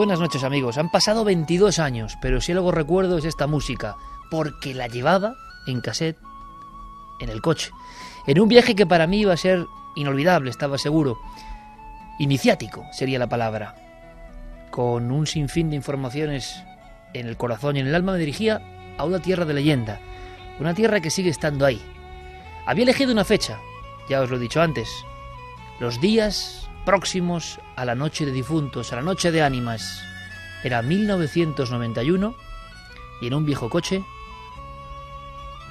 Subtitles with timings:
[0.00, 3.96] Buenas noches amigos, han pasado 22 años, pero si algo recuerdo es esta música,
[4.30, 5.34] porque la llevaba
[5.66, 6.16] en cassette
[7.20, 7.70] en el coche,
[8.26, 11.18] en un viaje que para mí iba a ser inolvidable, estaba seguro,
[12.18, 13.74] iniciático sería la palabra,
[14.70, 16.64] con un sinfín de informaciones
[17.12, 18.62] en el corazón y en el alma me dirigía
[18.96, 20.00] a una tierra de leyenda,
[20.58, 21.82] una tierra que sigue estando ahí.
[22.64, 23.58] Había elegido una fecha,
[24.08, 24.88] ya os lo he dicho antes,
[25.78, 30.02] los días próximos a la noche de difuntos, a la noche de ánimas.
[30.64, 32.34] Era 1991
[33.20, 34.02] y en un viejo coche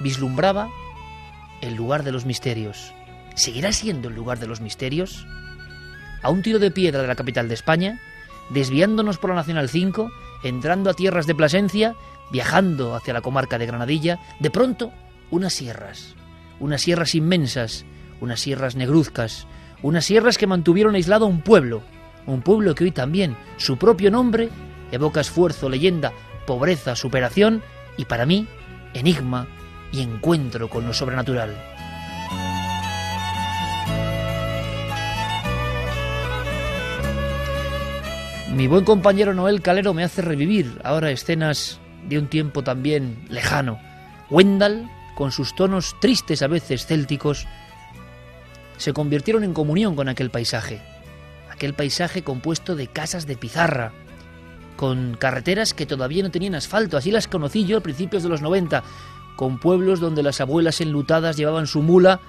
[0.00, 0.68] vislumbraba
[1.60, 2.92] el lugar de los misterios.
[3.34, 5.26] ¿Seguirá siendo el lugar de los misterios?
[6.22, 8.00] A un tiro de piedra de la capital de España,
[8.50, 10.10] desviándonos por la Nacional 5,
[10.42, 11.94] entrando a tierras de Plasencia,
[12.30, 14.92] viajando hacia la comarca de Granadilla, de pronto
[15.30, 16.14] unas sierras,
[16.58, 17.84] unas sierras inmensas,
[18.20, 19.46] unas sierras negruzcas,
[19.82, 21.82] unas sierras que mantuvieron aislado a un pueblo,
[22.26, 24.48] un pueblo que hoy también su propio nombre
[24.92, 26.12] evoca esfuerzo, leyenda,
[26.46, 27.62] pobreza, superación
[27.96, 28.46] y para mí,
[28.94, 29.46] enigma
[29.92, 31.56] y encuentro con lo sobrenatural.
[38.54, 43.78] Mi buen compañero Noel Calero me hace revivir ahora escenas de un tiempo también lejano.
[44.28, 47.46] Wendell, con sus tonos tristes a veces célticos,
[48.80, 50.80] se convirtieron en comunión con aquel paisaje.
[51.50, 53.92] Aquel paisaje compuesto de casas de pizarra,
[54.78, 58.40] con carreteras que todavía no tenían asfalto, así las conocí yo a principios de los
[58.40, 58.82] 90,
[59.36, 62.20] con pueblos donde las abuelas enlutadas llevaban su mula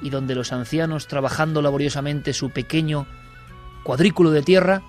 [0.00, 3.06] y donde los ancianos trabajando laboriosamente su pequeño
[3.82, 4.80] cuadrículo de tierra,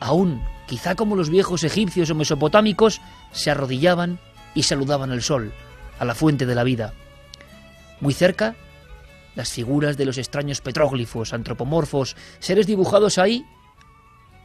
[0.00, 3.00] aún, quizá como los viejos egipcios o mesopotámicos,
[3.32, 4.18] se arrodillaban
[4.54, 5.50] y saludaban al sol,
[5.98, 6.92] a la fuente de la vida.
[8.00, 8.54] Muy cerca,
[9.34, 13.46] las figuras de los extraños petróglifos, antropomorfos, seres dibujados ahí,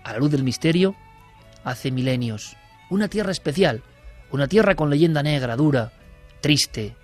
[0.04, 0.96] a la luz del misterio,
[1.64, 2.56] hace milenios.
[2.90, 3.84] Una tierra especial,
[4.32, 5.92] una tierra con leyenda negra, dura,
[6.42, 6.96] triste,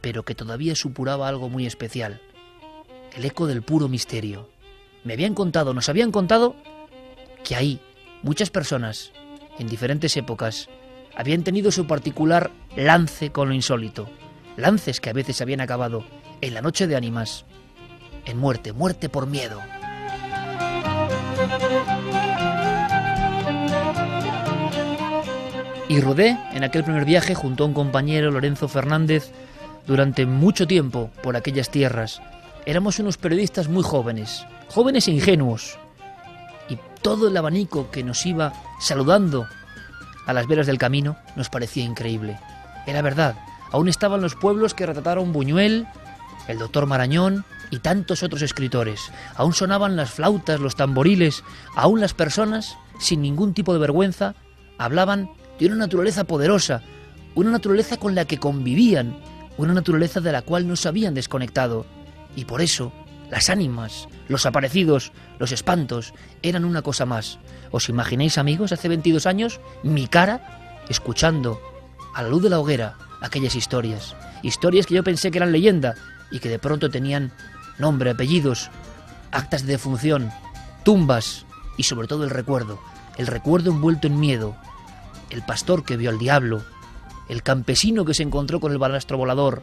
[0.00, 2.20] pero que todavía supuraba algo muy especial.
[3.16, 4.50] El eco del puro misterio.
[5.04, 6.56] Me habían contado, nos habían contado
[7.44, 7.80] que ahí
[8.22, 9.12] muchas personas,
[9.58, 10.68] en diferentes épocas,
[11.14, 14.08] habían tenido su particular lance con lo insólito.
[14.56, 16.04] Lances que a veces habían acabado
[16.42, 17.44] en la noche de ánimas,
[18.26, 19.60] en muerte, muerte por miedo.
[25.88, 29.30] Y rodé en aquel primer viaje junto a un compañero, Lorenzo Fernández,
[29.86, 32.20] durante mucho tiempo por aquellas tierras.
[32.66, 35.78] Éramos unos periodistas muy jóvenes, jóvenes e ingenuos.
[36.68, 39.46] Y todo el abanico que nos iba saludando
[40.26, 42.38] a las veras del camino nos parecía increíble.
[42.86, 43.36] Era verdad,
[43.70, 45.86] aún estaban los pueblos que retrataron Buñuel,
[46.48, 49.10] el doctor Marañón y tantos otros escritores.
[49.34, 51.42] Aún sonaban las flautas, los tamboriles,
[51.74, 54.34] aún las personas, sin ningún tipo de vergüenza,
[54.78, 56.82] hablaban de una naturaleza poderosa,
[57.34, 59.16] una naturaleza con la que convivían,
[59.56, 61.86] una naturaleza de la cual no se habían desconectado.
[62.36, 62.92] Y por eso,
[63.30, 66.12] las ánimas, los aparecidos, los espantos,
[66.42, 67.38] eran una cosa más.
[67.70, 71.60] ¿Os imagináis, amigos, hace 22 años, mi cara, escuchando,
[72.14, 74.14] a la luz de la hoguera, aquellas historias?
[74.42, 75.94] Historias que yo pensé que eran leyenda,
[76.32, 77.32] y que de pronto tenían
[77.78, 78.70] nombre, apellidos,
[79.30, 80.30] actas de defunción,
[80.84, 81.46] tumbas
[81.76, 82.80] y sobre todo el recuerdo,
[83.16, 84.56] el recuerdo envuelto en miedo,
[85.30, 86.62] el pastor que vio al diablo,
[87.28, 89.62] el campesino que se encontró con el balastro volador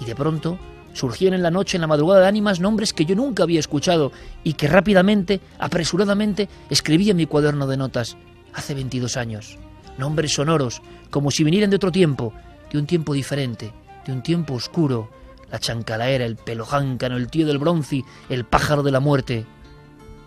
[0.00, 0.58] y de pronto
[0.98, 4.10] Surgían en la noche, en la madrugada de ánimas, nombres que yo nunca había escuchado
[4.42, 8.16] y que rápidamente, apresuradamente, escribí en mi cuaderno de notas
[8.52, 9.58] hace 22 años.
[9.96, 12.32] Nombres sonoros, como si vinieran de otro tiempo,
[12.72, 13.72] de un tiempo diferente,
[14.06, 15.08] de un tiempo oscuro.
[15.50, 19.46] La chancalaera, el pelojáncano, el tío del bronce, el pájaro de la muerte,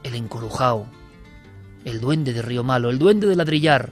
[0.03, 0.87] el encorujao,
[1.85, 3.91] el duende de Río Malo, el duende de ladrillar,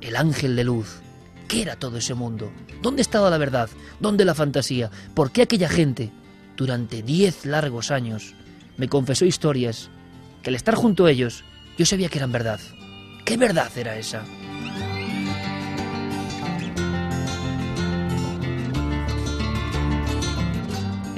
[0.00, 1.00] el ángel de luz.
[1.48, 2.52] ¿Qué era todo ese mundo?
[2.82, 3.70] ¿Dónde estaba la verdad?
[4.00, 4.90] ¿Dónde la fantasía?
[5.14, 6.10] ¿Por qué aquella gente,
[6.56, 8.34] durante diez largos años,
[8.76, 9.90] me confesó historias
[10.42, 11.44] que al estar junto a ellos
[11.76, 12.60] yo sabía que eran verdad?
[13.24, 14.24] ¿Qué verdad era esa?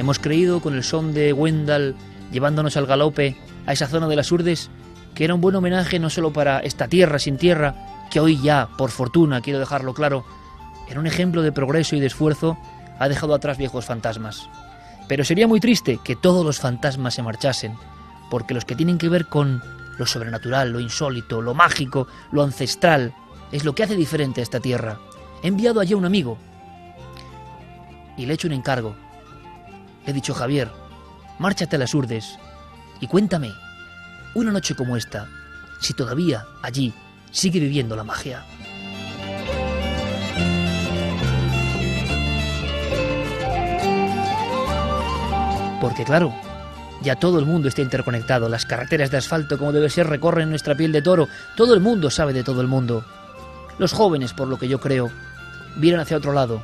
[0.00, 1.94] Hemos creído con el son de Wendell
[2.32, 3.36] llevándonos al galope
[3.66, 4.70] a esa zona de las Urdes
[5.14, 8.70] que era un buen homenaje no solo para esta tierra sin tierra, que hoy ya,
[8.78, 10.24] por fortuna, quiero dejarlo claro,
[10.88, 12.56] era un ejemplo de progreso y de esfuerzo,
[12.98, 14.48] ha dejado atrás viejos fantasmas.
[15.06, 17.74] Pero sería muy triste que todos los fantasmas se marchasen,
[18.30, 19.62] porque los que tienen que ver con
[19.98, 23.12] lo sobrenatural, lo insólito, lo mágico, lo ancestral,
[23.52, 24.98] es lo que hace diferente a esta tierra.
[25.42, 26.38] He enviado allí a un amigo
[28.16, 28.96] y le he hecho un encargo.
[30.06, 30.70] He dicho, Javier,
[31.38, 32.38] márchate a las urdes
[33.00, 33.52] y cuéntame,
[34.34, 35.28] una noche como esta,
[35.80, 36.92] si todavía allí
[37.30, 38.44] sigue viviendo la magia.
[45.80, 46.34] Porque claro,
[47.02, 50.74] ya todo el mundo está interconectado, las carreteras de asfalto como debe ser recorren nuestra
[50.74, 53.04] piel de toro, todo el mundo sabe de todo el mundo.
[53.78, 55.10] Los jóvenes, por lo que yo creo,
[55.76, 56.62] vienen hacia otro lado.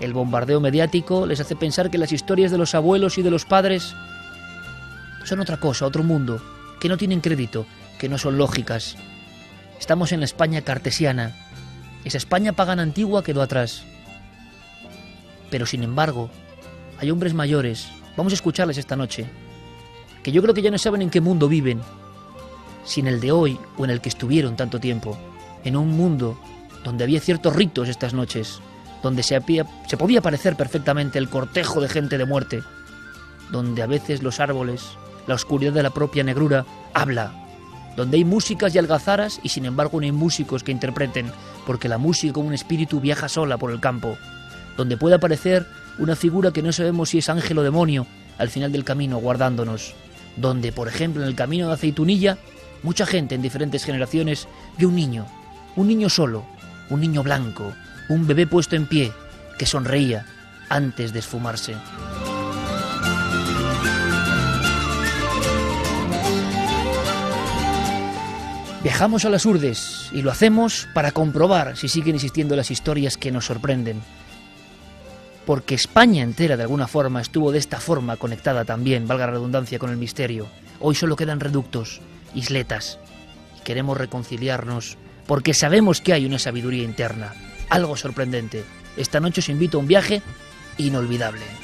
[0.00, 3.44] El bombardeo mediático les hace pensar que las historias de los abuelos y de los
[3.44, 3.94] padres
[5.24, 6.42] son otra cosa, otro mundo,
[6.80, 7.66] que no tienen crédito,
[7.98, 8.96] que no son lógicas.
[9.78, 11.34] Estamos en la España cartesiana.
[12.04, 13.84] Esa España pagana antigua quedó atrás.
[15.50, 16.30] Pero sin embargo,
[16.98, 19.26] hay hombres mayores, vamos a escucharles esta noche,
[20.22, 21.80] que yo creo que ya no saben en qué mundo viven,
[22.84, 25.16] si en el de hoy o en el que estuvieron tanto tiempo,
[25.64, 26.38] en un mundo
[26.82, 28.60] donde había ciertos ritos estas noches,
[29.04, 29.38] donde se,
[29.86, 32.62] se podía parecer perfectamente el cortejo de gente de muerte,
[33.52, 34.96] donde a veces los árboles
[35.26, 36.64] la oscuridad de la propia negrura
[36.94, 37.32] habla,
[37.96, 41.30] donde hay músicas y algazaras y sin embargo no hay músicos que interpreten,
[41.66, 44.16] porque la música como un espíritu viaja sola por el campo,
[44.78, 45.66] donde puede aparecer
[45.98, 48.06] una figura que no sabemos si es ángel o demonio
[48.38, 49.92] al final del camino guardándonos,
[50.36, 52.38] donde por ejemplo en el camino de Aceitunilla
[52.82, 54.48] mucha gente en diferentes generaciones
[54.78, 55.26] vio un niño,
[55.76, 56.46] un niño solo,
[56.88, 57.74] un niño blanco,
[58.08, 59.12] un bebé puesto en pie,
[59.58, 60.26] que sonreía
[60.68, 61.74] antes de esfumarse.
[68.84, 73.32] Viajamos a las Urdes y lo hacemos para comprobar si siguen existiendo las historias que
[73.32, 74.02] nos sorprenden.
[75.46, 79.78] Porque España entera de alguna forma estuvo de esta forma conectada también, valga la redundancia,
[79.78, 80.48] con el misterio.
[80.80, 82.02] Hoy solo quedan reductos,
[82.34, 82.98] isletas.
[83.58, 87.32] Y queremos reconciliarnos porque sabemos que hay una sabiduría interna,
[87.74, 88.64] algo sorprendente.
[88.96, 90.22] Esta noche os invito a un viaje
[90.78, 91.63] inolvidable.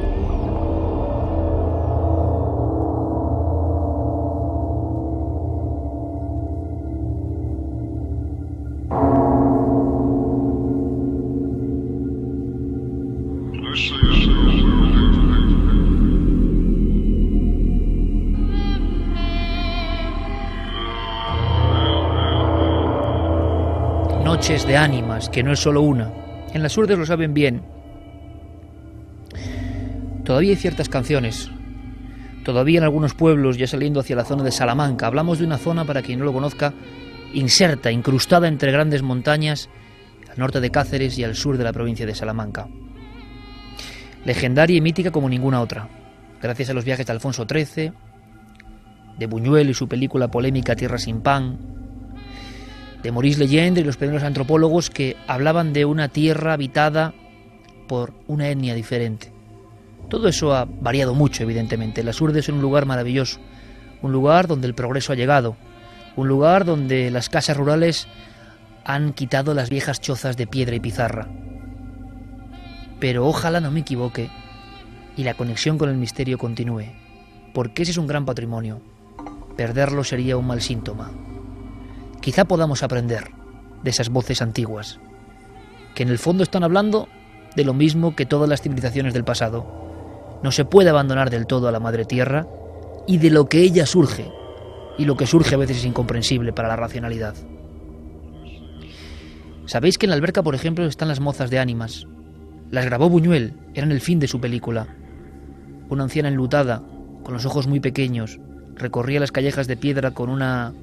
[24.51, 26.11] De ánimas, que no es solo una.
[26.53, 27.61] En las urdes lo saben bien.
[30.25, 31.49] Todavía hay ciertas canciones.
[32.43, 35.85] Todavía en algunos pueblos, ya saliendo hacia la zona de Salamanca, hablamos de una zona,
[35.85, 36.73] para quien no lo conozca,
[37.33, 39.69] inserta, incrustada entre grandes montañas,
[40.29, 42.67] al norte de Cáceres y al sur de la provincia de Salamanca.
[44.25, 45.87] Legendaria y mítica como ninguna otra,
[46.41, 47.93] gracias a los viajes de Alfonso XIII,
[49.17, 51.57] de Buñuel y su película polémica Tierra sin pan,
[53.03, 57.13] de Maurice Legendre y los primeros antropólogos que hablaban de una tierra habitada
[57.87, 59.31] por una etnia diferente.
[60.09, 62.03] Todo eso ha variado mucho, evidentemente.
[62.03, 63.39] Las Urdes es un lugar maravilloso,
[64.01, 65.55] un lugar donde el progreso ha llegado,
[66.15, 68.07] un lugar donde las casas rurales
[68.83, 71.27] han quitado las viejas chozas de piedra y pizarra.
[72.99, 74.29] Pero ojalá no me equivoque
[75.17, 76.85] y la conexión con el misterio continúe,
[77.53, 78.81] porque ese es un gran patrimonio.
[79.55, 81.11] Perderlo sería un mal síntoma.
[82.21, 83.31] Quizá podamos aprender
[83.83, 84.99] de esas voces antiguas,
[85.95, 87.07] que en el fondo están hablando
[87.55, 90.39] de lo mismo que todas las civilizaciones del pasado.
[90.43, 92.47] No se puede abandonar del todo a la Madre Tierra
[93.07, 94.31] y de lo que ella surge,
[94.97, 97.35] y lo que surge a veces es incomprensible para la racionalidad.
[99.65, 102.07] ¿Sabéis que en la alberca, por ejemplo, están las mozas de ánimas?
[102.69, 104.87] Las grabó Buñuel, eran el fin de su película.
[105.89, 106.83] Una anciana enlutada,
[107.23, 108.39] con los ojos muy pequeños,
[108.75, 110.73] recorría las callejas de piedra con una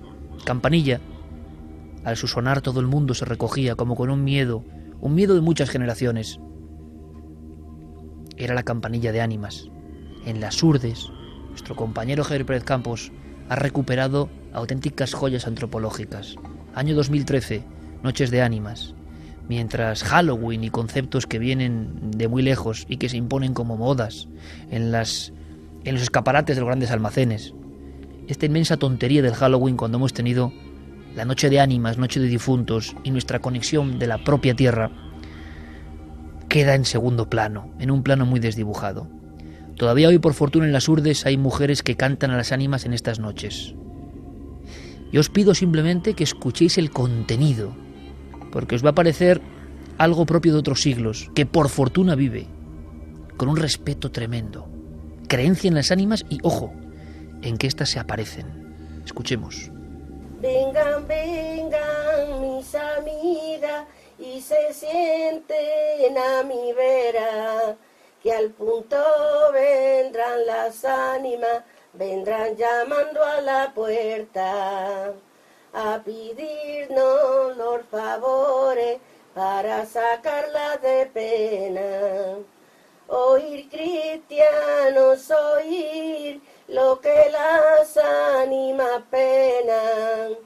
[0.44, 1.00] campanilla.
[2.08, 4.64] Al su sonar todo el mundo se recogía como con un miedo,
[4.98, 6.40] un miedo de muchas generaciones.
[8.38, 9.68] Era la campanilla de ánimas.
[10.24, 11.10] En las urdes,
[11.50, 13.12] nuestro compañero Javier Pérez Campos
[13.50, 16.36] ha recuperado auténticas joyas antropológicas.
[16.74, 17.62] Año 2013,
[18.02, 18.94] Noches de Ánimas.
[19.46, 24.28] Mientras Halloween y conceptos que vienen de muy lejos y que se imponen como modas
[24.70, 25.34] en, las,
[25.84, 27.52] en los escaparates de los grandes almacenes.
[28.28, 30.54] Esta inmensa tontería del Halloween cuando hemos tenido
[31.18, 34.92] la noche de ánimas, noche de difuntos y nuestra conexión de la propia tierra
[36.48, 39.08] queda en segundo plano, en un plano muy desdibujado.
[39.74, 42.92] Todavía hoy por fortuna en las urdes hay mujeres que cantan a las ánimas en
[42.92, 43.74] estas noches.
[45.10, 47.74] Yo os pido simplemente que escuchéis el contenido,
[48.52, 49.40] porque os va a parecer
[49.98, 52.46] algo propio de otros siglos, que por fortuna vive,
[53.36, 54.68] con un respeto tremendo,
[55.26, 56.72] creencia en las ánimas y, ojo,
[57.42, 58.46] en que éstas se aparecen.
[59.04, 59.72] Escuchemos.
[60.40, 63.88] Vengan, vengan mis amigas
[64.20, 67.76] y se sienten a mi vera,
[68.22, 68.96] que al punto
[69.52, 75.12] vendrán las ánimas, vendrán llamando a la puerta
[75.72, 79.00] a pedirnos los favores
[79.34, 82.36] para sacarla de pena.
[83.08, 90.36] Oír cristianos, oír lo que las anima penan,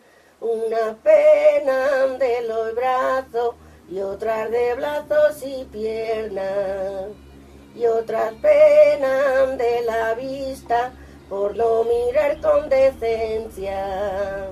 [0.40, 3.56] una pena de los brazos
[3.90, 7.08] y otras de brazos y piernas,
[7.74, 10.92] y otras penan de la vista
[11.28, 14.50] por no mirar con decencia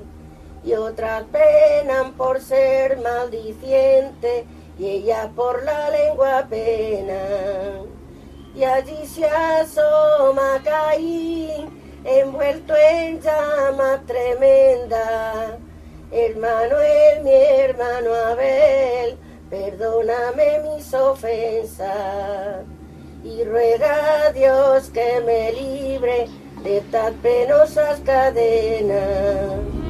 [0.64, 4.44] y otras penan por ser maldiciente
[4.78, 7.99] y ella por la lengua pena.
[8.60, 11.70] Y allí se asoma Caín,
[12.04, 15.56] envuelto en llama tremenda.
[16.12, 19.16] Hermano el mi hermano Abel,
[19.48, 22.66] perdóname mis ofensas.
[23.24, 26.28] Y ruega a Dios que me libre
[26.62, 29.80] de estas penosas cadenas.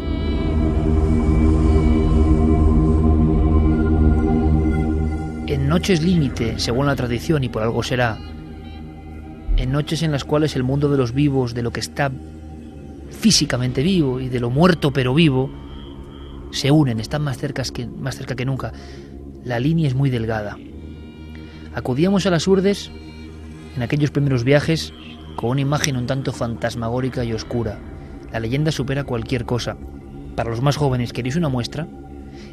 [5.53, 8.19] en noches límite, según la tradición, y por algo será,
[9.61, 12.11] en noches en las cuales el mundo de los vivos, de lo que está
[13.11, 15.51] físicamente vivo y de lo muerto pero vivo,
[16.51, 18.73] se unen, están más cerca que, más cerca que nunca.
[19.45, 20.57] La línea es muy delgada.
[21.75, 22.91] Acudíamos a las urdes
[23.77, 24.95] en aquellos primeros viajes
[25.37, 27.79] con una imagen un tanto fantasmagórica y oscura.
[28.33, 29.77] La leyenda supera cualquier cosa.
[30.37, 31.87] Para los más jóvenes, ¿queréis una muestra?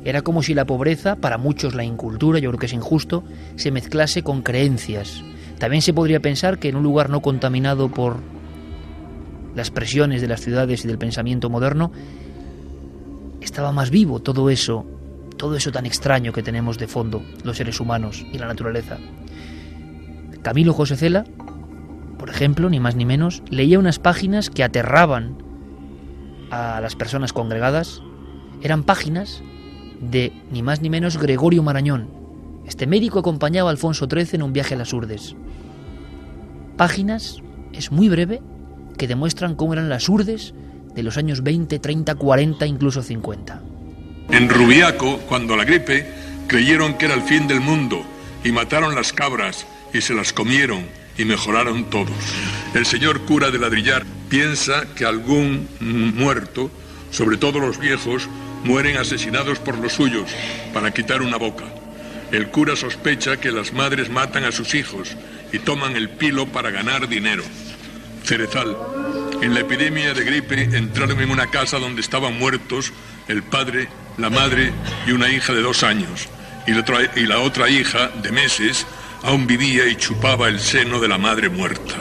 [0.04, 3.24] Era como si la pobreza, para muchos la incultura, yo creo que es injusto,
[3.56, 5.24] se mezclase con creencias.
[5.60, 8.18] También se podría pensar que en un lugar no contaminado por
[9.56, 11.92] las presiones de las ciudades y del pensamiento moderno,
[13.42, 14.86] estaba más vivo todo eso,
[15.36, 18.98] todo eso tan extraño que tenemos de fondo, los seres humanos y la naturaleza.
[20.44, 21.26] Camilo José Cela,
[22.20, 25.38] por ejemplo, ni más ni menos, leía unas páginas que aterraban
[26.52, 28.02] a las personas congregadas.
[28.62, 29.44] Eran páginas
[30.00, 32.10] de ni más ni menos Gregorio Marañón.
[32.66, 35.36] Este médico acompañaba a Alfonso XIII en un viaje a las Urdes.
[36.78, 37.42] Páginas,
[37.74, 38.40] es muy breve,
[38.98, 40.54] que demuestran cómo eran las Urdes
[40.94, 43.62] de los años 20, 30, 40, incluso 50.
[44.30, 46.06] En Rubiaco, cuando la gripe,
[46.48, 48.04] creyeron que era el fin del mundo
[48.44, 50.86] y mataron las cabras y se las comieron
[51.18, 52.12] y mejoraron todos.
[52.76, 56.70] El señor cura de ladrillar piensa que algún muerto,
[57.10, 58.30] sobre todo los viejos,
[58.64, 60.30] mueren asesinados por los suyos
[60.74, 61.66] para quitar una boca.
[62.32, 65.16] El cura sospecha que las madres matan a sus hijos
[65.52, 67.44] y toman el pilo para ganar dinero.
[68.24, 68.76] Cerezal.
[69.42, 72.92] En la epidemia de gripe entraron en una casa donde estaban muertos
[73.28, 74.74] el padre, la madre
[75.06, 76.28] y una hija de dos años.
[76.66, 78.86] Y la, otra, y la otra hija, de meses,
[79.24, 81.96] aún vivía y chupaba el seno de la madre muerta.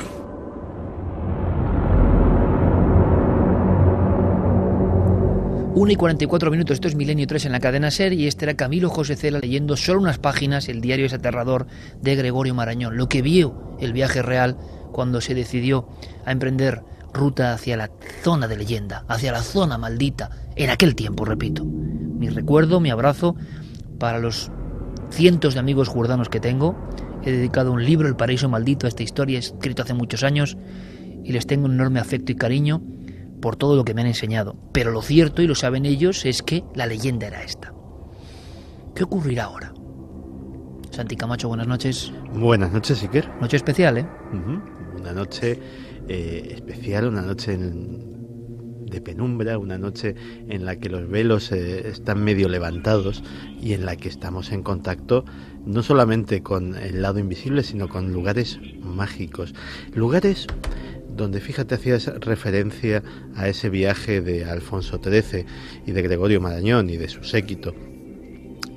[5.76, 8.54] 1 y 44 minutos, esto es Milenio 3 en la cadena SER y este era
[8.54, 11.66] Camilo José Cela leyendo solo unas páginas el diario es aterrador
[12.00, 14.56] de Gregorio Marañón, lo que vio el viaje real
[14.90, 15.86] cuando se decidió
[16.24, 17.90] a emprender ruta hacia la
[18.22, 21.66] zona de leyenda, hacia la zona maldita, en aquel tiempo, repito.
[21.66, 23.36] Mi recuerdo, mi abrazo
[23.98, 24.50] para los
[25.10, 26.74] cientos de amigos jurdanos que tengo.
[27.22, 30.56] He dedicado un libro, El paraíso maldito, a esta historia, escrito hace muchos años,
[31.22, 32.80] y les tengo un enorme afecto y cariño
[33.40, 34.56] por todo lo que me han enseñado.
[34.72, 37.72] Pero lo cierto, y lo saben ellos, es que la leyenda era esta.
[38.94, 39.72] ¿Qué ocurrirá ahora?
[40.90, 42.12] Santi Camacho, buenas noches.
[42.32, 43.28] Buenas noches, Iker.
[43.40, 44.06] Noche especial, ¿eh?
[44.98, 45.60] Una noche
[46.08, 50.14] eh, especial, una noche de penumbra, una noche
[50.48, 53.22] en la que los velos eh, están medio levantados
[53.60, 55.24] y en la que estamos en contacto
[55.66, 59.54] no solamente con el lado invisible, sino con lugares mágicos.
[59.92, 60.46] Lugares
[61.16, 63.02] donde fíjate hacías referencia
[63.34, 65.46] a ese viaje de Alfonso XIII
[65.86, 67.74] y de Gregorio Marañón y de su séquito.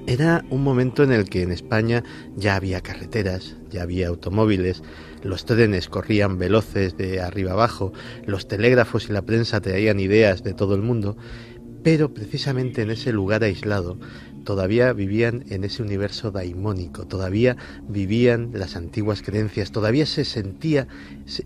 [0.07, 2.03] Era un momento en el que en España
[2.35, 4.81] ya había carreteras, ya había automóviles,
[5.21, 7.93] los trenes corrían veloces de arriba abajo,
[8.25, 11.15] los telégrafos y la prensa traían ideas de todo el mundo,
[11.83, 13.99] pero precisamente en ese lugar aislado
[14.49, 17.55] todavía vivían en ese universo daimónico, todavía
[17.87, 20.87] vivían las antiguas creencias, todavía se sentía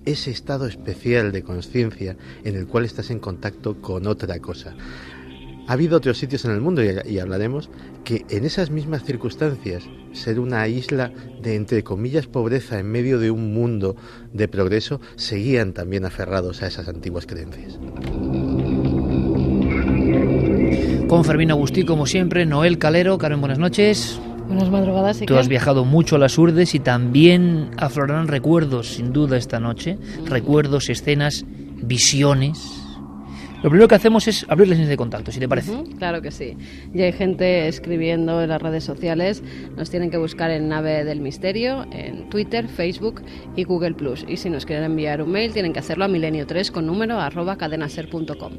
[0.05, 4.73] ese estado especial de conciencia en el cual estás en contacto con otra cosa.
[5.67, 7.69] Ha habido otros sitios en el mundo, y, hablaremos,
[8.05, 9.83] que en esas mismas circunstancias,
[10.13, 13.97] ser una isla de, entre comillas, pobreza en medio de un mundo
[14.31, 17.77] de progreso, seguían también aferrados a esas antiguas creencias.
[21.13, 23.19] Con Fermín Agustí, como siempre, Noel Calero.
[23.19, 24.19] Carmen, buenas noches.
[24.47, 25.19] Buenas madrugadas.
[25.19, 29.99] Tú has viajado mucho a las Urdes y también aflorarán recuerdos, sin duda, esta noche.
[30.25, 31.45] Recuerdos, escenas,
[31.83, 32.82] visiones
[33.63, 35.71] lo primero que hacemos es abrir las líneas de contacto, si te parece.
[35.97, 36.57] claro que sí.
[36.93, 39.41] Ya hay gente escribiendo en las redes sociales.
[39.77, 43.21] Nos tienen que buscar en Nave del Misterio, en Twitter, Facebook
[43.55, 44.25] y Google Plus.
[44.27, 47.55] Y si nos quieren enviar un mail, tienen que hacerlo a milenio3 con número arroba
[47.55, 48.53] cadenaser.com.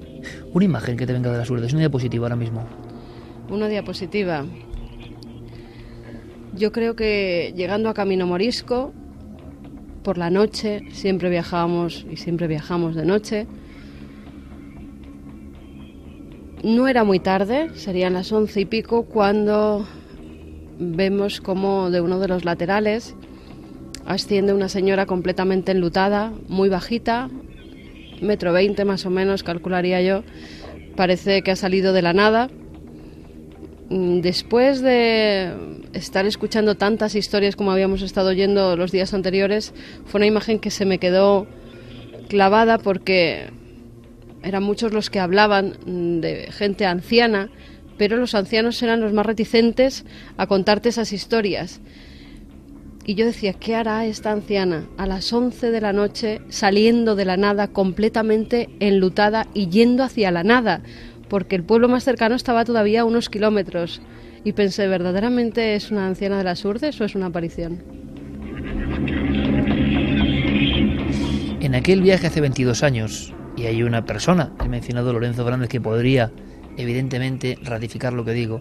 [0.55, 2.64] Una imagen que te venga de las urdes, una diapositiva ahora mismo.
[3.51, 4.47] Una diapositiva.
[6.57, 8.95] Yo creo que llegando a Camino Morisco,
[10.03, 13.47] por la noche, siempre viajábamos y siempre viajamos de noche
[16.64, 19.87] no era muy tarde, serían las once y pico, cuando
[20.79, 23.14] vemos como de uno de los laterales
[24.07, 27.31] asciende una señora completamente enlutada, muy bajita,
[28.20, 30.24] metro veinte más o menos, calcularía yo.
[30.96, 32.50] Parece que ha salido de la nada.
[33.90, 35.53] Mm, después de
[35.92, 39.72] estar escuchando tantas historias como habíamos estado oyendo los días anteriores,
[40.07, 41.46] fue una imagen que se me quedó
[42.29, 43.50] clavada porque
[44.44, 47.50] eran muchos los que hablaban mm, de gente anciana,
[47.96, 50.04] pero los ancianos eran los más reticentes
[50.37, 51.80] a contarte esas historias.
[53.07, 57.26] Y yo decía, ¿qué hará esta anciana a las 11 de la noche saliendo de
[57.26, 60.83] la nada completamente enlutada y yendo hacia la nada?
[61.28, 64.00] Porque el pueblo más cercano estaba todavía a unos kilómetros.
[64.42, 67.83] Y pensé, ¿verdaderamente es una anciana de las Urdes o es una aparición?
[71.61, 75.81] En aquel viaje hace 22 años, y hay una persona, he mencionado Lorenzo Fernández, que
[75.81, 76.33] podría
[76.77, 78.61] evidentemente ratificar lo que digo.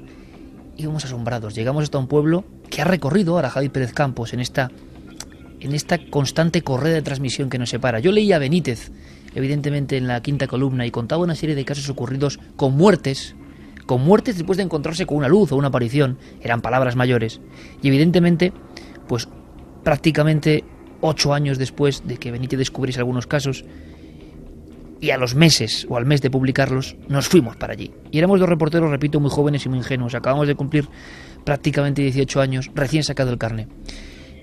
[0.78, 1.56] Íbamos asombrados.
[1.56, 4.72] Llegamos hasta un pueblo que ha recorrido ahora Javi Pérez Campos en esta,
[5.60, 8.00] en esta constante correa de transmisión que nos separa.
[8.00, 8.92] Yo leía a Benítez,
[9.36, 13.36] evidentemente en la quinta columna, y contaba una serie de casos ocurridos con muertes,
[13.86, 16.18] con muertes después de encontrarse con una luz o una aparición.
[16.42, 17.42] Eran palabras mayores.
[17.82, 18.54] Y evidentemente,
[19.08, 19.28] pues
[19.84, 20.64] prácticamente
[21.02, 23.66] ocho años después de que Benítez descubriese algunos casos,
[25.04, 27.92] y a los meses o al mes de publicarlos nos fuimos para allí.
[28.10, 30.16] Y éramos dos reporteros, repito, muy jóvenes y muy ingenuos.
[30.16, 30.88] Acabamos de cumplir
[31.44, 33.68] prácticamente 18 años, recién sacado el carne.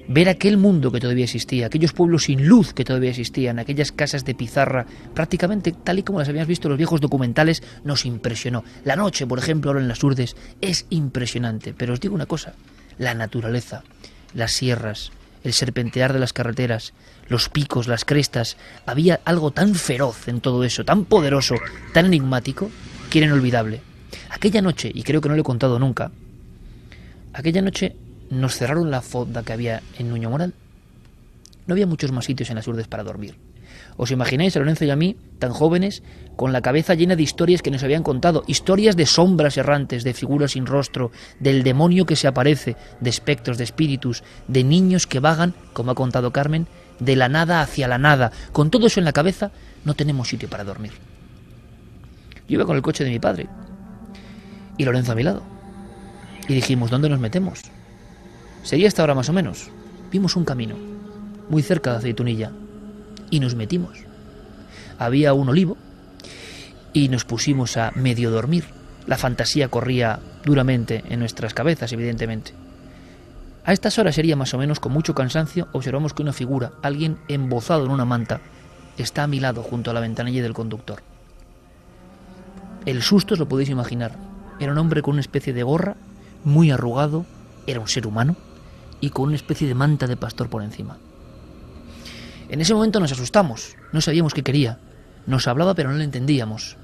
[0.07, 4.27] Ver aquel mundo que todavía existía, aquellos pueblos sin luz que todavía existían, aquellas casas
[4.27, 8.63] de pizarra, prácticamente tal y como las habíamos visto en los viejos documentales, nos impresionó.
[8.85, 11.73] La noche, por ejemplo, ahora en las Urdes, es impresionante.
[11.73, 12.53] Pero os digo una cosa,
[12.99, 13.83] la naturaleza,
[14.35, 15.11] las sierras,
[15.43, 16.93] el serpentear de las carreteras,
[17.31, 21.55] los picos, las crestas, había algo tan feroz en todo eso, tan poderoso,
[21.95, 22.71] tan enigmático,
[23.09, 23.81] que era inolvidable.
[24.31, 26.11] Aquella noche, y creo que no lo he contado nunca,
[27.33, 27.97] aquella noche
[28.31, 30.55] nos cerraron la fonda que había en Nuño Moral.
[31.67, 33.37] No había muchos más sitios en las urdes para dormir.
[33.97, 36.03] ¿Os imagináis a Lorenzo y a mí, tan jóvenes,
[36.35, 38.43] con la cabeza llena de historias que nos habían contado?
[38.47, 43.59] Historias de sombras errantes, de figuras sin rostro, del demonio que se aparece, de espectros,
[43.59, 46.67] de espíritus, de niños que vagan, como ha contado Carmen,
[47.01, 48.31] de la nada hacia la nada.
[48.53, 49.51] Con todo eso en la cabeza,
[49.85, 50.93] no tenemos sitio para dormir.
[52.49, 53.49] Yo iba con el coche de mi padre,
[54.77, 55.43] y Lorenzo a mi lado.
[56.49, 57.61] Y dijimos, ¿dónde nos metemos?
[58.63, 59.71] Sería esta hora más o menos.
[60.11, 60.77] Vimos un camino,
[61.49, 62.53] muy cerca de Aceitunilla,
[63.31, 63.99] y nos metimos.
[64.99, 65.77] Había un olivo
[66.93, 68.65] y nos pusimos a medio dormir.
[69.07, 72.53] La fantasía corría duramente en nuestras cabezas, evidentemente.
[73.65, 77.19] A estas horas sería más o menos con mucho cansancio, observamos que una figura, alguien
[77.29, 78.41] embozado en una manta,
[78.97, 81.03] está a mi lado junto a la ventanilla del conductor.
[82.87, 84.17] El susto os lo podéis imaginar.
[84.59, 85.97] Era un hombre con una especie de gorra,
[86.45, 87.27] muy arrugado,
[87.67, 88.37] era un ser humano,
[89.01, 90.97] y con una especie de manta de pastor por encima.
[92.49, 94.79] En ese momento nos asustamos, no sabíamos qué quería.
[95.27, 96.77] Nos hablaba pero no le entendíamos.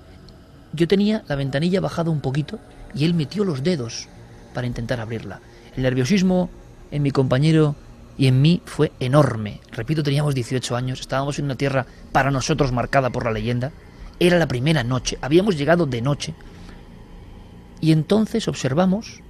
[0.72, 2.58] Yo tenía la ventanilla bajada un poquito
[2.94, 4.08] y él metió los dedos
[4.54, 5.40] para intentar abrirla.
[5.74, 6.50] El nerviosismo
[6.90, 7.74] en mi compañero
[8.18, 9.60] y en mí fue enorme.
[9.72, 13.72] Repito, teníamos 18 años, estábamos en una tierra para nosotros marcada por la leyenda.
[14.18, 16.34] Era la primera noche, habíamos llegado de noche.
[17.80, 19.20] Y entonces observamos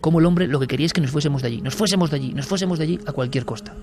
[0.00, 2.16] cómo el hombre lo que quería es que nos fuésemos de allí, nos fuésemos de
[2.16, 3.74] allí, nos fuésemos de allí a cualquier costa.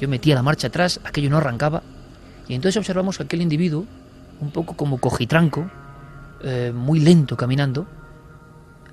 [0.00, 1.82] Yo metía la marcha atrás, aquello no arrancaba,
[2.48, 3.86] y entonces observamos que aquel individuo,
[4.40, 5.70] un poco como cojitranco,
[6.42, 7.86] eh, muy lento caminando,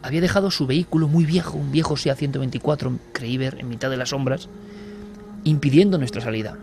[0.01, 3.97] había dejado su vehículo muy viejo, un viejo SEA 124, creí ver en mitad de
[3.97, 4.49] las sombras,
[5.43, 6.57] impidiendo nuestra salida.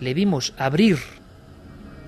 [0.00, 0.98] Le vimos abrir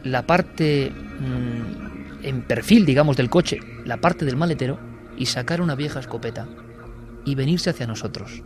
[0.05, 4.79] la parte mm, en perfil, digamos, del coche, la parte del maletero,
[5.17, 6.47] y sacar una vieja escopeta
[7.25, 8.43] y venirse hacia nosotros.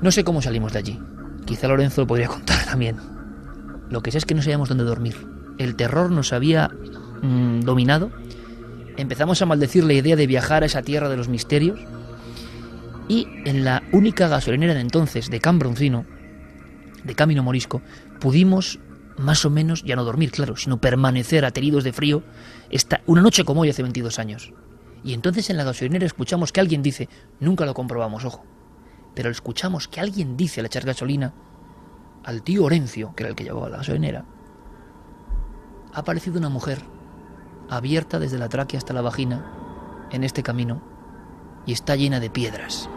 [0.00, 1.00] No sé cómo salimos de allí.
[1.44, 2.96] Quizá Lorenzo lo podría contar también.
[3.90, 5.16] Lo que sé es que no sabíamos dónde dormir.
[5.58, 6.70] El terror nos había
[7.22, 8.10] mm, dominado.
[8.96, 11.78] Empezamos a maldecir la idea de viajar a esa tierra de los misterios.
[13.08, 16.06] Y en la única gasolinera de entonces de Cambroncino,
[17.04, 17.82] de Camino Morisco,
[18.20, 18.80] pudimos
[19.18, 22.22] más o menos, ya no dormir, claro, sino permanecer ateridos de frío
[22.70, 24.52] esta, una noche como hoy hace 22 años.
[25.04, 28.44] Y entonces en la gasolinera escuchamos que alguien dice, nunca lo comprobamos, ojo,
[29.14, 31.32] pero escuchamos que alguien dice al echar gasolina
[32.24, 34.24] al tío Orencio, que era el que llevaba la gasolinera,
[35.92, 36.80] ha aparecido una mujer
[37.68, 39.44] abierta desde la tráquea hasta la vagina
[40.10, 40.80] en este camino
[41.66, 42.88] y está llena de piedras.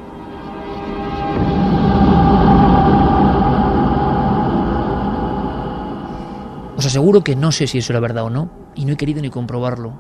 [6.78, 9.22] Os aseguro que no sé si eso era verdad o no, y no he querido
[9.22, 10.00] ni comprobarlo.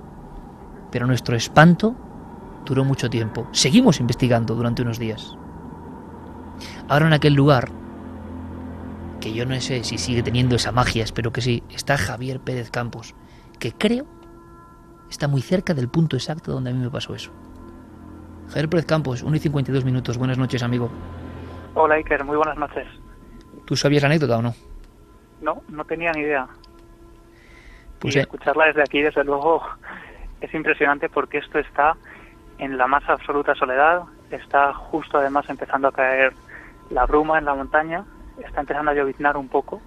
[0.91, 1.93] Pero nuestro espanto
[2.65, 3.47] duró mucho tiempo.
[3.51, 5.35] Seguimos investigando durante unos días.
[6.87, 7.69] Ahora en aquel lugar,
[9.19, 12.71] que yo no sé si sigue teniendo esa magia, espero que sí, está Javier Pérez
[12.71, 13.13] Campos,
[13.59, 14.05] que creo
[15.09, 17.31] está muy cerca del punto exacto donde a mí me pasó eso.
[18.49, 20.17] Javier Pérez Campos, 1 y 52 minutos.
[20.17, 20.89] Buenas noches, amigo.
[21.75, 22.23] Hola, Iker.
[22.23, 22.87] Muy buenas noches.
[23.65, 24.53] ¿Tú sabías la anécdota o no?
[25.41, 26.47] No, no tenía ni idea.
[27.99, 29.61] Pues y eh, escucharla desde aquí, desde luego,
[30.41, 31.95] es impresionante porque esto está
[32.57, 34.01] en la más absoluta soledad.
[34.31, 36.33] Está justo además empezando a caer
[36.89, 38.05] la bruma en la montaña.
[38.43, 39.81] Está empezando a lloviznar un poco.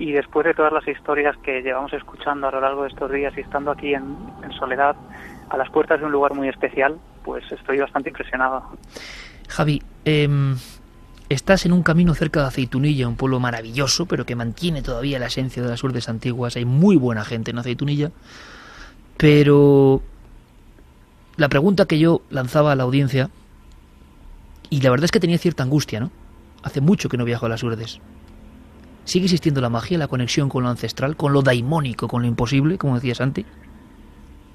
[0.00, 3.34] Y después de todas las historias que llevamos escuchando a lo largo de estos días
[3.36, 4.16] y estando aquí en,
[4.58, 4.96] soledad,
[5.50, 8.64] a las puertas de un lugar muy especial, pues estoy bastante impresionado.
[9.46, 10.56] Javi, em,
[11.28, 15.26] estás en un camino cerca de Aceitunilla, un pueblo maravilloso, pero que mantiene todavía la
[15.26, 16.56] esencia de las urdes antiguas.
[16.56, 18.10] Hay muy buena gente en Aceitunilla.
[19.18, 20.00] Pero
[21.36, 23.28] la pregunta que yo lanzaba a la audiencia,
[24.70, 26.10] y la verdad es que tenía cierta angustia, ¿no?
[26.62, 28.00] Hace mucho que no viajo a las urdes.
[29.10, 32.78] ¿Sigue existiendo la magia, la conexión con lo ancestral, con lo daimónico, con lo imposible,
[32.78, 33.44] como decía Santi?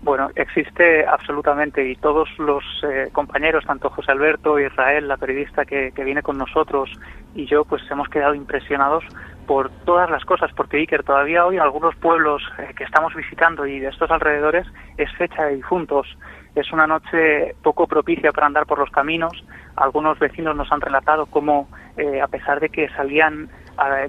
[0.01, 5.91] Bueno, existe absolutamente y todos los eh, compañeros, tanto José Alberto, Israel, la periodista que,
[5.93, 6.89] que, viene con nosotros
[7.35, 9.03] y yo, pues hemos quedado impresionados
[9.45, 13.65] por todas las cosas, porque Iker, todavía hoy en algunos pueblos eh, que estamos visitando
[13.65, 14.65] y de estos alrededores
[14.95, 16.07] es fecha de difuntos.
[16.55, 19.43] Es una noche poco propicia para andar por los caminos.
[19.75, 23.49] Algunos vecinos nos han relatado cómo, eh, a pesar de que salían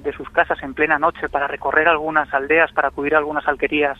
[0.01, 3.99] de sus casas en plena noche para recorrer algunas aldeas, para acudir a algunas alquerías,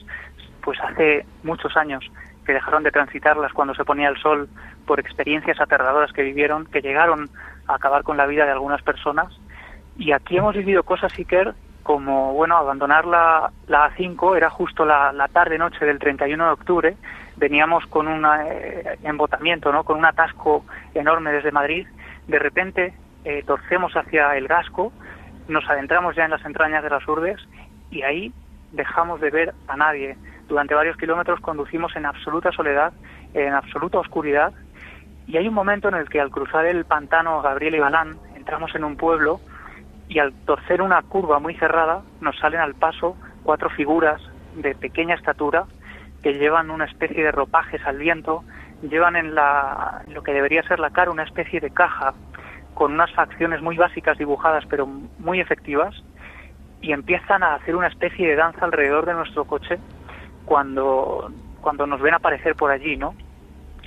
[0.62, 2.04] pues hace muchos años
[2.46, 4.50] que dejaron de transitarlas cuando se ponía el sol
[4.86, 7.30] por experiencias aterradoras que vivieron, que llegaron
[7.68, 9.38] a acabar con la vida de algunas personas.
[9.98, 11.54] Y aquí hemos vivido cosas, Iker,
[11.84, 16.98] como, bueno, abandonar la, la A5, era justo la, la tarde-noche del 31 de octubre,
[17.38, 19.84] veníamos con un eh, embotamiento, ¿no?
[19.84, 21.88] con un atasco enorme desde Madrid,
[22.28, 24.92] de repente eh, torcemos hacia el Gasco,
[25.48, 27.40] nos adentramos ya en las entrañas de las Urdes
[27.92, 28.32] y ahí
[28.72, 30.18] dejamos de ver a nadie.
[30.48, 32.94] Durante varios kilómetros conducimos en absoluta soledad,
[33.34, 34.54] en absoluta oscuridad,
[35.28, 38.74] y hay un momento en el que al cruzar el pantano Gabriel y Balán entramos
[38.76, 39.42] en un pueblo
[40.08, 44.22] y al torcer una curva muy cerrada nos salen al paso cuatro figuras
[44.56, 45.66] de pequeña estatura
[46.24, 48.44] que llevan una especie de ropajes al viento,
[48.82, 52.14] llevan en la, lo que debería ser la cara una especie de caja
[52.78, 55.96] con unas facciones muy básicas dibujadas pero muy efectivas
[56.80, 59.80] y empiezan a hacer una especie de danza alrededor de nuestro coche
[60.46, 63.16] cuando, cuando nos ven aparecer por allí, ¿no?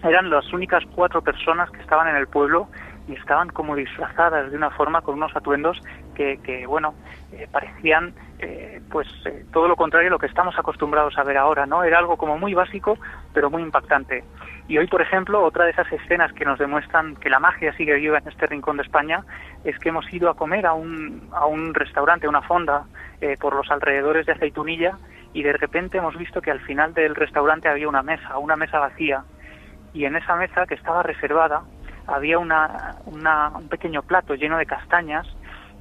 [0.02, 2.66] Eran las únicas cuatro personas que estaban en el pueblo
[3.10, 5.80] y estaban como disfrazadas de una forma con unos atuendos
[6.14, 6.94] que, que bueno,
[7.32, 11.36] eh, parecían eh, pues eh, todo lo contrario a lo que estamos acostumbrados a ver
[11.36, 11.82] ahora, ¿no?
[11.82, 12.98] Era algo como muy básico,
[13.32, 14.24] pero muy impactante.
[14.68, 17.94] Y hoy, por ejemplo, otra de esas escenas que nos demuestran que la magia sigue
[17.94, 19.24] viva en este rincón de España
[19.64, 22.84] es que hemos ido a comer a un, a un restaurante, una fonda,
[23.38, 24.96] por los alrededores de Aceitunilla
[25.34, 28.78] y de repente hemos visto que al final del restaurante había una mesa, una mesa
[28.78, 29.24] vacía.
[29.92, 31.62] Y en esa mesa que estaba reservada
[32.10, 35.26] había una, un pequeño plato lleno de castañas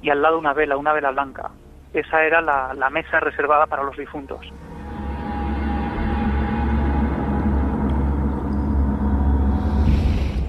[0.02, 1.50] y al lado una vela, una vela blanca.
[1.92, 4.40] Esa era la, la mesa reservada para los difuntos.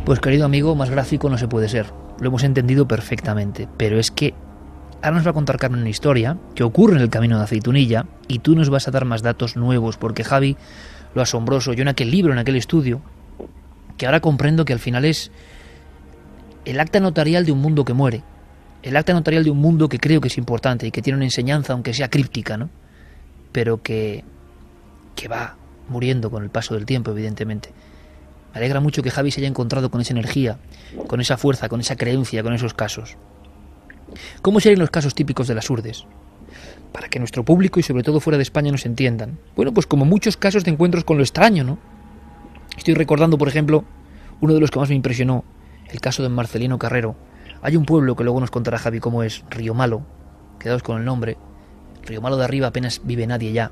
[0.05, 1.87] Pues querido amigo, más gráfico no se puede ser.
[2.19, 3.67] Lo hemos entendido perfectamente.
[3.77, 4.33] Pero es que
[5.01, 8.05] ahora nos va a contar Carmen una historia que ocurre en el camino de Aceitunilla
[8.27, 10.57] y tú nos vas a dar más datos nuevos porque Javi,
[11.15, 13.01] lo asombroso, yo en aquel libro, en aquel estudio,
[13.97, 15.31] que ahora comprendo que al final es
[16.65, 18.23] el acta notarial de un mundo que muere,
[18.83, 21.25] el acta notarial de un mundo que creo que es importante y que tiene una
[21.25, 22.69] enseñanza, aunque sea críptica, ¿no?
[23.51, 24.23] Pero que,
[25.15, 25.57] que va
[25.89, 27.69] muriendo con el paso del tiempo, evidentemente.
[28.53, 30.57] Me alegra mucho que Javi se haya encontrado con esa energía,
[31.07, 33.17] con esa fuerza, con esa creencia, con esos casos.
[34.41, 36.05] ¿Cómo serían los casos típicos de las urdes?
[36.91, 39.39] Para que nuestro público y sobre todo fuera de España nos entiendan.
[39.55, 41.77] Bueno, pues como muchos casos de encuentros con lo extraño, ¿no?
[42.77, 43.85] Estoy recordando, por ejemplo,
[44.41, 45.45] uno de los que más me impresionó,
[45.91, 47.15] el caso de Marcelino Carrero.
[47.61, 50.05] Hay un pueblo que luego nos contará Javi cómo es, Río Malo,
[50.59, 51.37] quedaos con el nombre.
[52.03, 53.71] Río Malo de arriba apenas vive nadie ya.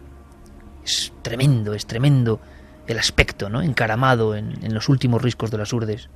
[0.83, 2.39] Es tremendo, es tremendo
[2.87, 3.61] el aspecto, ¿no?
[3.61, 6.09] Encaramado en, los últimos riscos de las urdes.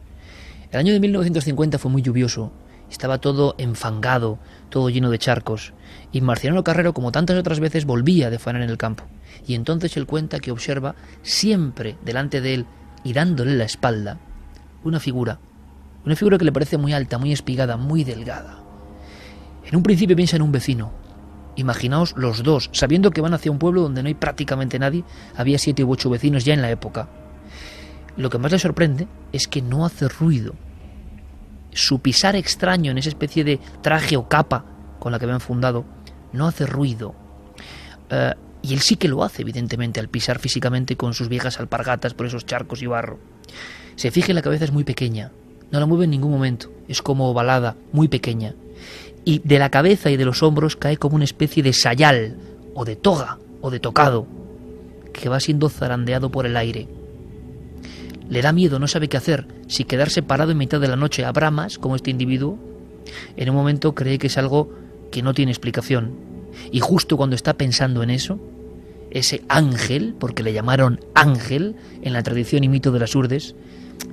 [0.71, 2.51] El año de 1950 fue muy lluvioso,
[2.89, 4.39] estaba todo enfangado,
[4.69, 5.73] todo lleno de charcos,
[6.11, 9.05] y Marcelino Carrero, como tantas otras veces, volvía de faena en el campo.
[9.45, 12.65] Y entonces él cuenta que observa siempre delante de él
[13.03, 14.19] y dándole la espalda
[14.83, 15.39] una figura,
[16.05, 18.63] una figura que le parece muy alta, muy espigada, muy delgada.
[19.65, 20.91] En un principio piensa en un vecino.
[21.55, 25.03] Imaginaos los dos, sabiendo que van hacia un pueblo donde no hay prácticamente nadie,
[25.35, 27.07] había siete u ocho vecinos ya en la época.
[28.17, 30.53] Lo que más le sorprende es que no hace ruido.
[31.71, 34.65] Su pisar extraño en esa especie de traje o capa
[34.99, 35.85] con la que habían fundado
[36.31, 37.15] no hace ruido.
[38.09, 42.13] Eh, y él sí que lo hace, evidentemente, al pisar físicamente con sus viejas alpargatas
[42.13, 43.19] por esos charcos y barro.
[43.95, 45.31] Se fija en la cabeza es muy pequeña,
[45.73, 48.53] no la mueve en ningún momento, es como ovalada, muy pequeña.
[49.25, 52.37] Y de la cabeza y de los hombros cae como una especie de sayal,
[52.75, 54.27] o de toga, o de tocado,
[55.11, 56.87] que va siendo zarandeado por el aire.
[58.29, 61.25] Le da miedo, no sabe qué hacer, si quedarse parado en mitad de la noche
[61.25, 62.59] a bramas, como este individuo.
[63.35, 64.69] En un momento cree que es algo
[65.11, 66.11] que no tiene explicación.
[66.71, 68.39] Y justo cuando está pensando en eso,
[69.13, 73.55] ese ángel, porque le llamaron ángel en la tradición y mito de las urdes,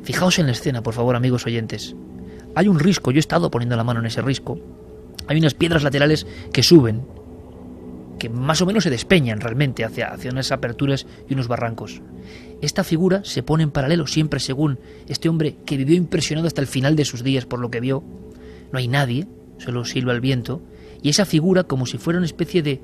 [0.02, 1.94] Fijaos en la escena, por favor, amigos oyentes.
[2.54, 4.58] Hay un risco, yo he estado poniendo la mano en ese risco.
[5.26, 7.02] Hay unas piedras laterales que suben,
[8.18, 12.00] que más o menos se despeñan realmente hacia, hacia unas aperturas y unos barrancos.
[12.60, 16.66] Esta figura se pone en paralelo siempre según este hombre que vivió impresionado hasta el
[16.66, 18.02] final de sus días por lo que vio.
[18.72, 19.26] No hay nadie,
[19.58, 20.60] solo silba el viento,
[21.02, 22.80] y esa figura, como si fuera una especie de,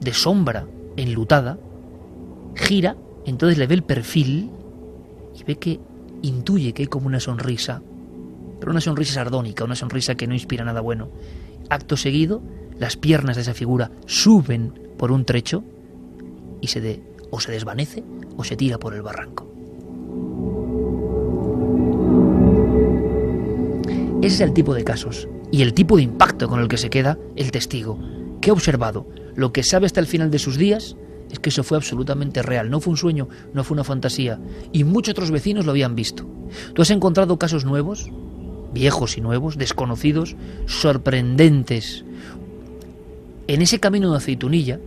[0.00, 1.58] de sombra enlutada,
[2.54, 4.50] gira, entonces le ve el perfil
[5.38, 5.80] y ve que
[6.22, 7.82] intuye que hay como una sonrisa,
[8.60, 11.08] pero una sonrisa sardónica, una sonrisa que no inspira nada bueno.
[11.68, 12.42] Acto seguido,
[12.78, 15.64] las piernas de esa figura suben por un trecho
[16.60, 18.04] y se de, o se desvanece
[18.36, 19.50] o se tira por el barranco.
[24.22, 26.88] Ese es el tipo de casos y el tipo de impacto con el que se
[26.88, 27.98] queda el testigo,
[28.40, 30.96] que ha observado lo que sabe hasta el final de sus días
[31.30, 34.38] es que eso fue absolutamente real, no fue un sueño, no fue una fantasía,
[34.72, 36.26] y muchos otros vecinos lo habían visto.
[36.74, 38.10] ¿Tú has encontrado casos nuevos,
[38.72, 42.04] viejos y nuevos, desconocidos, sorprendentes?
[43.48, 44.78] En ese camino de Aceitunilla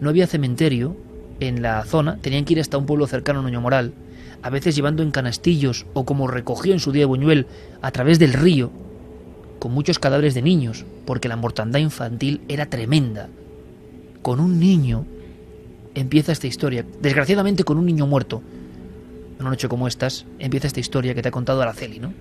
[0.00, 0.96] no había cementerio
[1.40, 3.94] en la zona, tenían que ir hasta un pueblo cercano a Nuño Moral,
[4.42, 7.46] a veces llevando en canastillos o como recogió en su día Buñuel
[7.82, 8.70] a través del río,
[9.58, 13.28] con muchos cadáveres de niños, porque la mortandad infantil era tremenda.
[14.24, 15.04] Con un niño
[15.94, 18.40] empieza esta historia, desgraciadamente con un niño muerto.
[19.34, 22.14] En una noche como estas, empieza esta historia que te ha contado Araceli, ¿no?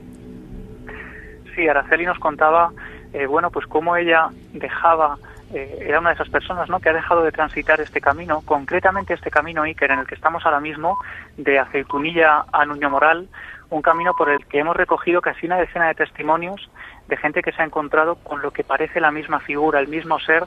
[1.56, 2.74] Sí, Araceli nos contaba,
[3.14, 5.18] eh, bueno, pues cómo ella dejaba
[5.54, 6.82] eh, era una de esas personas ¿no?
[6.82, 10.46] que ha dejado de transitar este camino, concretamente este camino Iker en el que estamos
[10.46, 10.98] ahora mismo,
[11.38, 13.30] de Aceitunilla a Nuño Moral,
[13.70, 16.70] un camino por el que hemos recogido casi una decena de testimonios
[17.08, 20.20] de gente que se ha encontrado con lo que parece la misma figura, el mismo
[20.20, 20.44] ser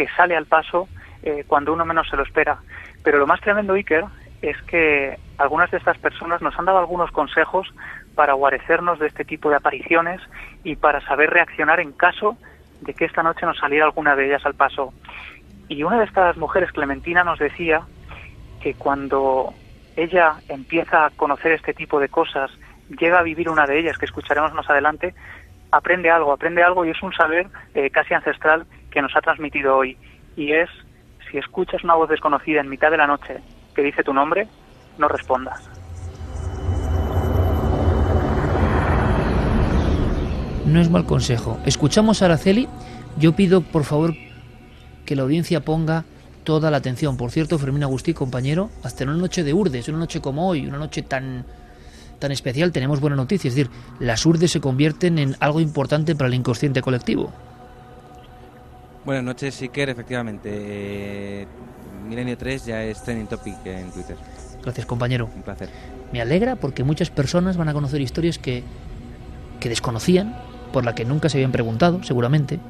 [0.00, 0.88] que sale al paso
[1.22, 2.56] eh, cuando uno menos se lo espera.
[3.04, 4.04] Pero lo más tremendo, Iker,
[4.40, 7.68] es que algunas de estas personas nos han dado algunos consejos
[8.14, 10.22] para guarecernos de este tipo de apariciones
[10.64, 12.38] y para saber reaccionar en caso
[12.80, 14.94] de que esta noche nos saliera alguna de ellas al paso.
[15.68, 17.82] Y una de estas mujeres, Clementina, nos decía
[18.62, 19.52] que cuando
[19.96, 22.50] ella empieza a conocer este tipo de cosas,
[22.88, 25.12] llega a vivir una de ellas, que escucharemos más adelante,
[25.70, 29.76] aprende algo, aprende algo y es un saber eh, casi ancestral que nos ha transmitido
[29.76, 29.96] hoy.
[30.36, 30.68] Y es,
[31.30, 33.38] si escuchas una voz desconocida en mitad de la noche
[33.74, 34.48] que dice tu nombre,
[34.98, 35.68] no respondas.
[40.66, 41.58] No es mal consejo.
[41.66, 42.68] Escuchamos a Araceli.
[43.18, 44.14] Yo pido, por favor,
[45.04, 46.04] que la audiencia ponga
[46.44, 47.16] toda la atención.
[47.16, 50.66] Por cierto, Fermín Agustí, compañero, hasta en una noche de Urdes, una noche como hoy,
[50.66, 51.44] una noche tan,
[52.18, 53.48] tan especial, tenemos buena noticia.
[53.48, 57.32] Es decir, las Urdes se convierten en algo importante para el inconsciente colectivo.
[59.04, 59.88] Buenas noches, Iker.
[59.88, 61.46] Efectivamente, eh,
[62.06, 64.16] Milenio 3 ya es trending topic en Twitter.
[64.62, 65.30] Gracias, compañero.
[65.34, 65.70] Un placer.
[66.12, 68.62] Me alegra porque muchas personas van a conocer historias que,
[69.58, 70.36] que desconocían,
[70.72, 72.60] por la que nunca se habían preguntado, seguramente.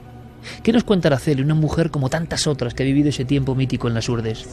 [0.63, 3.89] ¿Qué nos cuenta Araceli, una mujer como tantas otras que ha vivido ese tiempo mítico
[3.89, 4.47] en las urdes?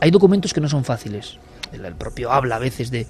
[0.00, 1.38] Hay documentos que no son fáciles.
[1.72, 3.06] El propio habla a veces de,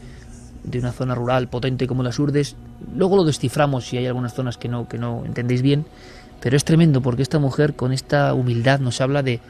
[0.65, 2.57] de una zona rural potente como las urdes.
[2.95, 5.87] Luego lo desciframos si hay algunas zonas que no, que no entendéis bien.
[6.40, 9.40] Pero es tremendo porque esta mujer con esta humildad nos habla de,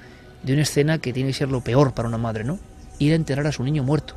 [0.42, 2.58] de una escena que tiene que ser lo peor para una madre, ¿no?
[2.98, 4.14] Ir a enterrar a su niño muerto.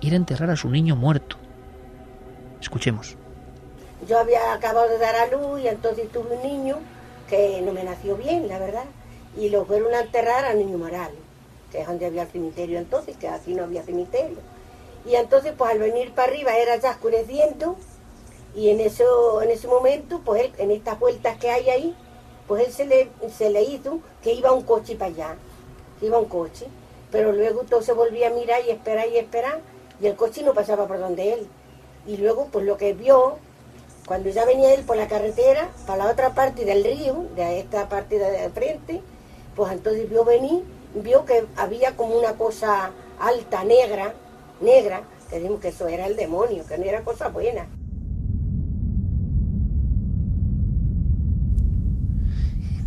[0.00, 1.36] Ir a enterrar a su niño muerto.
[2.60, 3.16] Escuchemos.
[4.08, 6.78] Yo había acabado de dar a luz y entonces tuve un niño
[7.28, 8.84] que no me nació bien, la verdad.
[9.36, 11.12] Y lo fueron a enterrar a Niño Moral,
[11.70, 14.38] que es donde había el cementerio entonces, que aquí no había cementerio.
[15.06, 17.76] Y entonces, pues al venir para arriba era ya oscureciendo
[18.54, 21.96] y en, eso, en ese momento, pues en estas vueltas que hay ahí,
[22.52, 25.36] pues él se le, hizo que iba un coche para allá,
[26.02, 26.66] iba un coche.
[27.10, 29.60] Pero luego todo se volvía a mirar y esperar y esperar
[30.02, 31.48] y el coche no pasaba por donde él.
[32.06, 33.38] Y luego, pues lo que vio
[34.04, 37.88] cuando ya venía él por la carretera, para la otra parte del río, de esta
[37.88, 39.00] parte de frente,
[39.56, 40.62] pues entonces vio venir,
[40.94, 44.12] vio que había como una cosa alta, negra,
[44.60, 47.66] negra, que dijimos que eso era el demonio, que no era cosa buena.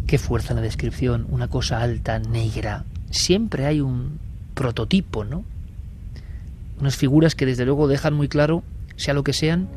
[0.08, 2.86] Qué fuerza en la descripción, una cosa alta, negra.
[3.10, 4.20] Siempre hay un
[4.54, 5.44] prototipo, ¿no?
[6.80, 8.64] Unas figuras que desde luego dejan muy claro,
[8.98, 9.68] sea lo que sean,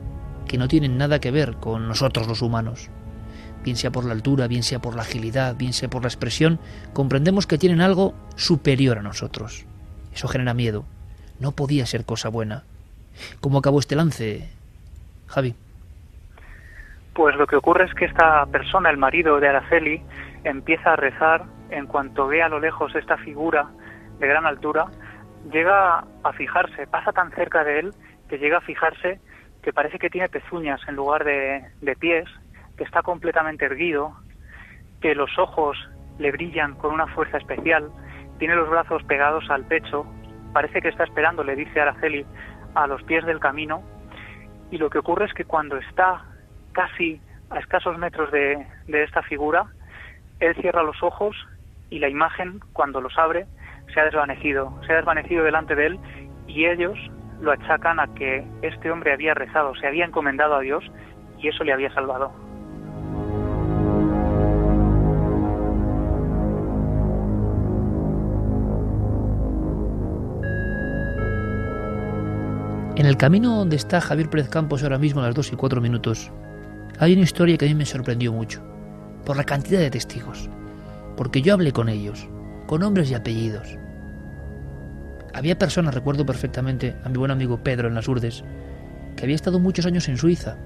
[0.46, 2.90] que no tienen nada que ver con nosotros los humanos.
[3.64, 6.58] Bien sea por la altura, bien sea por la agilidad, bien sea por la expresión,
[6.92, 9.64] comprendemos que tienen algo superior a nosotros.
[10.14, 10.84] Eso genera miedo.
[11.40, 12.64] No podía ser cosa buena.
[13.40, 14.48] ¿Cómo acabó este lance,
[15.26, 15.54] Javi?
[17.18, 20.00] Pues lo que ocurre es que esta persona, el marido de Araceli,
[20.44, 23.66] empieza a rezar en cuanto ve a lo lejos esta figura
[24.20, 24.86] de gran altura,
[25.50, 27.94] llega a fijarse, pasa tan cerca de él
[28.28, 29.18] que llega a fijarse
[29.64, 32.28] que parece que tiene pezuñas en lugar de, pies,
[32.76, 34.12] que está completamente erguido,
[35.00, 35.76] que los ojos
[36.20, 37.90] le brillan con una fuerza especial,
[38.38, 40.06] tiene los brazos pegados al pecho,
[40.52, 42.24] parece que está esperando, le dice Araceli,
[42.76, 43.82] a los pies del camino,
[44.70, 46.24] y lo que ocurre es que cuando está
[46.78, 49.66] casi a escasos metros de, esta figura,
[50.38, 51.34] él cierra los ojos
[51.90, 53.46] y la imagen, cuando los abre,
[53.92, 55.98] se ha desvanecido, se ha desvanecido delante de él
[56.46, 56.96] y ellos
[57.40, 60.84] lo achacan a que este hombre había rezado, se había encomendado a Dios
[61.40, 62.32] y eso le había salvado.
[72.94, 75.80] En el camino donde está Javier Pérez Campos ahora mismo a las 2 y 4
[75.80, 76.32] minutos,
[76.98, 78.62] hay una historia que a mí me sorprendió mucho,
[79.24, 80.48] por la cantidad de testigos,
[81.16, 82.28] porque yo hablé con ellos,
[82.66, 83.78] con nombres y apellidos,
[85.34, 88.44] había personas, recuerdo perfectamente a mi buen amigo Pedro en las Urdes,
[89.16, 90.56] que había estado muchos años en Suiza,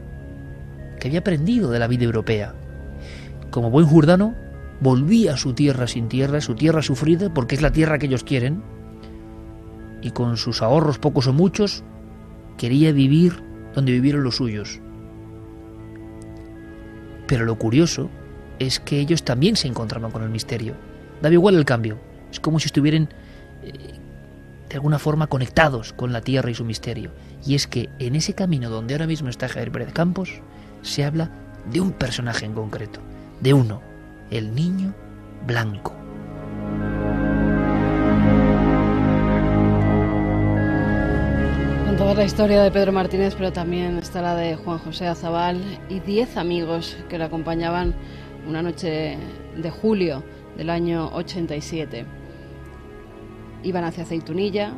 [0.99, 2.55] que había aprendido de la vida europea.
[3.51, 4.35] Como buen jurdano,
[4.80, 8.24] volvía a su tierra sin tierra, su tierra sufrida, porque es la tierra que ellos
[8.24, 8.62] quieren,
[10.01, 11.85] y con sus ahorros pocos o muchos,
[12.57, 13.43] quería vivir
[13.74, 14.80] donde vivieron los suyos.
[17.27, 18.11] Pero lo curioso
[18.59, 20.75] es que ellos también se encontraban con el misterio.
[21.20, 21.99] Daba igual el cambio.
[22.31, 23.09] Es como si estuvieran
[23.62, 23.73] eh,
[24.68, 27.11] de alguna forma conectados con la tierra y su misterio.
[27.45, 30.41] Y es que en ese camino donde ahora mismo está Javier Pérez Campos,
[30.83, 31.31] se habla
[31.70, 33.01] de un personaje en concreto,
[33.41, 33.83] de uno,
[34.31, 34.95] el niño
[35.47, 36.01] blanco.
[42.13, 46.01] Toda la historia de Pedro Martínez, pero también está la de Juan José Azabal y
[46.01, 47.95] diez amigos que le acompañaban
[48.47, 49.17] una noche
[49.57, 50.23] de julio
[50.59, 52.05] del año 87.
[53.63, 54.75] Iban hacia Aceitunilla,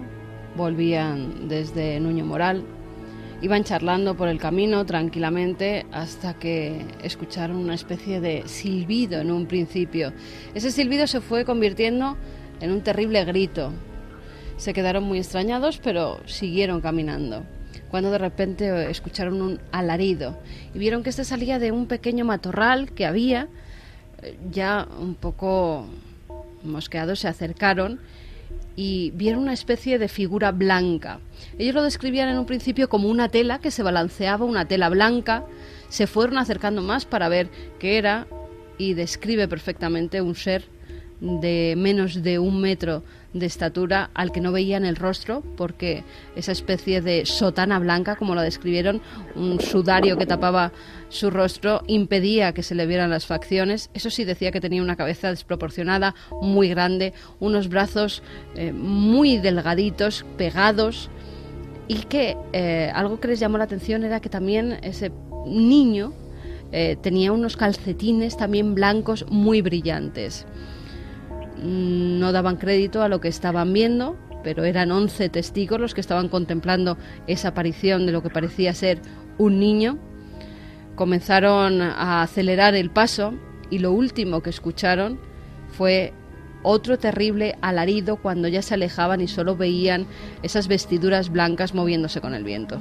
[0.57, 2.62] volvían desde Nuño Moral,
[3.43, 9.47] iban charlando por el camino tranquilamente hasta que escucharon una especie de silbido en un
[9.47, 10.12] principio.
[10.55, 12.16] Ese silbido se fue convirtiendo
[12.61, 13.72] en un terrible grito,
[14.57, 17.44] se quedaron muy extrañados, pero siguieron caminando.
[17.90, 20.38] Cuando de repente escucharon un alarido
[20.74, 23.48] y vieron que este salía de un pequeño matorral que había,
[24.50, 25.86] ya un poco
[26.62, 28.00] mosqueados se acercaron
[28.76, 31.20] y vieron una especie de figura blanca.
[31.59, 35.44] Ellos lo describían en un principio como una tela que se balanceaba, una tela blanca.
[35.88, 37.48] Se fueron acercando más para ver
[37.78, 38.26] qué era
[38.78, 40.64] y describe perfectamente un ser
[41.20, 43.05] de menos de un metro
[43.35, 46.05] de estatura al que no veían el rostro porque
[46.37, 49.03] esa especie de sotana blanca, como lo describieron,
[49.35, 50.72] un sudario que tapaba
[51.09, 53.91] su rostro, impedía que se le vieran las facciones.
[53.93, 58.22] Eso sí decía que tenía una cabeza desproporcionada, muy grande, unos brazos
[58.55, 61.11] eh, muy delgaditos, pegados
[61.89, 65.12] y que eh, algo que les llamó la atención era que también ese
[65.47, 66.12] niño
[66.72, 70.47] eh, tenía unos calcetines también blancos muy brillantes
[71.62, 76.28] no daban crédito a lo que estaban viendo, pero eran 11 testigos los que estaban
[76.28, 76.96] contemplando
[77.26, 79.00] esa aparición de lo que parecía ser
[79.38, 79.98] un niño.
[80.94, 83.34] Comenzaron a acelerar el paso
[83.70, 85.18] y lo último que escucharon
[85.68, 86.12] fue
[86.62, 90.07] otro terrible alarido cuando ya se alejaban y solo veían
[90.42, 92.80] esas vestiduras blancas moviéndose con el viento.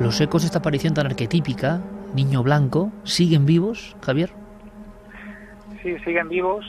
[0.00, 1.82] Los ecos de esta aparición tan arquetípica
[2.12, 4.30] niño blanco, ¿siguen vivos, Javier?
[5.82, 6.64] Sí, siguen vivos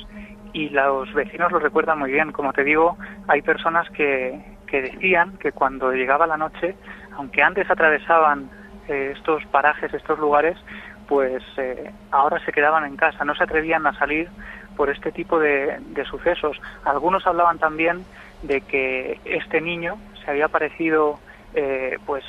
[0.54, 2.32] y los vecinos lo recuerdan muy bien.
[2.32, 6.76] Como te digo, hay personas que, que decían que cuando llegaba la noche,
[7.16, 8.50] aunque antes atravesaban
[8.88, 10.58] eh, estos parajes, estos lugares,
[11.08, 14.30] pues eh, ahora se quedaban en casa, no se atrevían a salir
[14.76, 16.60] por este tipo de, de sucesos.
[16.84, 18.06] Algunos hablaban también
[18.44, 21.20] de que este niño se había parecido
[21.56, 22.24] eh, pues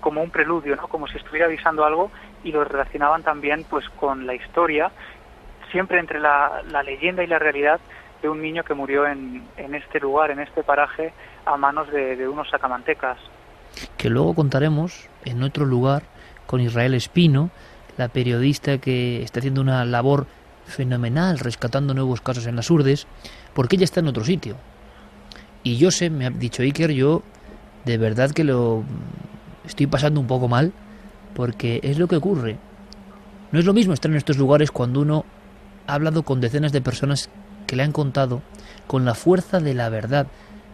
[0.00, 0.88] como un preludio, ¿no?
[0.88, 2.10] como si estuviera avisando algo
[2.46, 4.92] y lo relacionaban también pues con la historia,
[5.72, 7.80] siempre entre la, leyenda y la realidad
[8.22, 11.12] de un niño que murió en, en este lugar, en este paraje,
[11.44, 13.18] a manos de, unos sacamantecas.
[13.98, 16.04] Que luego contaremos en otro lugar
[16.46, 17.50] con Israel Espino,
[17.96, 20.26] la periodista que está haciendo una labor
[20.66, 23.08] fenomenal rescatando nuevos casos en las urdes,
[23.54, 24.56] porque ella está en otro sitio.
[25.64, 27.22] Y yo sé, me ha dicho Iker, yo
[27.84, 28.84] de verdad que lo
[29.64, 30.72] estoy pasando un poco mal,
[31.36, 32.56] porque es lo que ocurre.
[33.52, 35.26] No es lo mismo estar en estos lugares cuando uno
[35.86, 37.28] ha hablado con decenas de personas
[37.66, 38.40] que le han contado
[38.86, 40.28] con la fuerza de la verdad,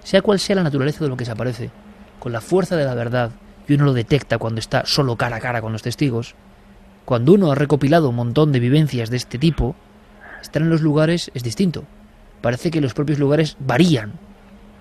[0.05, 1.71] sea cual sea la naturaleza de lo que se aparece,
[2.21, 3.33] con la fuerza de la verdad,
[3.67, 6.37] y uno lo detecta cuando está solo cara a cara con los testigos.
[7.05, 9.75] Cuando uno ha recopilado un montón de vivencias de este tipo,
[10.41, 11.83] estar en los lugares es distinto.
[12.41, 14.13] Parece que los propios lugares varían.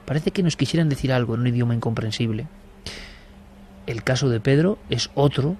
[0.05, 2.47] Parece que nos quisieran decir algo en un idioma incomprensible.
[3.87, 5.57] El caso de Pedro es otro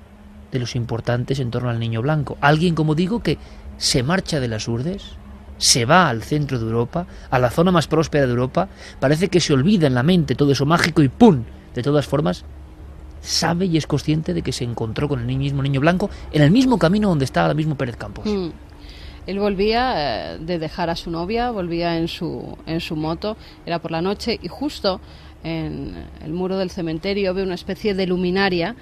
[0.51, 2.37] de los importantes en torno al niño blanco.
[2.41, 3.37] Alguien, como digo, que
[3.77, 5.03] se marcha de las urdes,
[5.57, 8.67] se va al centro de Europa, a la zona más próspera de Europa,
[8.99, 11.43] parece que se olvida en la mente todo eso mágico y ¡pum!
[11.75, 12.43] De todas formas,
[13.21, 16.51] sabe y es consciente de que se encontró con el mismo niño blanco en el
[16.51, 18.25] mismo camino donde estaba el mismo Pérez Campos.
[18.25, 18.49] Mm.
[19.27, 23.79] Él volvía eh, de dejar a su novia, volvía en su, en su moto, era
[23.79, 24.99] por la noche y justo
[25.43, 25.93] en
[26.23, 28.75] el muro del cementerio ve una especie de luminaria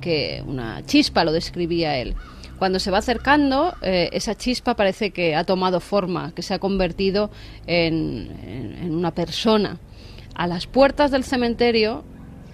[0.00, 2.14] que una chispa lo describía él.
[2.60, 6.58] Cuando se va acercando, eh, esa chispa parece que ha tomado forma, que se ha
[6.58, 7.30] convertido
[7.66, 9.78] en, una persona.
[10.34, 12.04] A las puertas del cementerio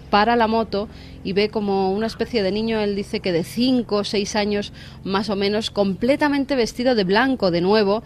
[0.08, 0.88] para la moto
[1.24, 4.72] y ve como una especie de niño, él dice que de 5 o 6 años
[5.02, 8.04] más o menos, completamente vestido de blanco de nuevo.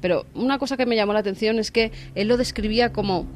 [0.00, 3.26] Pero una cosa que me llamó la atención es que él lo describía como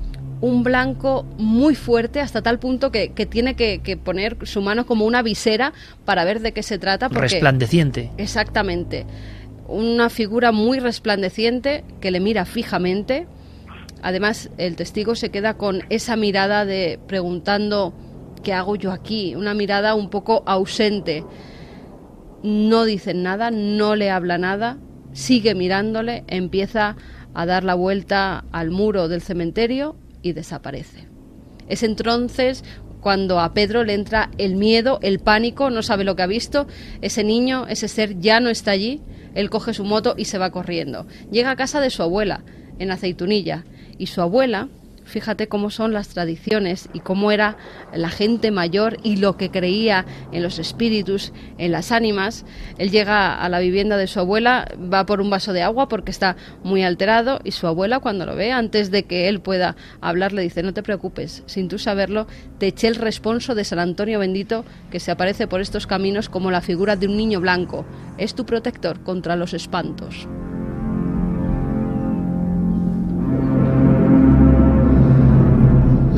[0.45, 5.22] un blanco muy fuerte hasta tal punto que, tiene que, poner su mano como una
[5.22, 5.72] visera
[6.05, 7.09] para ver de qué se trata.
[7.09, 8.11] resplandeciente.
[8.18, 9.07] Exactamente.
[9.68, 13.26] Una figura muy resplandeciente que le mira fijamente.
[14.03, 17.95] Además, el testigo se queda con esa mirada de preguntando
[18.42, 19.34] ¿qué hago yo aquí?
[19.36, 21.24] Una mirada un poco ausente.
[22.42, 24.76] No dice nada, no le habla nada,
[25.14, 26.97] sigue mirándole, empieza
[27.32, 31.07] a dar la vuelta al muro del cementerio y desaparece.
[31.68, 32.64] Es entonces
[33.01, 36.66] cuando a Pedro le entra el miedo, el pánico, no sabe lo que ha visto,
[37.03, 39.03] ese niño, ese ser ya no está allí,
[39.35, 41.07] él coge su moto y se va corriendo.
[41.31, 42.43] Llega a casa de su abuela,
[42.79, 43.64] en Aceitunilla,
[43.99, 44.68] y su abuela
[45.05, 47.57] Fíjate cómo son las tradiciones y cómo era
[47.95, 52.45] la gente mayor y lo que creía en los espíritus, en las ánimas.
[52.79, 56.11] Él llega a la vivienda de su abuela, va por un vaso de agua porque
[56.11, 60.33] está muy alterado y su abuela cuando lo ve, antes de que él pueda hablar,
[60.33, 62.27] le dice, no te preocupes, sin tú saberlo,
[62.59, 66.51] te eché el responso de San Antonio bendito que se aparece por estos caminos como
[66.51, 67.85] la figura de un niño blanco.
[68.19, 70.27] Es tu protector contra los espantos.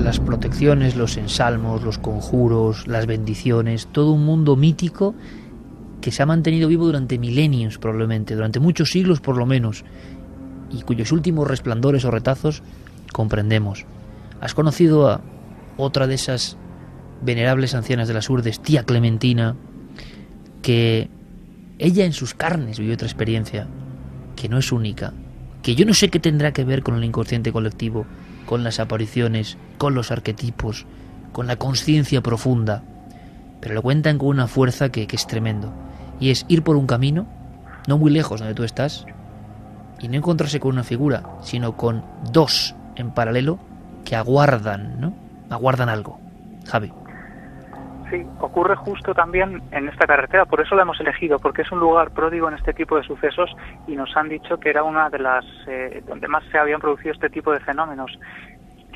[0.06, 5.16] Las protecciones, los ensalmos, los conjuros, las bendiciones, todo un mundo mítico
[6.00, 9.84] que se ha mantenido vivo durante milenios probablemente, durante muchos siglos por lo menos,
[10.70, 12.62] y cuyos últimos resplandores o retazos
[13.12, 13.84] comprendemos.
[14.40, 15.22] ¿Has conocido a
[15.76, 16.56] otra de esas
[17.20, 19.56] venerables ancianas de las Urdes, tía Clementina,
[20.62, 21.10] que
[21.80, 23.66] ella en sus carnes vivió otra experiencia,
[24.36, 25.14] que no es única,
[25.64, 28.06] que yo no sé qué tendrá que ver con el inconsciente colectivo,
[28.46, 30.86] con las apariciones, con los arquetipos,
[31.32, 32.82] con la conciencia profunda,
[33.60, 35.72] pero lo cuentan con una fuerza que, es tremendo.
[36.20, 37.26] Y es ir por un camino,
[37.88, 39.06] no muy lejos donde tú estás,
[40.00, 43.58] y no encontrarse con una figura, sino con dos en paralelo
[44.04, 45.14] que aguardan, ¿no?
[45.50, 46.18] Aguardan algo.
[46.66, 46.92] Javi.
[48.10, 51.80] Sí, ocurre justo también en esta carretera, por eso la hemos elegido, porque es un
[51.80, 53.50] lugar pródigo en este tipo de sucesos
[53.88, 57.12] y nos han dicho que era una de las eh, donde más se habían producido
[57.12, 58.16] este tipo de fenómenos.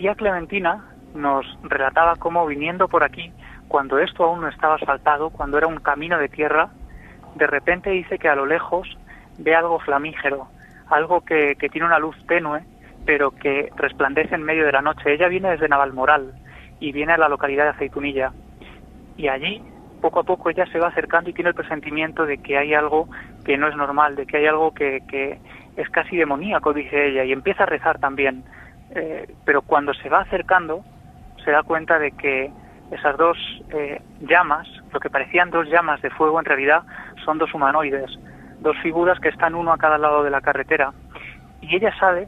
[0.00, 0.82] Tía Clementina
[1.14, 3.34] nos relataba cómo viniendo por aquí,
[3.68, 6.70] cuando esto aún no estaba asfaltado, cuando era un camino de tierra,
[7.34, 8.88] de repente dice que a lo lejos
[9.36, 10.48] ve algo flamígero,
[10.88, 12.62] algo que, que tiene una luz tenue,
[13.04, 15.12] pero que resplandece en medio de la noche.
[15.12, 16.32] Ella viene desde Navalmoral
[16.80, 18.32] y viene a la localidad de Aceitunilla
[19.18, 19.62] y allí
[20.00, 23.06] poco a poco ella se va acercando y tiene el presentimiento de que hay algo
[23.44, 25.38] que no es normal, de que hay algo que, que
[25.76, 28.44] es casi demoníaco, dice ella, y empieza a rezar también.
[28.94, 30.84] Eh, pero cuando se va acercando,
[31.44, 32.50] se da cuenta de que
[32.90, 33.38] esas dos
[33.70, 36.82] eh, llamas, lo que parecían dos llamas de fuego, en realidad
[37.24, 38.10] son dos humanoides,
[38.60, 40.92] dos figuras que están uno a cada lado de la carretera.
[41.60, 42.26] Y ella sabe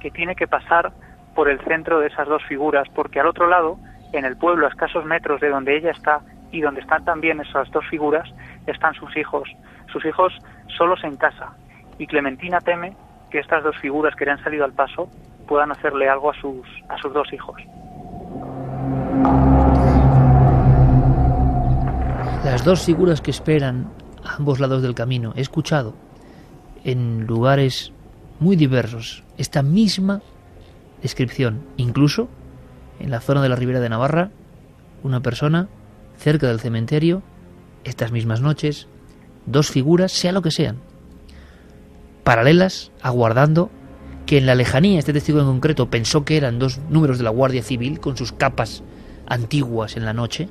[0.00, 0.92] que tiene que pasar
[1.34, 3.78] por el centro de esas dos figuras, porque al otro lado
[4.12, 6.20] en el pueblo, a escasos metros de donde ella está
[6.52, 8.28] y donde están también esas dos figuras,
[8.66, 9.48] están sus hijos,
[9.92, 10.32] sus hijos
[10.76, 11.52] solos en casa.
[11.98, 12.96] Y Clementina teme
[13.30, 15.10] que estas dos figuras que le han salido al paso
[15.46, 17.60] puedan hacerle algo a sus, a sus dos hijos.
[22.44, 23.90] Las dos figuras que esperan
[24.24, 25.94] a ambos lados del camino, he escuchado
[26.84, 27.92] en lugares
[28.38, 30.22] muy diversos esta misma
[31.02, 32.28] descripción, incluso
[33.00, 34.30] en la zona de la Ribera de Navarra,
[35.02, 35.68] una persona
[36.16, 37.22] cerca del cementerio,
[37.84, 38.88] estas mismas noches,
[39.46, 40.78] dos figuras, sea lo que sean,
[42.24, 43.70] paralelas, aguardando
[44.26, 47.30] que en la lejanía este testigo en concreto pensó que eran dos números de la
[47.30, 48.82] Guardia Civil con sus capas
[49.26, 50.48] antiguas en la noche,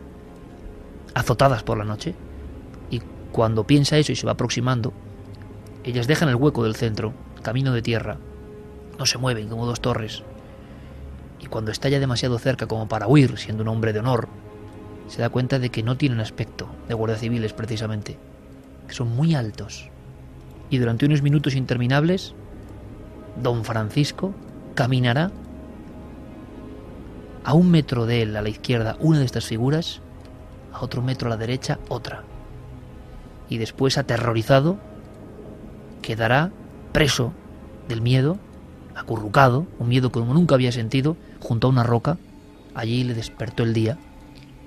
[1.14, 2.16] azotadas por la noche,
[2.90, 3.02] y
[3.32, 4.94] cuando piensa eso y se va aproximando,
[5.84, 8.18] ellas dejan el hueco del centro, camino de tierra,
[8.98, 10.24] no se mueven como dos torres,
[11.42, 14.30] y cuando está ya demasiado cerca como para huir, siendo un hombre de honor,
[15.08, 18.18] se da cuenta de que no tienen aspecto de guardia civiles precisamente,
[18.88, 19.90] que son muy altos.
[20.70, 22.34] Y durante unos minutos interminables,
[23.42, 24.34] don Francisco
[24.76, 25.32] caminará
[27.44, 30.02] a un metro de él a la izquierda una de estas figuras,
[30.74, 32.24] a otro metro a la derecha otra.
[33.50, 34.78] Y después, aterrorizado,
[36.02, 36.52] quedará
[36.92, 37.34] preso
[37.88, 38.40] del miedo
[38.96, 42.18] acurrucado, un miedo como nunca había sentido, junto a una roca.
[42.74, 43.98] Allí le despertó el día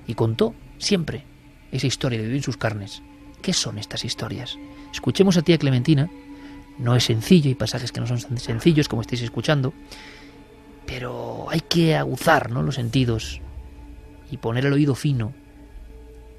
[0.07, 1.25] y contó siempre
[1.71, 3.01] esa historia de vivir sus carnes.
[3.41, 4.57] ¿Qué son estas historias?
[4.93, 6.09] Escuchemos a tía Clementina.
[6.79, 9.73] No es sencillo, hay pasajes que no son sencillos como estáis escuchando,
[10.85, 12.63] pero hay que aguzar ¿no?
[12.63, 13.41] los sentidos
[14.31, 15.33] y poner el oído fino,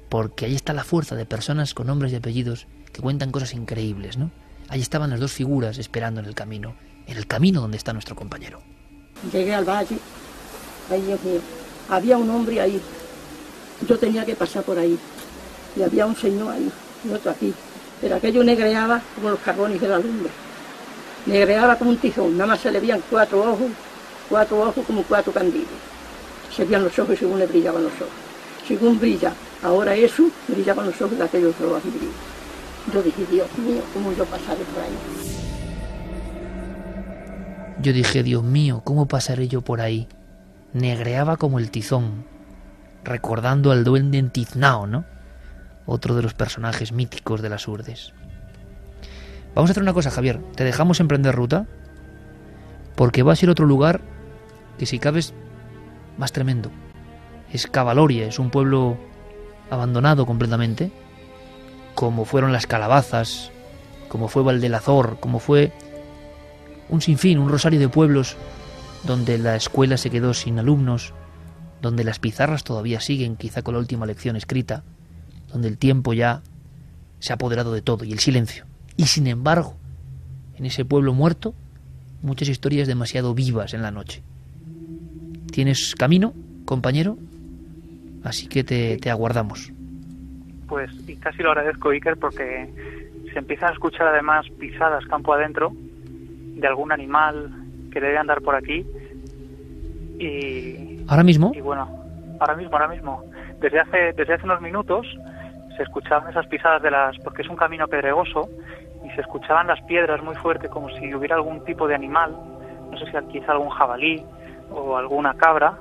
[0.09, 4.17] porque ahí está la fuerza de personas con nombres y apellidos que cuentan cosas increíbles.
[4.17, 4.31] ¿no?
[4.67, 6.75] Allí estaban las dos figuras esperando en el camino
[7.07, 8.61] en el camino donde está nuestro compañero.
[9.31, 9.97] Llegué al valle,
[10.89, 11.17] ahí
[11.89, 12.81] había un hombre ahí,
[13.87, 14.97] yo tenía que pasar por ahí,
[15.75, 16.71] y había un señor ahí,
[17.03, 17.53] y otro aquí,
[18.01, 20.31] pero aquello negreaba como los carbones de la lumbre,
[21.27, 23.69] negreaba como un tizón, nada más se le veían cuatro ojos,
[24.27, 25.67] cuatro ojos como cuatro candiles,
[26.53, 28.13] se veían los ojos según le brillaban los ojos,
[28.67, 29.31] según brilla,
[29.61, 31.89] ahora eso, brillaban los ojos de aquellos así
[32.91, 35.31] Yo dije, Dios mío, ¿cómo yo pasaré por ahí?
[37.81, 40.07] Yo dije, Dios mío, ¿cómo pasaré yo por ahí?
[40.73, 42.25] Negreaba como el tizón.
[43.03, 45.03] recordando al duende Entiznao, ¿no?
[45.85, 48.13] Otro de los personajes míticos de las urdes.
[49.55, 50.39] Vamos a hacer una cosa, Javier.
[50.55, 51.67] Te dejamos emprender ruta
[52.95, 54.01] porque va a ser otro lugar
[54.77, 55.33] que si cabes
[56.17, 56.71] más tremendo.
[57.51, 58.97] Es Cavaloria, es un pueblo
[59.69, 60.91] abandonado completamente,
[61.95, 63.51] como fueron las calabazas,
[64.07, 65.71] como fue Valdelazor, como fue
[66.89, 68.35] un sinfín, un rosario de pueblos
[69.03, 71.13] donde la escuela se quedó sin alumnos,
[71.81, 74.83] donde las pizarras todavía siguen, quizá con la última lección escrita,
[75.51, 76.41] donde el tiempo ya
[77.19, 78.65] se ha apoderado de todo y el silencio.
[78.97, 79.75] Y sin embargo,
[80.57, 81.53] en ese pueblo muerto,
[82.21, 84.23] muchas historias demasiado vivas en la noche.
[85.51, 86.33] ¿Tienes camino,
[86.65, 87.17] compañero?
[88.23, 89.71] Así que te, te aguardamos.
[90.67, 92.69] Pues y casi lo agradezco, Iker, porque
[93.31, 95.73] se empiezan a escuchar además pisadas campo adentro
[96.55, 97.51] de algún animal
[97.91, 98.85] que debe andar por aquí.
[100.19, 101.51] Y, ¿Ahora mismo?
[101.55, 101.89] y bueno,
[102.39, 103.23] ahora mismo, ahora mismo.
[103.59, 105.05] Desde hace, desde hace unos minutos
[105.77, 108.49] se escuchaban esas pisadas de las, porque es un camino pedregoso,
[109.03, 112.35] y se escuchaban las piedras muy fuerte como si hubiera algún tipo de animal,
[112.91, 114.23] no sé si quizá algún jabalí
[114.71, 115.77] o alguna cabra.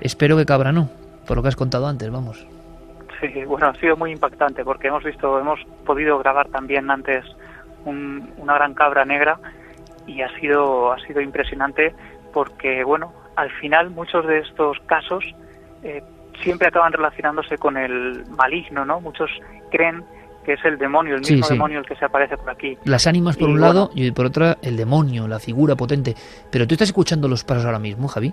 [0.00, 0.88] Espero que cabra no,
[1.26, 2.46] por lo que has contado antes, vamos.
[3.20, 7.24] Sí, bueno, ha sido muy impactante porque hemos visto, hemos podido grabar también antes
[7.84, 9.38] un- una gran cabra negra
[10.06, 11.94] y ha sido, ha sido impresionante
[12.32, 15.24] porque, bueno, al final muchos de estos casos
[15.82, 16.02] eh,
[16.42, 19.00] siempre acaban relacionándose con el maligno, ¿no?
[19.00, 19.30] Muchos
[19.70, 20.04] creen
[20.44, 21.54] que es el demonio, el mismo sí.
[21.54, 22.78] demonio el que se aparece por aquí.
[22.84, 23.66] Las ánimas por Y un bueno.
[23.74, 26.14] lado y por otra el demonio, la figura potente.
[26.50, 28.32] Pero tú estás escuchando los pasos ahora mismo, Javi.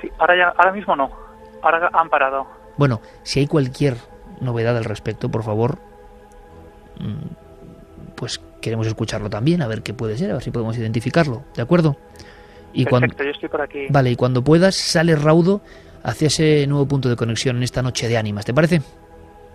[0.00, 1.10] Sí, ahora, ya, ahora mismo no,
[1.62, 2.46] ahora han parado.
[2.76, 3.96] Bueno, si hay cualquier
[4.42, 5.78] novedad al respecto, por favor,
[7.00, 11.44] mm, pues queremos escucharlo también, a ver qué puede ser, a ver si podemos identificarlo,
[11.54, 11.96] ¿de acuerdo?
[12.74, 13.86] Y cuando, Perfecto, yo estoy por aquí.
[13.88, 15.62] vale, y cuando puedas, sale raudo
[16.06, 18.80] hacia ese nuevo punto de conexión en esta noche de ánimas, ¿te parece?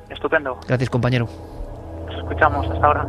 [0.09, 0.59] Estupendo.
[0.67, 1.27] Gracias, compañero.
[2.07, 3.07] Nos escuchamos hasta ahora.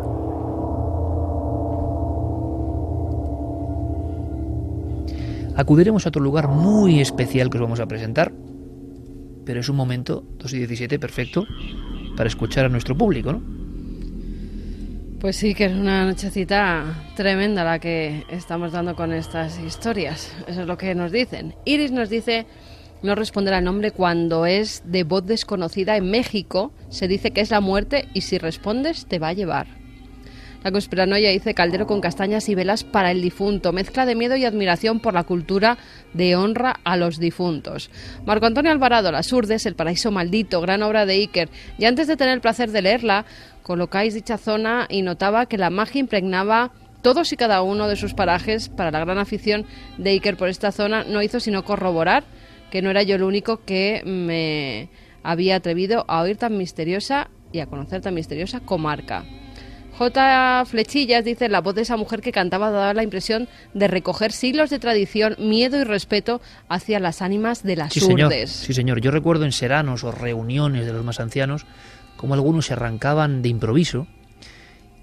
[5.57, 8.33] Acudiremos a otro lugar muy especial que os vamos a presentar,
[9.45, 11.45] pero es un momento, 2 y 17, perfecto,
[12.17, 13.43] para escuchar a nuestro público, ¿no?
[15.21, 16.85] Pues sí, que es una nochecita
[17.17, 20.35] tremenda la que estamos dando con estas historias.
[20.47, 21.55] Eso es lo que nos dicen.
[21.65, 22.47] Iris nos dice
[23.03, 26.73] no responder al nombre cuando es de voz desconocida en México.
[26.89, 29.83] Se dice que es la muerte y si respondes te va a llevar.
[30.63, 33.73] La conspiranoia dice caldero con castañas y velas para el difunto.
[33.73, 35.77] Mezcla de miedo y admiración por la cultura
[36.13, 37.91] de honra a los difuntos.
[38.25, 41.49] Marco Antonio Alvarado, Las Urdes, El Paraíso Maldito, gran obra de Iker.
[41.79, 43.25] Y antes de tener el placer de leerla,
[43.65, 46.71] colocáis dicha zona y notaba que la magia impregnaba
[47.03, 49.67] todos y cada uno de sus parajes para la gran afición
[49.99, 52.23] de Iker por esta zona no hizo sino corroborar
[52.73, 54.89] que no era yo el único que me
[55.23, 59.25] había atrevido a oír tan misteriosa y a conocer tan misteriosa comarca.
[59.99, 60.65] J.
[60.65, 64.71] Flechillas dice, la voz de esa mujer que cantaba daba la impresión de recoger siglos
[64.71, 68.29] de tradición, miedo y respeto hacia las ánimas de las Sí, señor.
[68.29, 68.51] urdes.
[68.51, 69.03] Sí, señor.
[69.03, 71.67] Yo recuerdo en seranos o reuniones de los más ancianos
[72.17, 74.07] como algunos se arrancaban de improviso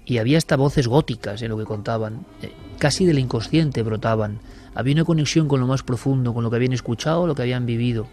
[0.04, 2.26] y había hasta voces góticas en lo que contaban.
[2.42, 4.40] Eh, Casi del inconsciente brotaban.
[4.74, 7.66] Había una conexión con lo más profundo, con lo que habían escuchado, lo que habían
[7.66, 8.06] vivido.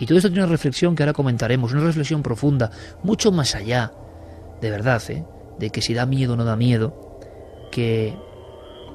[0.00, 2.70] Y todo esto tiene una reflexión que ahora comentaremos, una reflexión profunda,
[3.02, 3.92] mucho más allá,
[4.60, 5.24] de verdad, ¿eh?
[5.58, 7.20] de que si da miedo o no da miedo,
[7.70, 8.16] que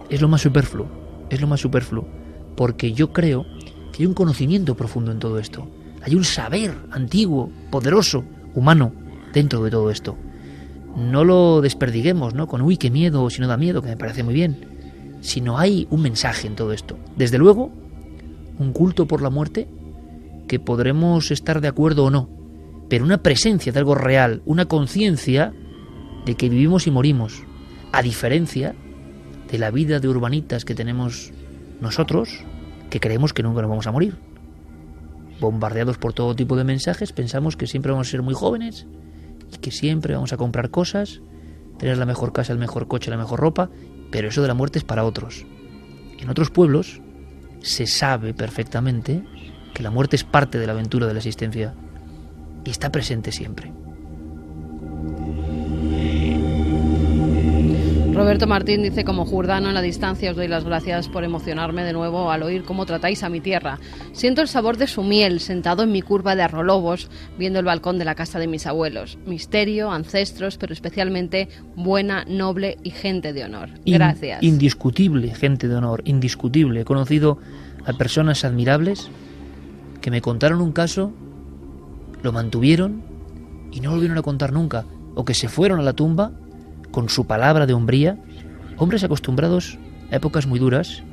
[0.09, 0.87] es lo más superfluo,
[1.29, 2.07] es lo más superfluo,
[2.55, 3.45] porque yo creo
[3.93, 5.67] que hay un conocimiento profundo en todo esto,
[6.01, 8.91] hay un saber antiguo, poderoso, humano,
[9.33, 10.17] dentro de todo esto.
[10.95, 12.47] No lo desperdiguemos, ¿no?
[12.47, 14.78] Con, uy, qué miedo, si no da miedo, que me parece muy bien,
[15.21, 16.97] sino hay un mensaje en todo esto.
[17.15, 17.71] Desde luego,
[18.57, 19.67] un culto por la muerte,
[20.47, 22.29] que podremos estar de acuerdo o no,
[22.89, 25.53] pero una presencia de algo real, una conciencia
[26.25, 27.43] de que vivimos y morimos,
[27.91, 28.75] a diferencia
[29.49, 31.31] de la vida de urbanitas que tenemos
[31.81, 32.43] nosotros,
[32.89, 34.17] que creemos que nunca nos vamos a morir.
[35.39, 38.87] Bombardeados por todo tipo de mensajes, pensamos que siempre vamos a ser muy jóvenes
[39.53, 41.21] y que siempre vamos a comprar cosas,
[41.77, 43.69] tener la mejor casa, el mejor coche, la mejor ropa,
[44.11, 45.45] pero eso de la muerte es para otros.
[46.19, 47.01] En otros pueblos
[47.61, 49.23] se sabe perfectamente
[49.73, 51.73] que la muerte es parte de la aventura de la existencia
[52.65, 53.71] y está presente siempre.
[58.19, 61.93] Roberto Martín dice, como jurdano en la distancia os doy las gracias por emocionarme de
[61.93, 63.79] nuevo al oír cómo tratáis a mi tierra.
[64.11, 67.97] Siento el sabor de su miel sentado en mi curva de arrolobos, viendo el balcón
[67.97, 69.17] de la casa de mis abuelos.
[69.25, 71.47] Misterio, ancestros, pero especialmente
[71.77, 73.69] buena, noble y gente de honor.
[73.85, 74.43] In- Gracias.
[74.43, 76.81] indiscutible, gente de honor, indiscutible.
[76.81, 77.37] He conocido
[77.85, 79.09] a personas admirables
[80.01, 81.13] que me contaron un caso
[82.21, 83.01] lo mantuvieron
[83.71, 84.83] y no volvieron a contar nunca,
[85.15, 86.33] o que se fueron a la tumba
[86.91, 88.17] con su palabra de hombría,
[88.77, 89.77] hombres acostumbrados
[90.11, 91.03] a épocas muy duras,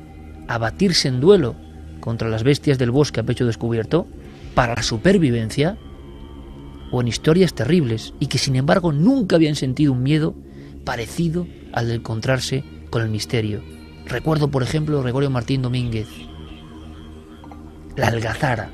[0.47, 1.55] a batirse en duelo
[1.99, 4.07] contra las bestias del bosque a pecho descubierto,
[4.55, 5.77] para la supervivencia,
[6.89, 10.35] o en historias terribles, y que sin embargo nunca habían sentido un miedo
[10.83, 13.61] parecido al de encontrarse con el misterio.
[14.05, 16.07] Recuerdo, por ejemplo, Gregorio Martín Domínguez,
[17.97, 18.69] la algazara.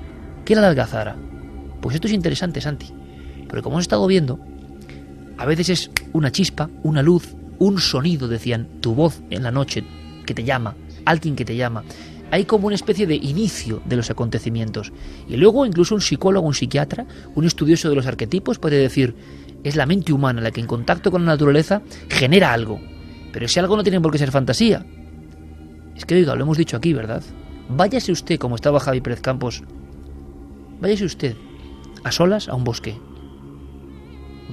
[0.45, 1.15] ¿Qué era la algazara?
[1.81, 2.93] Pues esto es interesante, Santi,
[3.47, 4.39] porque como hemos estado viendo,
[5.38, 9.84] a veces es una chispa, una luz, un sonido, decían, tu voz en la noche
[10.25, 10.75] que te llama,
[11.05, 11.84] alguien que te llama.
[12.31, 14.91] Hay como una especie de inicio de los acontecimientos.
[15.27, 17.05] Y luego incluso un psicólogo, un psiquiatra,
[17.36, 19.15] un estudioso de los arquetipos puede decir,
[19.63, 22.79] es la mente humana la que en contacto con la naturaleza genera algo.
[23.31, 24.86] Pero ese algo no tiene por qué ser fantasía.
[25.95, 27.23] Es que, oiga, lo hemos dicho aquí, ¿verdad?
[27.69, 29.63] Váyase usted, como estaba Javi Pérez Campos,
[30.81, 31.36] váyase usted
[32.03, 32.97] a solas a un bosque.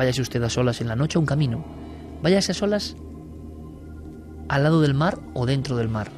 [0.01, 1.63] Váyase usted a solas en la noche a un camino.
[2.23, 2.97] Váyase a solas
[4.49, 6.11] al lado del mar o dentro del mar.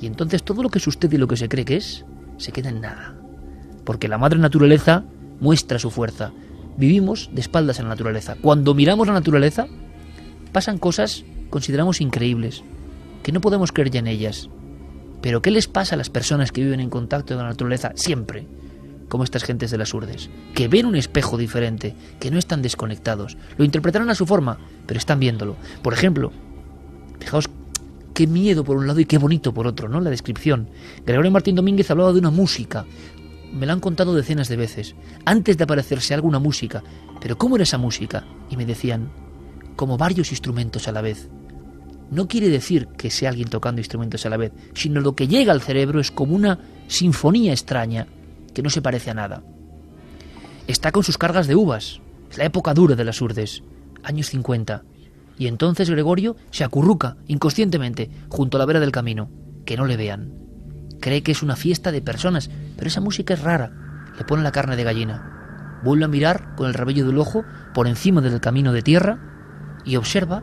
[0.00, 2.04] Y entonces todo lo que es usted y lo que se cree que es,
[2.36, 3.16] se queda en nada.
[3.82, 5.02] Porque la madre naturaleza
[5.40, 6.30] muestra su fuerza.
[6.76, 8.36] Vivimos de espaldas a la naturaleza.
[8.40, 9.66] Cuando miramos la naturaleza,
[10.52, 12.62] pasan cosas consideramos increíbles,
[13.24, 14.50] que no podemos creer ya en ellas.
[15.20, 18.46] Pero ¿qué les pasa a las personas que viven en contacto con la naturaleza siempre?
[19.14, 23.36] Como estas gentes de las urdes, que ven un espejo diferente, que no están desconectados.
[23.56, 24.58] Lo interpretarán a su forma,
[24.88, 25.54] pero están viéndolo.
[25.82, 26.32] Por ejemplo,
[27.20, 27.48] fijaos
[28.12, 30.00] qué miedo por un lado y qué bonito por otro, ¿no?
[30.00, 30.68] La descripción.
[31.06, 32.86] Gregorio Martín Domínguez hablaba de una música.
[33.52, 34.96] Me lo han contado decenas de veces.
[35.24, 36.82] Antes de aparecerse alguna música.
[37.20, 38.26] Pero ¿cómo era esa música?
[38.50, 39.12] Y me decían,
[39.76, 41.28] como varios instrumentos a la vez.
[42.10, 45.52] No quiere decir que sea alguien tocando instrumentos a la vez, sino lo que llega
[45.52, 46.58] al cerebro es como una
[46.88, 48.08] sinfonía extraña
[48.54, 49.42] que no se parece a nada.
[50.66, 52.00] Está con sus cargas de uvas.
[52.30, 53.62] Es la época dura de las urdes,
[54.02, 54.82] años 50.
[55.36, 59.30] Y entonces Gregorio se acurruca inconscientemente junto a la vera del camino,
[59.66, 60.32] que no le vean.
[61.00, 63.72] Cree que es una fiesta de personas, pero esa música es rara.
[64.16, 65.80] Le pone la carne de gallina.
[65.82, 67.44] Vuelve a mirar con el rabillo del ojo
[67.74, 69.18] por encima del camino de tierra
[69.84, 70.42] y observa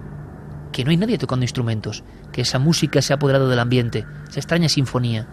[0.72, 4.39] que no hay nadie tocando instrumentos, que esa música se ha apoderado del ambiente, esa
[4.39, 5.28] extraña sinfonía.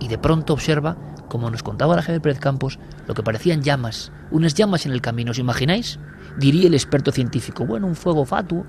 [0.00, 0.96] Y de pronto observa,
[1.34, 2.78] como nos contaba la Javier Pérez Campos,
[3.08, 5.98] lo que parecían llamas, unas llamas en el camino, ¿os imagináis?
[6.38, 8.64] Diría el experto científico, bueno, un fuego fatuo,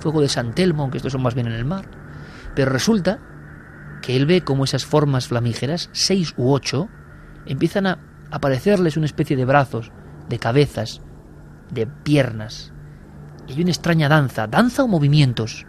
[0.00, 1.88] fuego de San Telmo, aunque estos son más bien en el mar.
[2.56, 3.20] Pero resulta
[4.02, 6.88] que él ve como esas formas flamígeras, seis u ocho,
[7.46, 8.00] empiezan a
[8.32, 9.92] aparecerles una especie de brazos,
[10.28, 11.00] de cabezas,
[11.70, 12.72] de piernas,
[13.46, 15.66] y hay una extraña danza, danza o movimientos.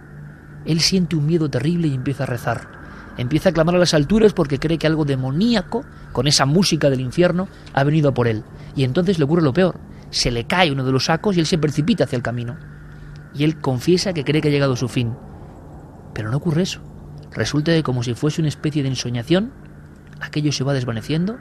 [0.66, 2.79] Él siente un miedo terrible y empieza a rezar.
[3.20, 7.02] Empieza a clamar a las alturas porque cree que algo demoníaco, con esa música del
[7.02, 8.44] infierno, ha venido por él.
[8.76, 9.78] Y entonces le ocurre lo peor.
[10.10, 12.58] Se le cae uno de los sacos y él se precipita hacia el camino.
[13.36, 15.14] Y él confiesa que cree que ha llegado a su fin.
[16.14, 16.82] Pero no ocurre eso.
[17.32, 19.52] Resulta que como si fuese una especie de ensoñación,
[20.22, 21.38] aquello se va desvaneciendo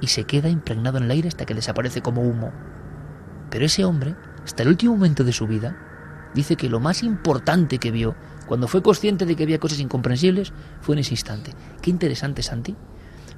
[0.00, 2.52] y se queda impregnado en el aire hasta que desaparece como humo.
[3.50, 5.76] Pero ese hombre hasta el último momento de su vida,
[6.34, 8.14] dice que lo más importante que vio
[8.50, 11.52] cuando fue consciente de que había cosas incomprensibles fue en ese instante.
[11.80, 12.74] Qué interesante, Santi,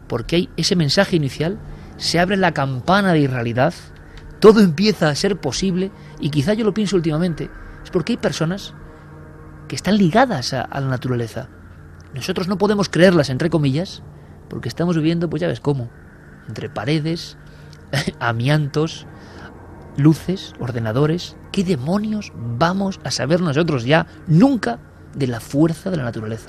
[0.09, 1.59] porque hay ese mensaje inicial,
[1.99, 3.75] se abre la campana de irrealidad,
[4.41, 7.51] todo empieza a ser posible, y quizá yo lo pienso últimamente,
[7.85, 8.73] es porque hay personas
[9.69, 11.51] que están ligadas a, la naturaleza.
[12.15, 14.03] Nosotros no podemos creerlas, entre comillas,
[14.49, 15.91] porque estamos viviendo, pues ya ves cómo,
[16.49, 17.37] entre paredes,
[18.19, 19.07] amiantos,
[19.99, 21.37] luces, ordenadores.
[21.53, 24.81] ¿Qué demonios vamos a saber nosotros ya nunca
[25.15, 26.49] de la fuerza de la naturaleza?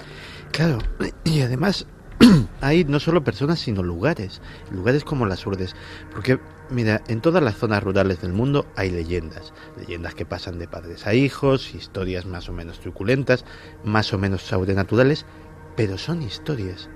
[0.51, 0.79] Claro,
[1.23, 1.87] y además
[2.61, 4.41] hay no solo personas, sino lugares,
[4.71, 5.75] lugares como las urdes.
[6.11, 6.39] Porque,
[6.69, 11.07] mira, en todas las zonas rurales del mundo hay leyendas, leyendas que pasan de padres
[11.07, 13.45] a hijos, historias más o menos truculentas,
[13.83, 15.25] más o menos sobrenaturales,
[15.75, 16.89] pero son historias.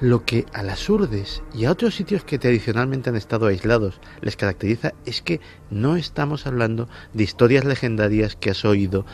[0.00, 4.36] Lo que a las urdes y a otros sitios que tradicionalmente han estado aislados les
[4.36, 5.40] caracteriza es que
[5.70, 9.04] no estamos hablando de historias legendarias que has oído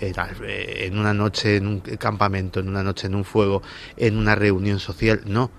[0.00, 3.62] en una noche en un campamento, en una noche en un fuego,
[3.96, 5.50] en una reunión social, no.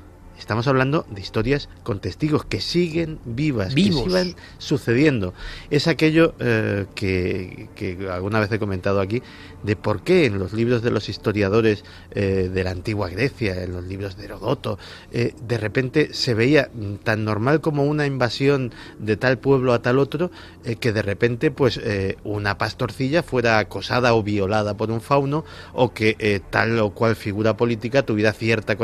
[0.42, 5.36] Estamos hablando de historias con testigos que siguen vivas, que siguen sucediendo.
[5.70, 9.22] Es aquello eh, que, que, alguna vez he comentado aquí,
[9.62, 13.72] de por qué en los libros de los historiadores eh, de la antigua Grecia, en
[13.72, 14.80] los libros de Herodoto,
[15.12, 16.72] eh, de repente se veía
[17.04, 20.32] tan normal como una invasión de tal pueblo a tal otro,
[20.80, 21.80] que de repente pues
[22.24, 27.58] una pastorcilla fuera acosada o violada por un fauno, o que tal o cual figura
[27.58, 28.76] política tuviera cierta,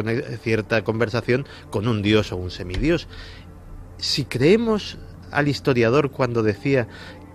[0.43, 3.07] cierta conversación con un dios o un semidios.
[3.97, 4.97] Si creemos
[5.31, 6.87] al historiador cuando decía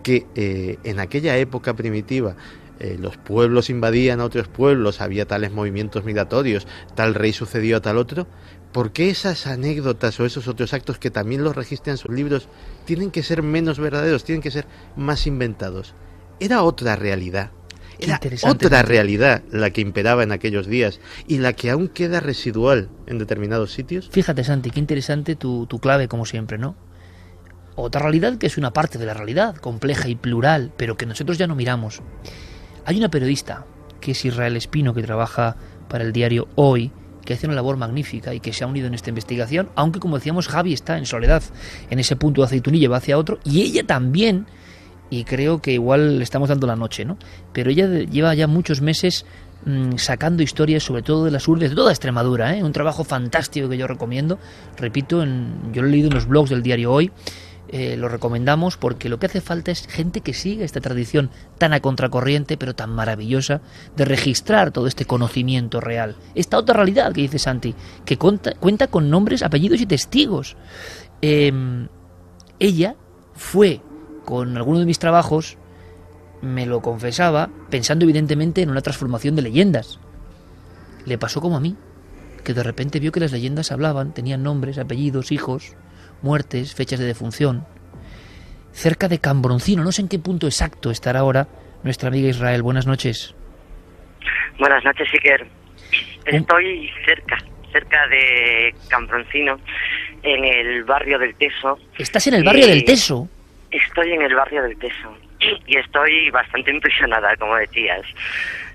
[0.03, 2.37] que eh, en aquella época primitiva
[2.81, 7.81] eh, los pueblos invadían a otros pueblos, había tales movimientos migratorios, tal rey sucedió a
[7.81, 8.27] tal otro,
[8.73, 12.49] ¿por qué esas anécdotas o esos otros actos que también los registran sus libros
[12.85, 15.95] tienen que ser menos verdaderos, tienen que ser más inventados?
[16.41, 17.53] Era otra realidad.
[18.03, 22.89] Era otra realidad la que imperaba en aquellos días y la que aún queda residual
[23.07, 24.09] en determinados sitios.
[24.11, 26.77] Fíjate, Santi, qué interesante tu, tu clave, como siempre, ¿no?
[27.75, 31.39] Otra realidad que es una parte de la realidad, compleja y plural, pero que nosotros
[31.39, 32.03] ya no miramos.
[32.85, 33.65] Hay una periodista,
[34.01, 35.57] que es Israel Espino, que trabaja
[35.89, 36.93] para el diario Hoy,
[37.25, 40.17] que hace una labor magnífica y que se ha unido en esta investigación, aunque como
[40.17, 41.43] decíamos, Javi está en soledad
[41.89, 44.47] en ese punto de aceitunilla, va hacia otro, y ella también
[45.13, 47.19] y creo que igual le estamos dando la noche, ¿no?
[47.53, 49.27] Pero ella lleva ya muchos meses
[49.67, 52.65] mm, sacando historias, sobre todo de las urdes de toda Extremadura, ¿eh?
[52.65, 54.39] un trabajo fantástico que yo recomiendo.
[54.79, 57.13] Repito, en, yo lo he leído en los blogs del diario Hoy,
[57.69, 61.75] eh, lo recomendamos porque lo que hace falta es gente que siga esta tradición tan
[61.75, 63.61] a contracorriente, pero tan maravillosa,
[63.95, 66.17] de registrar todo este conocimiento real.
[66.35, 67.75] Esta otra realidad que dice Santi,
[68.07, 70.57] que cuenta, cuenta con nombres, apellidos y testigos.
[71.21, 71.89] Em,
[72.59, 72.97] ella
[73.35, 73.83] fue
[74.25, 75.59] con alguno de mis trabajos
[76.41, 80.01] me lo confesaba pensando evidentemente en una transformación de leyendas.
[81.07, 81.77] Le pasó como a mí,
[82.45, 85.77] que de repente vio que las leyendas hablaban, tenían nombres, apellidos, hijos,
[86.21, 87.65] muertes, fechas de defunción.
[88.73, 91.47] Cerca de Cambroncino, no sé en qué punto exacto estará ahora
[91.83, 92.63] nuestra amiga Israel.
[92.63, 93.35] Buenas noches.
[94.59, 95.47] Buenas noches, Iker.
[96.25, 97.39] Estoy cerca,
[97.73, 99.59] cerca de Cambroncino,
[100.23, 101.79] en el barrio del Teso.
[101.99, 103.29] ¿Estás en el barrio del Teso?
[103.73, 105.17] Estoy en el barrio del Teso
[105.67, 108.03] y estoy bastante impresionada, como decías.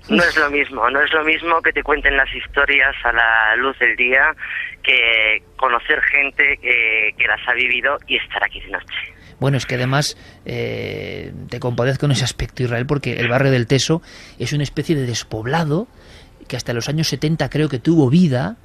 [0.08, 3.56] No es lo mismo, no es lo mismo que te cuenten las historias a la
[3.56, 4.34] luz del día
[4.82, 9.14] que conocer gente que, las ha vivido y estar aquí de noche.
[9.38, 13.66] Bueno, es que además eh, te compadezco en ese aspecto, Israel, porque el barrio del
[13.66, 14.02] Teso
[14.38, 15.86] es una especie de despoblado
[16.48, 18.56] que hasta los años 70 creo que tuvo vida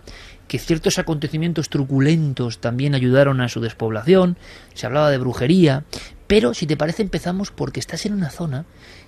[0.48, 4.38] que ciertos acontecimientos truculentos también ayudaron a su despoblación,
[4.74, 5.84] se hablaba de brujería,
[6.28, 8.66] pero si te parece empezamos porque estás en una zona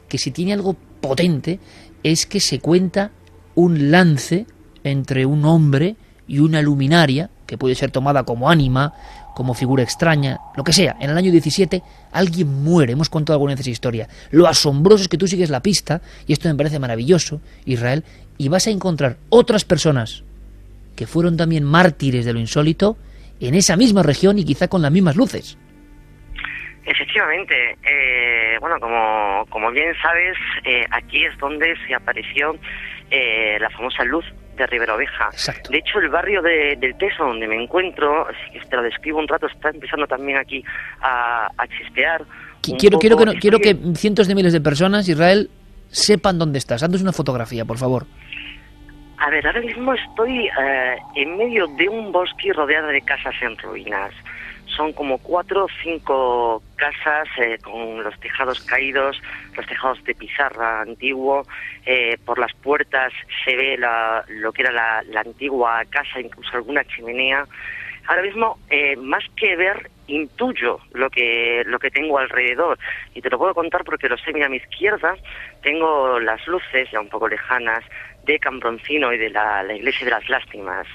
[0.07, 1.59] que si tiene algo potente
[2.03, 3.11] es que se cuenta
[3.55, 4.45] un lance
[4.83, 5.95] entre un hombre
[6.27, 8.93] y una luminaria, que puede ser tomada como ánima,
[9.35, 10.95] como figura extraña, lo que sea.
[10.99, 14.07] En el año 17 alguien muere, hemos contado alguna vez esa historia.
[14.31, 18.03] Lo asombroso es que tú sigues la pista, y esto me parece maravilloso, Israel,
[18.37, 20.23] y vas a encontrar otras personas
[20.95, 22.97] que fueron también mártires de lo insólito
[23.39, 25.57] en esa misma región y quizá con las mismas luces.
[26.85, 32.55] Efectivamente, eh, bueno, como, como bien sabes, eh, aquí es donde se apareció
[33.09, 34.25] eh, la famosa luz
[34.55, 35.29] de Rivera Oveja.
[35.69, 39.27] De hecho, el barrio de, del Teso, donde me encuentro, si te lo describo un
[39.27, 40.63] rato, está empezando también aquí
[41.01, 42.23] a, a chispear.
[42.61, 45.49] Quiero, quiero, que, quiero que cientos de miles de personas, Israel,
[45.89, 46.83] sepan dónde estás.
[46.83, 48.05] Haznos una fotografía, por favor.
[49.17, 53.57] A ver, ahora mismo estoy eh, en medio de un bosque rodeado de casas en
[53.57, 54.11] ruinas.
[54.75, 59.21] Son como cuatro o cinco casas eh, con los tejados caídos,
[59.55, 61.43] los tejados de pizarra antiguo.
[61.85, 63.13] Eh, por las puertas
[63.43, 67.45] se ve lo que era la, la, antigua casa, incluso alguna chimenea.
[68.07, 68.59] Ahora mismo,
[68.97, 72.77] más que ver, intuyo lo que, lo que tengo alrededor.
[73.13, 74.33] Y te lo puedo contar porque lo sé.
[74.33, 75.15] Mira, a mi izquierda
[75.61, 77.83] tengo las luces ya un poco lejanas
[78.25, 80.87] de Cambroncino y de la, Iglesia de las Lástimas.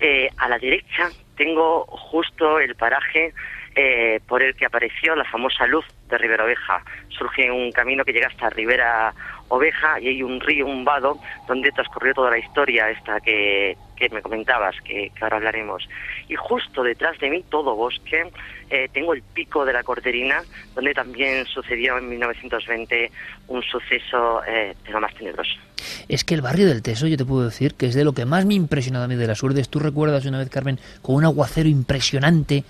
[0.00, 3.32] Eh, a la derecha tengo justo el paraje
[3.74, 6.82] eh, por el que apareció la famosa luz de Ribera Oveja.
[7.08, 9.14] Surge un camino que llega hasta Ribera
[9.48, 14.08] Oveja y hay un río, un vado, donde transcurrió toda la historia esta que, que
[14.10, 15.88] me comentabas, que, ahora hablaremos.
[16.28, 18.30] Y justo detrás de mí, todo bosque,
[18.70, 20.42] eh, tengo el pico de la Corderina,
[20.74, 23.10] donde también sucedió en 1920
[23.48, 25.58] un suceso de lo más tenebroso.
[26.08, 28.24] Es que el barrio del Teso, yo te puedo decir, que es de lo que
[28.24, 29.68] más me ha impresionado a mí de las Urdes.
[29.68, 32.64] Tú recuerdas una vez, Carmen, con un aguacero impresionante.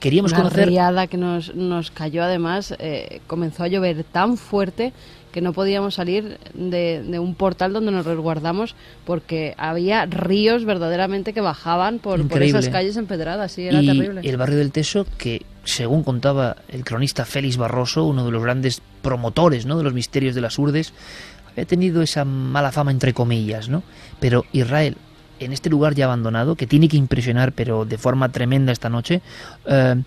[0.00, 0.68] Queríamos una conocer.
[1.08, 4.92] que nos, nos cayó, además, eh, comenzó a llover tan fuerte
[5.32, 8.74] que no podíamos salir de, un portal donde nos resguardamos
[9.04, 14.20] porque había ríos verdaderamente que bajaban por, esas calles empedradas, sí, era y terrible.
[14.24, 18.80] el barrio del Teso, que según contaba el cronista Félix Barroso, uno de los grandes
[19.02, 19.76] promotores ¿no?
[19.76, 20.94] de los misterios de las urdes,
[21.56, 23.82] he tenido esa mala fama entre comillas, ¿no?
[24.20, 24.96] Pero Israel,
[25.40, 29.20] en este lugar ya abandonado, que tiene que impresionar, pero de forma tremenda esta noche,
[29.66, 30.02] eh,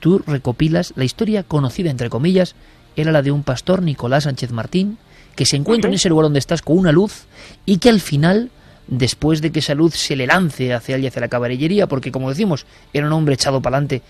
[0.00, 2.54] tú recopilas la historia conocida entre comillas,
[2.96, 4.98] era la de un pastor, Nicolás Sánchez Martín,
[5.36, 7.26] que se encuentra en ese lugar donde estás con una luz
[7.64, 8.50] y que al final
[8.88, 12.10] después de que esa luz se le lance hacia él y hacia la caballería, porque
[12.10, 14.02] como decimos, era un hombre echado para adelante,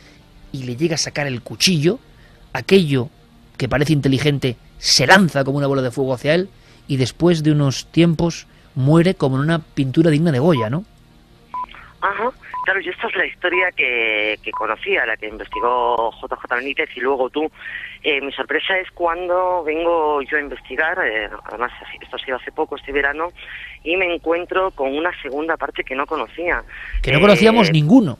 [0.52, 1.98] y le llega a sacar el cuchillo,
[2.52, 3.10] aquello
[3.56, 6.48] que parece inteligente se lanza como una bola de fuego hacia él
[6.86, 8.46] y después de unos tiempos
[8.78, 10.84] muere como en una pintura digna de Goya, ¿no?
[12.00, 12.30] Ajá.
[12.64, 17.00] Claro, y esta es la historia que, que conocía, la que investigó JJ Benítez y
[17.00, 17.50] luego tú.
[18.04, 22.52] Eh, mi sorpresa es cuando vengo yo a investigar, eh, además esto ha sido hace
[22.52, 23.30] poco, este verano,
[23.82, 26.62] y me encuentro con una segunda parte que no conocía.
[27.02, 28.18] Que no conocíamos Eh, ninguno.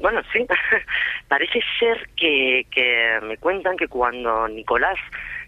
[0.00, 0.46] Bueno, sí.
[1.28, 4.96] Parece ser que, que me cuentan que cuando Nicolás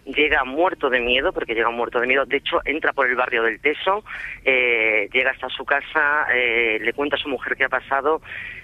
[0.04, 3.42] llega muerto de miedo, porque llega muerto de miedo, de hecho entra por el barrio
[3.42, 4.04] del Teso,
[4.44, 8.20] eh, llega hasta su casa, eh, le cuenta a su mujer qué ha pasado,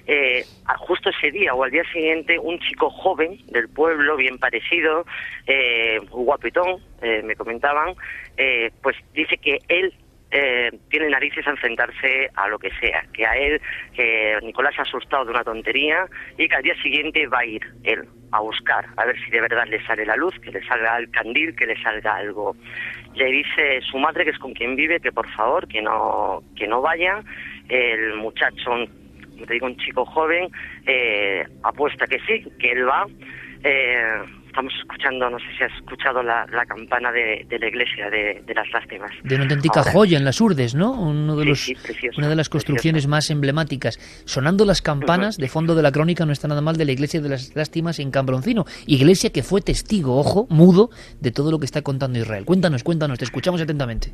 [0.06, 0.44] eh,
[0.78, 5.04] justo ese día o al día siguiente un chico joven del pueblo, bien parecido,
[5.46, 7.94] eh, guapetón, eh, me comentaban,
[8.36, 9.92] eh, pues dice que él
[10.30, 13.60] eh, tiene narices a enfrentarse a lo que sea, que a él,
[13.94, 16.06] que Nicolás se ha asustado de una tontería
[16.36, 19.40] y que al día siguiente va a ir él a buscar, a ver si de
[19.40, 22.56] verdad le sale la luz, que le salga el candil, que le salga algo.
[23.14, 26.66] Le dice su madre, que es con quien vive, que por favor, que no, que
[26.66, 27.22] no vaya.
[27.68, 28.72] El muchacho,
[29.46, 30.48] te digo, un chico joven,
[30.86, 33.06] eh, apuesta que sí, que él va.
[33.64, 34.22] Eh,
[34.56, 38.42] estamos escuchando, no sé si has escuchado la, la campana de, de la iglesia de,
[38.46, 39.10] de las lástimas.
[39.22, 40.92] De una auténtica Ahora, joya en las Urdes, ¿no?
[40.92, 43.98] Uno de Sí, los, sí, precioso, una de las construcciones más emblemáticas.
[44.24, 47.20] Sonando las campanas, de fondo de la crónica no está nada mal de la iglesia
[47.20, 48.64] de las lástimas en Cambroncino.
[48.86, 50.88] Iglesia que fue testigo, ojo, mudo,
[51.20, 52.46] de todo lo que está contando Israel.
[52.46, 54.12] Cuéntanos, cuéntanos, te escuchamos atentamente.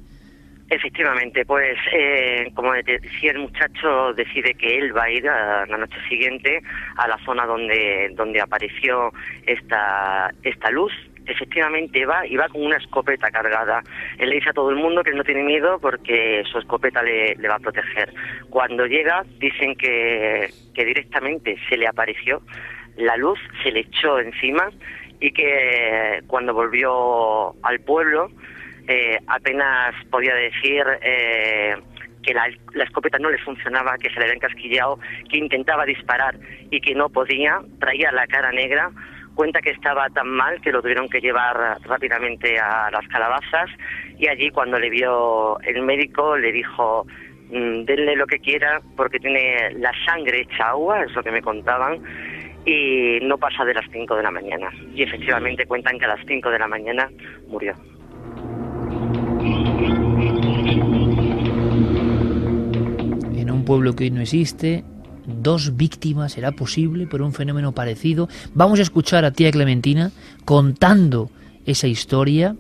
[0.73, 5.77] Efectivamente, pues eh, como decía el muchacho decide que él va a ir a la
[5.77, 6.63] noche siguiente
[6.97, 9.13] a la zona donde donde apareció
[9.45, 10.91] esta esta luz.
[11.27, 13.83] Efectivamente va y va con una escopeta cargada.
[14.17, 17.35] Él le dice a todo el mundo que no tiene miedo porque su escopeta le,
[17.35, 18.11] le va a proteger.
[18.49, 22.41] Cuando llega dicen que, que directamente se le apareció
[22.97, 24.71] la luz, se le echó encima
[25.21, 28.31] y que cuando volvió al pueblo
[28.89, 31.75] eh, apenas podía decir eh,
[32.23, 34.99] que la, la escopeta no le funcionaba, que se le había encasquillado,
[35.31, 36.37] que intentaba disparar
[36.71, 38.91] y que no podía, traía la cara negra,
[39.35, 43.71] cuenta que estaba tan mal que lo tuvieron que llevar rápidamente a las calabazas
[44.19, 47.07] y allí cuando le vio el médico le dijo
[47.51, 51.43] "Mm, denle lo que quiera porque tiene la sangre hecha agua, es lo que me
[51.43, 52.03] contaban,
[52.65, 54.71] y no pasa de las 5 de la mañana.
[54.95, 57.11] Y efectivamente cuentan que a las 5 de la mañana
[57.49, 57.75] murió.
[63.65, 64.85] Pueblo que hoy no existe,
[65.27, 68.29] dos víctimas será posible por un fenómeno parecido.
[68.55, 70.11] Vamos a escuchar a tía Clementina
[70.45, 71.31] contando
[71.67, 72.57] esa historia.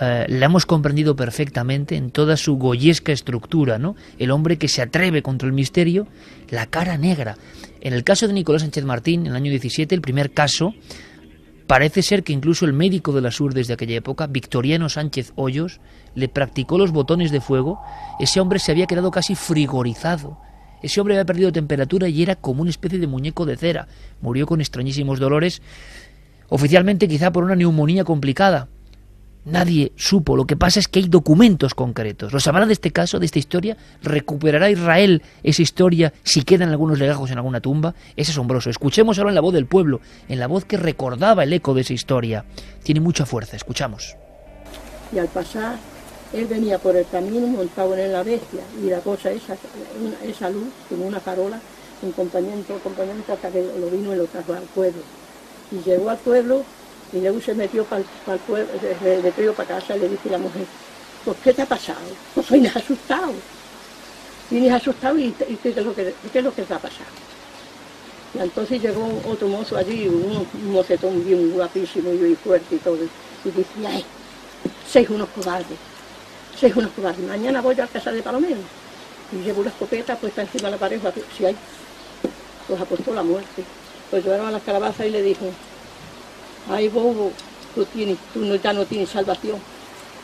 [0.00, 3.96] Eh, la hemos comprendido perfectamente en toda su goyesca estructura, ¿no?
[4.18, 6.06] El hombre que se atreve contra el misterio,
[6.50, 7.36] la cara negra.
[7.80, 10.74] En el caso de Nicolás Sánchez Martín, en el año 17, el primer caso,
[11.72, 15.80] Parece ser que incluso el médico de las urdes de aquella época, Victoriano Sánchez Hoyos,
[16.14, 17.80] le practicó los botones de fuego.
[18.20, 20.36] Ese hombre se había quedado casi frigorizado.
[20.82, 23.88] Ese hombre había perdido temperatura y era como una especie de muñeco de cera.
[24.20, 25.62] Murió con extrañísimos dolores,
[26.50, 28.68] oficialmente quizá por una neumonía complicada.
[29.44, 30.36] Nadie supo.
[30.36, 32.32] Lo que pasa es que hay documentos concretos.
[32.32, 33.76] ¿Los sabrá de este caso, de esta historia?
[34.02, 37.94] ¿Recuperará Israel esa historia si quedan algunos legajos en alguna tumba?
[38.16, 38.70] Es asombroso.
[38.70, 41.80] Escuchemos ahora en la voz del pueblo, en la voz que recordaba el eco de
[41.80, 42.44] esa historia.
[42.84, 43.56] Tiene mucha fuerza.
[43.56, 44.16] Escuchamos.
[45.12, 45.76] Y al pasar,
[46.32, 49.56] él venía por el camino montado en la bestia y la cosa esa,
[50.24, 51.60] esa luz, como una farola,
[52.00, 55.02] acompañamiento, acompañamiento hasta que lo vino y lo trajo al pueblo.
[55.72, 56.64] Y llegó al pueblo
[57.12, 60.64] y luego se metió para el pueblo, para casa le dice la mujer,
[61.24, 62.00] ¿por qué te ha pasado?
[62.34, 63.32] Pues vienes asustado.
[64.50, 67.10] Vienes asustado y, ¿qué, es lo que, ¿qué es lo que te ha pasado?
[68.34, 72.96] Y entonces llegó otro mozo allí, un, mocetón bien guapísimo y muy fuerte y todo,
[72.96, 74.04] y dice, ay,
[74.90, 75.78] sois unos cobardes,
[76.58, 78.60] sois unos cobardes, mañana voy yo a casa de Palomero
[79.32, 81.00] y llevo una escopeta puesta encima de la pared,
[81.36, 81.56] si hay,
[82.68, 83.64] pues apostó la muerte.
[84.10, 85.46] Pues llevaron a las calabazas y le dijo,
[86.70, 87.32] ay bobo,
[87.74, 87.86] tú,
[88.36, 89.58] no, ya no tienes salvación.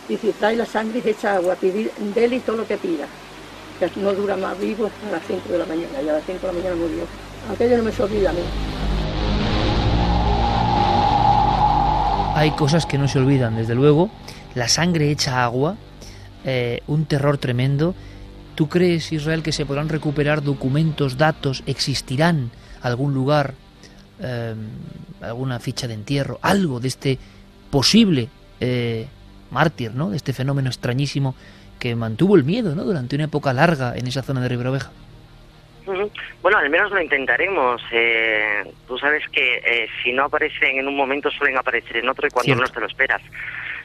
[0.09, 3.07] Dice, trae la sangre y echa agua, pedir de él y todo lo que pida,
[3.79, 6.39] que no dura más vivo hasta las 5 de la mañana, y a las 5
[6.41, 7.05] de la mañana murió.
[7.53, 8.41] Aquello no me se olvida a mí.
[12.35, 14.11] Hay cosas que no se olvidan, desde luego.
[14.55, 15.77] La sangre hecha agua,
[16.45, 17.95] eh, un terror tremendo.
[18.55, 23.55] ¿Tú crees, Israel, que se podrán recuperar documentos, datos, existirán algún lugar,
[24.21, 24.55] eh,
[25.21, 27.19] alguna ficha de entierro, algo de este
[27.71, 28.29] posible
[28.61, 29.07] eh,
[29.51, 30.11] mártir, ¿no?
[30.11, 31.35] De este fenómeno extrañísimo
[31.79, 32.85] que mantuvo el miedo, ¿no?
[32.85, 34.91] Durante una época larga en esa zona de Riberoveja.
[36.43, 37.81] Bueno, al menos lo intentaremos.
[37.93, 42.27] Eh, tú sabes que eh, si no aparecen en un momento suelen aparecer en otro
[42.27, 43.23] y cuando no te lo esperas.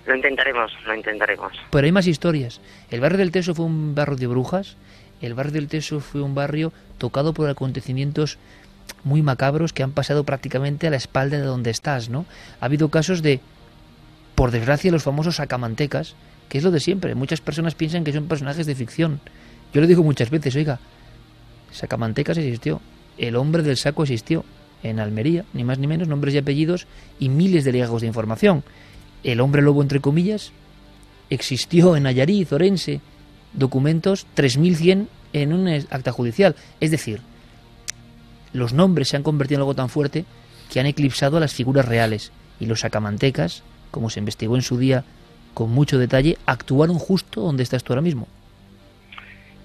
[0.05, 1.53] Lo intentaremos, lo intentaremos.
[1.71, 2.59] Pero hay más historias.
[2.91, 4.75] El barrio del Teso fue un barrio de brujas.
[5.21, 8.38] El barrio del Teso fue un barrio tocado por acontecimientos
[9.03, 12.25] muy macabros que han pasado prácticamente a la espalda de donde estás, ¿no?
[12.61, 13.41] Ha habido casos de,
[14.36, 16.15] por desgracia, los famosos sacamantecas,
[16.49, 17.15] que es lo de siempre.
[17.15, 19.19] Muchas personas piensan que son personajes de ficción.
[19.73, 20.79] Yo lo digo muchas veces, oiga,
[21.73, 22.81] Sacamantecas existió,
[23.17, 24.45] el hombre del saco existió,
[24.84, 26.88] en Almería, ni más ni menos, nombres y apellidos
[27.19, 28.63] y miles de legajos de información.
[29.23, 30.51] El hombre lobo, entre comillas,
[31.29, 33.01] existió en Ayariz, Orense,
[33.53, 36.55] documentos 3100 en un acta judicial.
[36.79, 37.21] Es decir,
[38.54, 40.26] los nombres se han convertido en algo tan fuerte
[40.72, 42.32] que han eclipsado a las figuras reales.
[42.60, 45.04] Y los sacamantecas, como se investigó en su día
[45.54, 48.28] con mucho detalle, actuaron justo donde estás tú ahora mismo.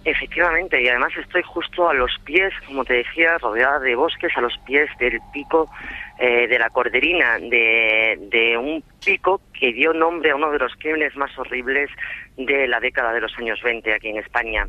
[0.09, 4.41] Efectivamente, y además estoy justo a los pies, como te decía, rodeada de bosques, a
[4.41, 5.69] los pies del pico
[6.19, 11.15] eh, de la Corderina, de, un pico que dio nombre a uno de los crímenes
[11.15, 11.91] más horribles
[12.39, 14.67] de la década de los años 20 aquí en España.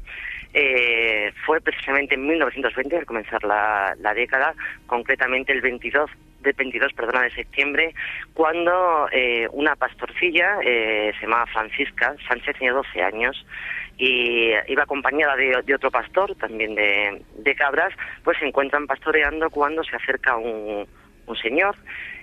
[0.54, 4.54] Eh, fue precisamente en 1920, al comenzar la, década,
[4.88, 6.12] concretamente el 22
[6.42, 7.94] de 22 perdona, de septiembre,
[8.34, 13.46] cuando eh, una pastorcilla, se llamaba Francisca Sánchez, tenía 12 años,
[14.00, 17.94] y iba acompañada de, otro pastor, también de, cabras,
[18.24, 20.88] pues se encuentran pastoreando cuando se acerca un,
[21.28, 21.76] un señor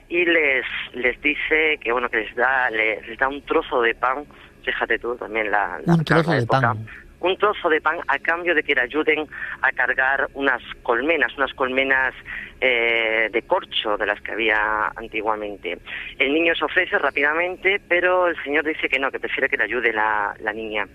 [0.09, 0.65] y les
[0.95, 4.25] les dice que bueno que les da les, da un trozo de pan,
[4.65, 6.87] fíjate tú también la, un trozo de pan
[7.21, 9.27] un trozo de pan a cambio de que le ayuden
[9.63, 12.15] a cargar unas colmenas, unas colmenas
[12.61, 15.79] eh, de corcho de las que había antiguamente.
[16.19, 19.65] El niño se ofrece rápidamente, pero el señor dice que no, que prefiere que le
[19.65, 20.87] ayude la, la niña.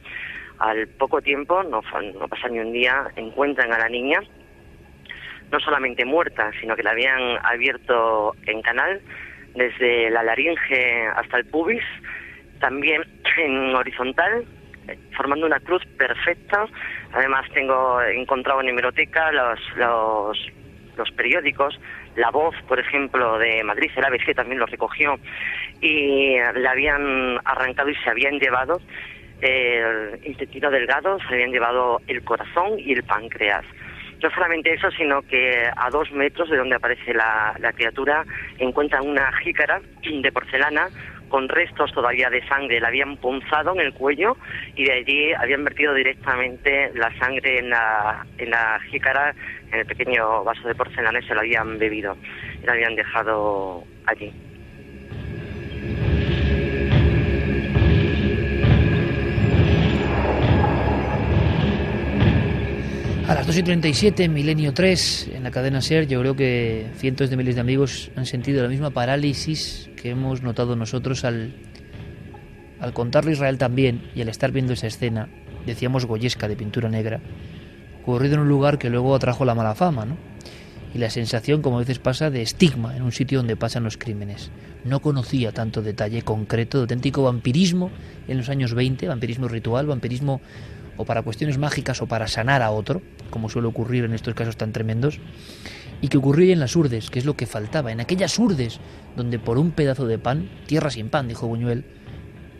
[0.61, 4.21] Al poco tiempo, no, no pasa ni un día, encuentran a la niña
[5.51, 9.01] no solamente muerta, sino que la habían abierto en canal
[9.53, 11.83] desde la laringe hasta el pubis,
[12.59, 13.03] también
[13.37, 14.45] en horizontal,
[15.15, 16.65] formando una cruz perfecta.
[17.13, 20.37] Además tengo encontrado en hemeroteca los, los,
[20.95, 21.79] los periódicos,
[22.15, 25.19] La Voz, por ejemplo, de Madrid, el ABC también lo recogió,
[25.81, 28.79] y la habían arrancado y se habían llevado
[29.41, 33.65] el intestino delgado, se habían llevado el corazón y el páncreas.
[34.21, 38.23] No solamente eso, sino que a dos metros de donde aparece la, criatura
[38.59, 40.89] encuentran una jícara de porcelana
[41.27, 42.79] con restos todavía de sangre.
[42.79, 44.37] La habían punzado en el cuello
[44.75, 49.33] y de allí habían vertido directamente la sangre en la, en la jícara,
[49.71, 52.15] en el pequeño vaso de porcelana y se lo habían bebido.
[52.61, 54.31] Y la habían dejado allí.
[63.51, 67.55] 2 y 37, Milenio 3, en la cadena SER, yo creo que cientos de miles
[67.55, 71.53] de amigos han sentido la misma parálisis que hemos notado nosotros al,
[72.79, 75.27] al contarlo Israel también y al estar viendo esa escena,
[75.65, 77.19] decíamos goyesca de pintura negra,
[78.01, 80.15] ocurrido en un lugar que luego atrajo la mala fama, ¿no?
[80.95, 83.97] Y la sensación, como a veces pasa, de estigma en un sitio donde pasan los
[83.97, 84.49] crímenes.
[84.85, 87.91] No conocía tanto detalle concreto de auténtico vampirismo
[88.29, 90.39] en los años 20, vampirismo ritual, vampirismo
[91.01, 94.57] o para cuestiones mágicas o para sanar a otro, como suele ocurrir en estos casos
[94.57, 95.19] tan tremendos,
[96.01, 98.79] y que ocurría en las urdes, que es lo que faltaba, en aquellas urdes
[99.15, 101.85] donde por un pedazo de pan, tierra sin pan, dijo Buñuel,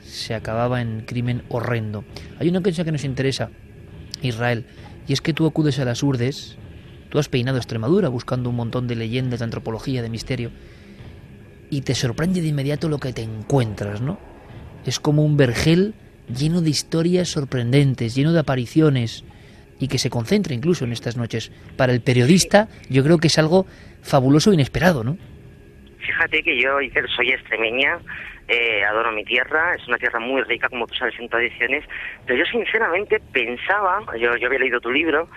[0.03, 2.03] se acababa en crimen horrendo.
[2.39, 3.49] Hay una cosa que nos interesa,
[4.21, 4.65] Israel,
[5.07, 6.57] y es que tú acudes a las urdes,
[7.09, 10.51] tú has peinado Extremadura buscando un montón de leyendas, de antropología, de misterio,
[11.69, 14.19] y te sorprende de inmediato lo que te encuentras, ¿no?
[14.85, 15.93] Es como un vergel
[16.35, 19.23] lleno de historias sorprendentes, lleno de apariciones
[19.79, 21.51] y que se concentra incluso en estas noches.
[21.75, 23.65] Para el periodista yo creo que es algo
[24.01, 25.17] fabuloso e inesperado, ¿no?
[25.99, 26.77] Fíjate que yo
[27.15, 27.99] soy extremeña,
[28.47, 31.85] eh, adoro mi tierra, es una tierra muy rica, como tú sabes, en tradiciones,
[32.25, 35.29] pero yo sinceramente pensaba, yo, yo había leído tu libro,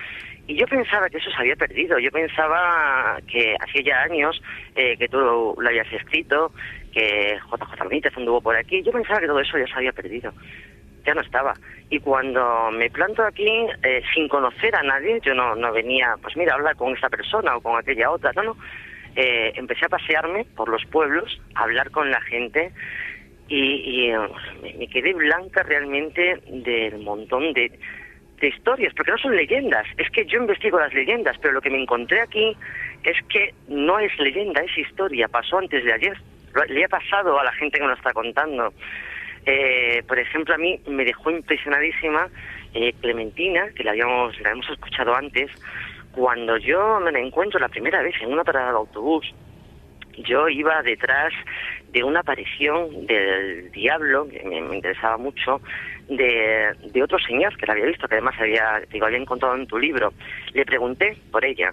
[0.47, 4.43] y yo pensaba que eso se había perdido, yo pensaba que hacía ya años
[4.75, 6.53] eh, que tú lo habías escrito,
[6.93, 10.33] que JJ Benítez anduvo por aquí, yo pensaba que todo eso ya se había perdido
[11.05, 11.55] ya no estaba.
[11.91, 16.37] Y cuando me planto aquí, eh, sin conocer a nadie, yo no, no venía, pues
[16.37, 18.57] mira, hablar con esa persona o con aquella otra, no, no.
[19.17, 22.73] Eh, empecé a pasearme por los pueblos, a hablar con la gente
[23.49, 24.19] y, eh,
[24.63, 27.71] me, quedé blanca realmente del montón de,
[28.41, 31.71] de historias, porque no son leyendas, es que yo investigo las leyendas, pero lo que
[31.71, 32.57] me encontré aquí
[33.05, 36.17] es que no es leyenda, es historia, pasó antes de ayer,
[36.69, 38.73] le ha pasado a la gente que nos está contando.
[39.47, 42.29] Eh, por ejemplo, a mí me dejó impresionadísima
[42.73, 45.51] eh, Clementina, que la habíamos, la habíamos escuchado antes,
[46.13, 49.35] cuando yo me encuentro la primera vez en una parada de autobús,
[50.19, 51.33] yo iba detrás
[51.93, 55.61] de una aparición del diablo, que me, interesaba mucho,
[56.09, 59.67] de, de, otro señor que la había visto, que además había, digo, había encontrado en
[59.67, 60.13] tu libro.
[60.53, 61.73] Le pregunté por ella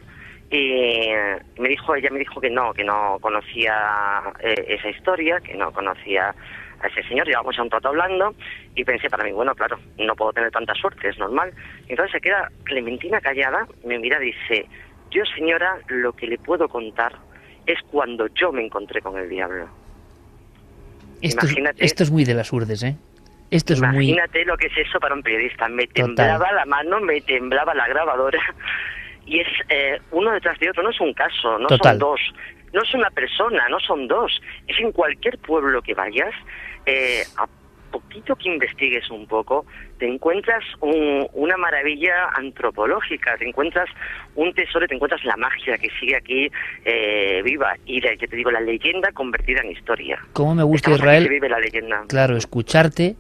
[0.52, 1.10] y
[1.57, 5.72] me dijo, ella me dijo que no, que no conocía eh, esa historia, que no
[5.72, 6.35] conocía
[6.81, 8.35] a ese señor, llevamos ya un rato hablando
[8.75, 11.51] y pensé para mí, bueno, claro, no puedo tener tanta suerte, es normal.
[11.87, 14.65] Entonces se queda Clementina callada, me mira y dice,
[15.09, 17.13] yo señora, lo que le puedo contar
[17.65, 19.67] es cuando yo me encontré con el diablo.
[21.21, 22.97] Esto, Imagínate, es, esto es muy de las urdes, ¿eh?
[23.51, 25.67] Esto es Imagínate lo que es eso para un periodista.
[25.67, 28.41] Me temblaba la mano, me temblaba la grabadora.
[29.23, 32.19] Y es eh, uno detrás de otro, no es un caso, no son dos,
[32.73, 34.41] no es una persona, no son dos.
[34.67, 36.33] Es en cualquier pueblo que vayas,
[36.85, 37.47] eh, a
[37.91, 39.65] poquito que investigues un poco,
[39.99, 43.89] te encuentras una maravilla antropológica, te encuentras
[44.35, 46.49] un tesoro, te encuentras la magia que sigue aquí
[46.85, 50.19] eh, viva y la, te digo, la leyenda convertida en historia.
[50.33, 51.29] ¿Cómo me gusta Israel?
[52.07, 53.15] Claro, escucharte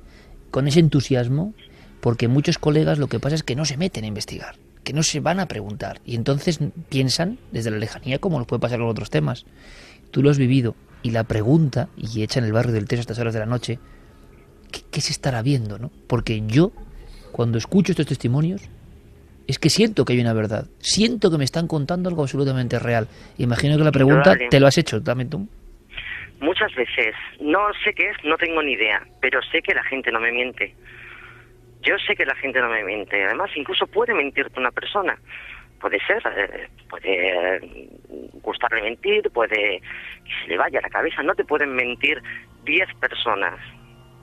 [0.49, 1.53] con ese entusiasmo,
[2.01, 5.03] porque muchos colegas lo que pasa es que no se meten a investigar, que no
[5.03, 6.59] se van a preguntar y entonces
[6.89, 9.45] piensan desde la lejanía como nos puede pasar con otros temas.
[10.11, 13.01] Tú lo has vivido y la pregunta, y echa en el barrio del Teso a
[13.01, 13.79] estas horas de la noche,
[14.91, 15.79] ¿qué, se estará viendo?
[15.79, 15.91] ¿no?
[16.07, 16.71] Porque yo,
[17.31, 18.69] cuando escucho estos testimonios,
[19.47, 23.07] es que siento que hay una verdad, siento que me están contando algo absolutamente real.
[23.37, 25.47] Imagino que la pregunta te lo has hecho también tú.
[26.39, 27.13] Muchas veces.
[27.39, 30.31] No sé qué es, no tengo ni idea, pero sé que la gente no me
[30.31, 30.73] miente.
[31.83, 33.23] Yo sé que la gente no me miente.
[33.23, 35.17] Además, incluso puede mentirte una persona.
[35.81, 37.89] Puede ser, eh, puede
[38.43, 39.81] gustarle mentir, puede
[40.23, 41.23] que se le vaya la cabeza.
[41.23, 42.21] No te pueden mentir
[42.63, 43.59] diez personas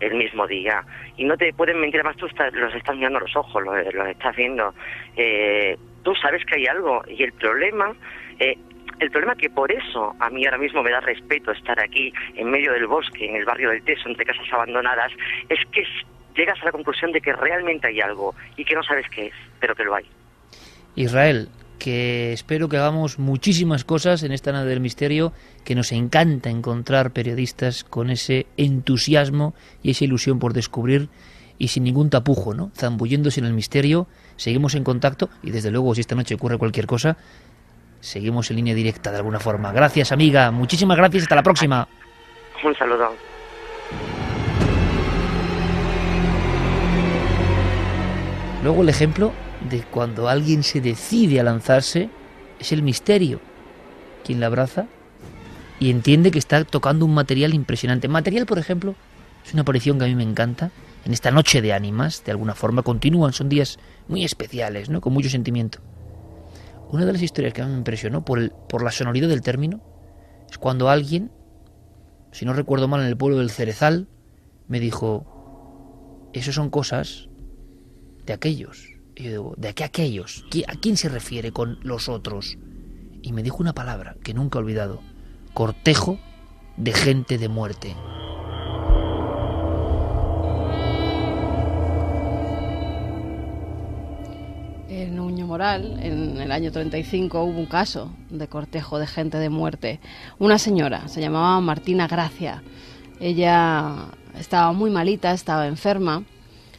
[0.01, 0.85] el mismo día.
[1.17, 4.37] Y no te pueden mentir, además tú los estás mirando a los ojos, los, estás
[4.37, 4.73] viendo.
[5.17, 7.03] Eh, tú sabes que hay algo.
[7.09, 7.93] Y el problema
[8.39, 8.57] eh,
[9.01, 12.51] el problema que por eso a mí ahora mismo me da respeto estar aquí en
[12.51, 15.13] medio del bosque, en el barrio del Teso, entre casas abandonadas,
[15.49, 15.85] es que
[16.35, 19.35] llegas a la conclusión de que realmente hay algo y que no sabes qué es,
[19.61, 20.07] pero que lo hay.
[20.99, 21.49] Israel,
[21.79, 25.33] que espero que hagamos muchísimas cosas en esta nada del misterio,
[25.65, 31.09] que nos encanta encontrar periodistas con ese entusiasmo y esa ilusión por descubrir
[31.57, 32.73] y sin ningún tapujo, ¿no?
[32.75, 36.87] Zambulléndose en el misterio, seguimos en contacto y desde luego si esta noche ocurre cualquier
[36.87, 37.17] cosa,
[38.01, 39.73] seguimos en línea directa de alguna forma.
[39.73, 40.51] Gracias, amiga.
[40.51, 41.25] Muchísimas gracias.
[41.25, 41.87] Hasta la próxima.
[42.65, 43.15] Un saludo.
[48.65, 49.33] Luego el ejemplo
[49.69, 52.11] de cuando alguien se decide a lanzarse
[52.59, 53.41] es el misterio.
[54.25, 54.87] Quien la abraza
[55.81, 58.09] y entiende que está tocando un material impresionante.
[58.09, 58.95] Material, por ejemplo,
[59.45, 60.71] es una aparición que a mí me encanta.
[61.05, 63.79] En esta noche de ánimas, de alguna forma, continúan, son días
[64.09, 65.01] muy especiales, ¿no?
[65.01, 65.79] con mucho sentimiento.
[66.91, 69.43] Una de las historias que a mí me impresionó por, el, por la sonoridad del
[69.43, 69.81] término
[70.51, 71.31] es cuando alguien,
[72.33, 74.09] si no recuerdo mal, en el pueblo del Cerezal,
[74.67, 77.29] me dijo, eso son cosas
[78.27, 78.88] de aquellos.
[79.19, 80.45] Y yo digo, ¿de qué aquellos?
[80.69, 82.57] ¿A quién se refiere con los otros?
[83.21, 85.03] Y me dijo una palabra que nunca he olvidado,
[85.55, 86.21] cortejo
[86.77, 87.97] de gente de muerte.
[95.61, 99.99] en el año 35 hubo un caso de cortejo de gente de muerte.
[100.39, 102.63] Una señora, se llamaba Martina Gracia.
[103.19, 104.07] Ella
[104.39, 106.23] estaba muy malita, estaba enferma.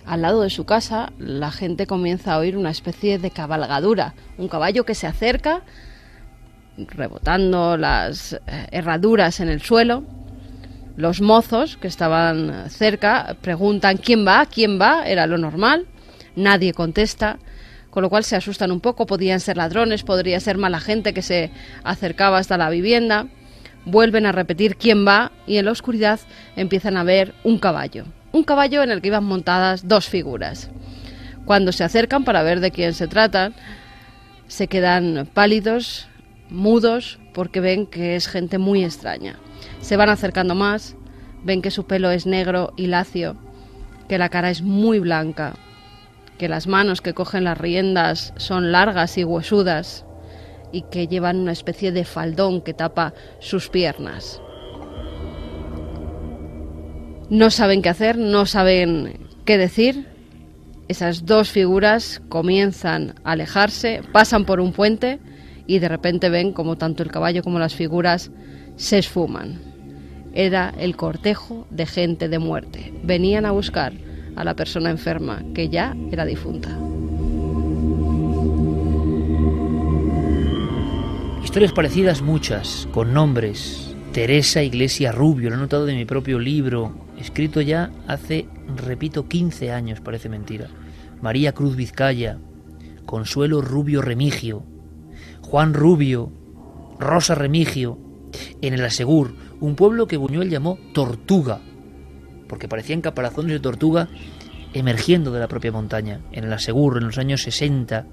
[0.09, 4.47] Al lado de su casa, la gente comienza a oír una especie de cabalgadura, un
[4.47, 5.61] caballo que se acerca,
[6.77, 8.39] rebotando las eh,
[8.71, 10.03] herraduras en el suelo.
[10.97, 15.85] Los mozos que estaban cerca preguntan quién va, quién va, era lo normal.
[16.35, 17.37] Nadie contesta
[17.91, 21.21] con lo cual se asustan un poco, podían ser ladrones, podría ser mala gente que
[21.21, 21.51] se
[21.83, 23.27] acercaba hasta la vivienda,
[23.85, 26.19] vuelven a repetir quién va y en la oscuridad
[26.55, 30.69] empiezan a ver un caballo, un caballo en el que iban montadas dos figuras.
[31.45, 33.53] Cuando se acercan para ver de quién se tratan,
[34.47, 36.07] se quedan pálidos,
[36.49, 39.39] mudos, porque ven que es gente muy extraña.
[39.81, 40.95] Se van acercando más,
[41.43, 43.37] ven que su pelo es negro y lacio,
[44.07, 45.55] que la cara es muy blanca,
[46.37, 50.05] que las manos que cogen las riendas son largas y huesudas
[50.71, 54.41] y que llevan una especie de faldón que tapa sus piernas.
[57.29, 60.07] No saben qué hacer, no saben qué decir.
[60.87, 65.19] Esas dos figuras comienzan a alejarse, pasan por un puente
[65.67, 68.31] y de repente ven como tanto el caballo como las figuras
[68.75, 69.61] se esfuman.
[70.33, 72.91] Era el cortejo de gente de muerte.
[73.03, 73.93] Venían a buscar
[74.35, 76.69] a la persona enferma, que ya era difunta.
[81.43, 83.95] Historias parecidas muchas, con nombres.
[84.13, 89.71] Teresa Iglesia Rubio, lo he notado de mi propio libro, escrito ya hace, repito, 15
[89.71, 90.67] años, parece mentira.
[91.21, 92.39] María Cruz Vizcaya,
[93.05, 94.63] Consuelo Rubio Remigio,
[95.41, 96.31] Juan Rubio,
[96.99, 97.97] Rosa Remigio,
[98.61, 101.59] en el Asegur, un pueblo que Buñuel llamó Tortuga,
[102.47, 104.07] porque parecían caparazones de tortuga
[104.73, 106.21] emergiendo de la propia montaña.
[106.31, 108.05] En el Asegur, en los años 60,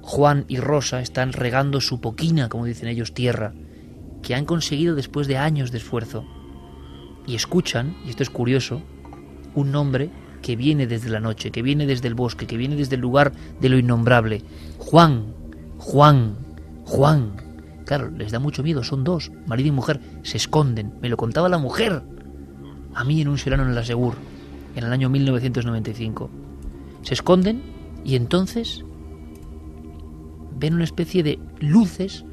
[0.00, 3.54] Juan y Rosa están regando su poquina, como dicen ellos, tierra,
[4.22, 6.26] que han conseguido después de años de esfuerzo.
[7.26, 8.82] Y escuchan, y esto es curioso,
[9.54, 10.10] un nombre
[10.42, 13.32] que viene desde la noche, que viene desde el bosque, que viene desde el lugar
[13.60, 14.42] de lo innombrable.
[14.78, 15.26] Juan,
[15.78, 16.36] Juan,
[16.84, 17.32] Juan.
[17.86, 20.94] Claro, les da mucho miedo, son dos, marido y mujer, se esconden.
[21.00, 22.02] Me lo contaba la mujer
[22.94, 24.14] a mí en un serano en la Segur,
[24.74, 26.30] en el año 1995.
[27.02, 27.62] Se esconden
[28.04, 28.84] y entonces
[30.58, 32.24] ven una especie de luces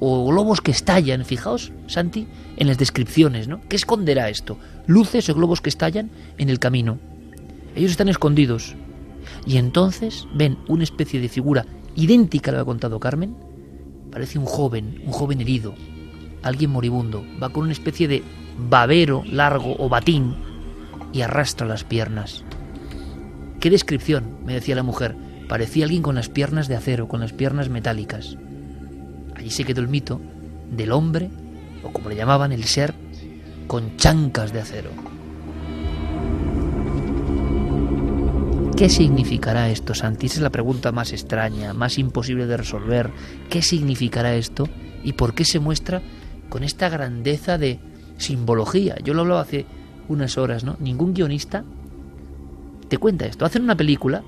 [0.00, 1.24] o globos que estallan.
[1.24, 3.60] Fijaos, Santi, en las descripciones, ¿no?
[3.68, 4.58] ¿Qué esconderá esto?
[4.86, 6.98] Luces o globos que estallan en el camino.
[7.74, 8.74] Ellos están escondidos.
[9.46, 13.36] Y entonces ven una especie de figura idéntica a la que ha contado Carmen.
[14.10, 15.74] Parece un joven, un joven herido,
[16.42, 17.24] alguien moribundo.
[17.42, 18.22] Va con una especie de
[18.58, 20.36] babero largo o batín
[21.12, 22.44] y arrastra las piernas.
[23.60, 24.38] ¿Qué descripción?
[24.44, 25.16] me decía la mujer.
[25.48, 28.36] Parecía alguien con las piernas de acero, con las piernas metálicas.
[29.36, 30.20] Allí se quedó el mito
[30.70, 31.30] del hombre,
[31.84, 32.94] o como le llamaban, el ser,
[33.66, 34.90] con chancas de acero.
[38.76, 40.26] ¿Qué significará esto, Santi?
[40.26, 43.10] Esa es la pregunta más extraña, más imposible de resolver.
[43.48, 44.68] ¿Qué significará esto?
[45.02, 46.02] ¿Y por qué se muestra
[46.48, 47.78] con esta grandeza de
[48.18, 48.96] simbología.
[49.02, 49.66] Yo lo hablaba hace
[50.08, 50.76] unas horas, ¿no?
[50.80, 51.64] Ningún guionista
[52.88, 53.44] te cuenta esto.
[53.44, 54.22] Hacen una película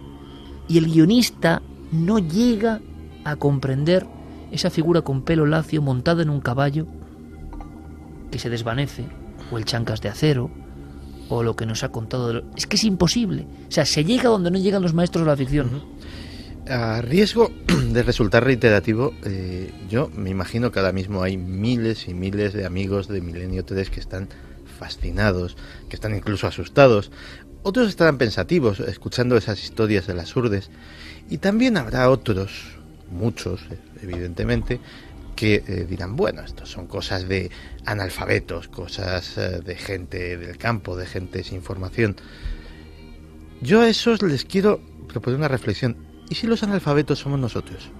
[0.68, 1.62] y el guionista
[1.92, 2.80] no llega
[3.24, 4.06] a comprender
[4.50, 6.86] esa figura con pelo lacio montada en un caballo
[8.30, 9.04] que se desvanece,
[9.50, 10.50] o el chancas de acero,
[11.28, 12.42] o lo que nos ha contado.
[12.56, 13.46] Es que es imposible.
[13.68, 15.82] O sea, se llega donde no llegan los maestros de la ficción.
[16.68, 17.50] A riesgo
[17.92, 22.66] de resultar reiterativo, eh, yo me imagino que ahora mismo hay miles y miles de
[22.66, 24.28] amigos de Milenio 3 que están
[24.78, 25.56] fascinados,
[25.88, 27.10] que están incluso asustados.
[27.62, 30.70] Otros estarán pensativos escuchando esas historias de las urdes.
[31.28, 32.76] Y también habrá otros,
[33.10, 33.60] muchos
[34.02, 34.80] evidentemente,
[35.36, 37.50] que eh, dirán, bueno, esto son cosas de
[37.84, 42.16] analfabetos, cosas eh, de gente del campo, de gente sin formación.
[43.60, 47.90] Yo a esos les quiero proponer una reflexión ¿Y si los analfabetos somos nosotros?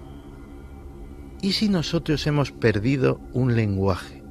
[1.41, 4.23] ¿Y si nosotros hemos perdido un lenguaje?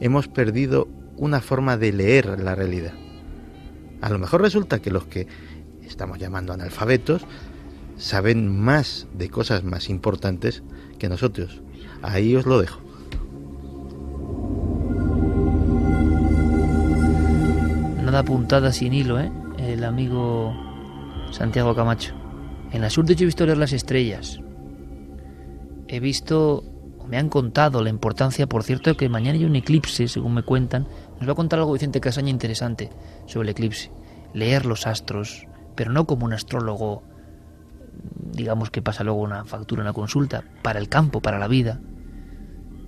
[0.00, 2.94] Hemos perdido una forma de leer la realidad.
[4.00, 5.26] A lo mejor resulta que los que
[5.82, 7.26] estamos llamando analfabetos
[7.98, 10.62] saben más de cosas más importantes
[11.02, 11.60] que nosotros.
[12.00, 12.80] Ahí os lo dejo.
[18.04, 19.32] Nada apuntada sin hilo, ¿eh?
[19.58, 20.54] El amigo
[21.32, 22.14] Santiago Camacho.
[22.70, 24.38] En la sur de hecho he visto leer las estrellas.
[25.88, 26.62] He visto,
[26.98, 30.44] o me han contado la importancia, por cierto, que mañana hay un eclipse, según me
[30.44, 30.86] cuentan.
[31.18, 32.90] Nos va a contar algo Vicente Casaña interesante
[33.26, 33.90] sobre el eclipse.
[34.34, 37.02] Leer los astros, pero no como un astrólogo,
[38.32, 41.80] digamos que pasa luego una factura, una consulta, para el campo, para la vida.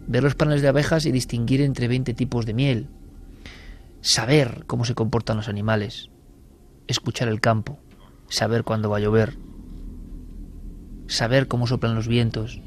[0.07, 2.89] Ver los paneles de abejas y distinguir entre 20 tipos de miel.
[4.01, 6.11] Saber cómo se comportan los animales.
[6.87, 7.79] Escuchar el campo.
[8.29, 9.37] Saber cuándo va a llover
[11.07, 12.61] saber cómo soplan los vientos,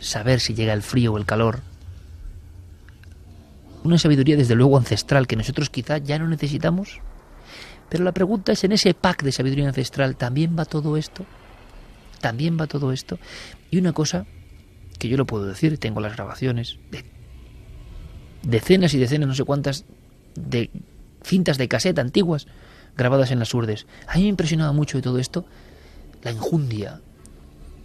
[0.00, 1.60] saber si llega el frío o el calor.
[3.82, 7.00] Una sabiduría desde luego ancestral que nosotros quizá ya no necesitamos.
[7.88, 11.24] Pero la pregunta es, en ese pack de sabiduría ancestral, ¿también va todo esto?
[12.20, 13.18] ¿También va todo esto?
[13.70, 14.26] Y una cosa
[14.98, 17.04] que yo lo puedo decir, tengo las grabaciones de
[18.42, 19.84] decenas y decenas, no sé cuántas,
[20.34, 20.70] de
[21.22, 22.46] cintas de caseta antiguas
[22.96, 23.86] grabadas en las urdes.
[24.06, 25.46] A mí me impresionaba mucho de todo esto
[26.22, 27.00] la injundia,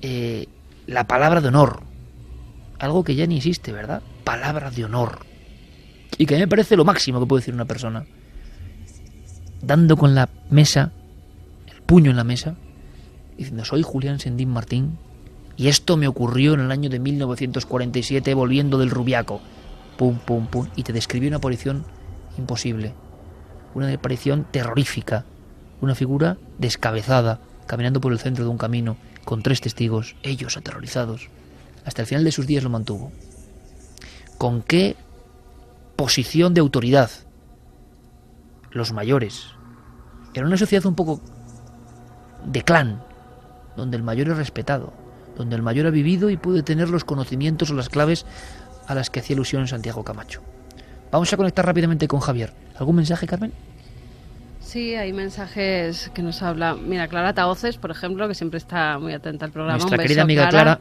[0.01, 0.47] eh,
[0.87, 1.83] la palabra de honor.
[2.79, 4.01] Algo que ya ni existe, ¿verdad?
[4.25, 5.25] Palabra de honor.
[6.17, 8.05] Y que a mí me parece lo máximo que puede decir una persona.
[9.61, 10.91] Dando con la mesa,
[11.73, 12.55] el puño en la mesa,
[13.37, 14.97] diciendo, soy Julián Sendín Martín,
[15.57, 19.41] y esto me ocurrió en el año de 1947 volviendo del Rubiaco.
[19.97, 20.67] Pum, pum, pum.
[20.75, 21.85] Y te describió una aparición
[22.37, 22.93] imposible.
[23.73, 25.23] Una aparición terrorífica.
[25.79, 31.29] Una figura descabezada, caminando por el centro de un camino, con tres testigos, ellos aterrorizados.
[31.85, 33.11] Hasta el final de sus días lo mantuvo.
[34.37, 34.97] ¿Con qué
[35.95, 37.09] posición de autoridad?
[38.71, 39.47] Los mayores.
[40.33, 41.21] Era una sociedad un poco
[42.45, 43.01] de clan,
[43.75, 44.93] donde el mayor es respetado,
[45.37, 48.25] donde el mayor ha vivido y puede tener los conocimientos o las claves
[48.87, 50.41] a las que hacía ilusión Santiago Camacho.
[51.11, 52.53] Vamos a conectar rápidamente con Javier.
[52.77, 53.51] ¿Algún mensaje, Carmen?
[54.59, 56.75] Sí, hay mensajes que nos habla.
[56.75, 59.77] Mira, Clara Taoces, por ejemplo, que siempre está muy atenta al programa.
[59.77, 60.79] Nuestra querida amiga Clara.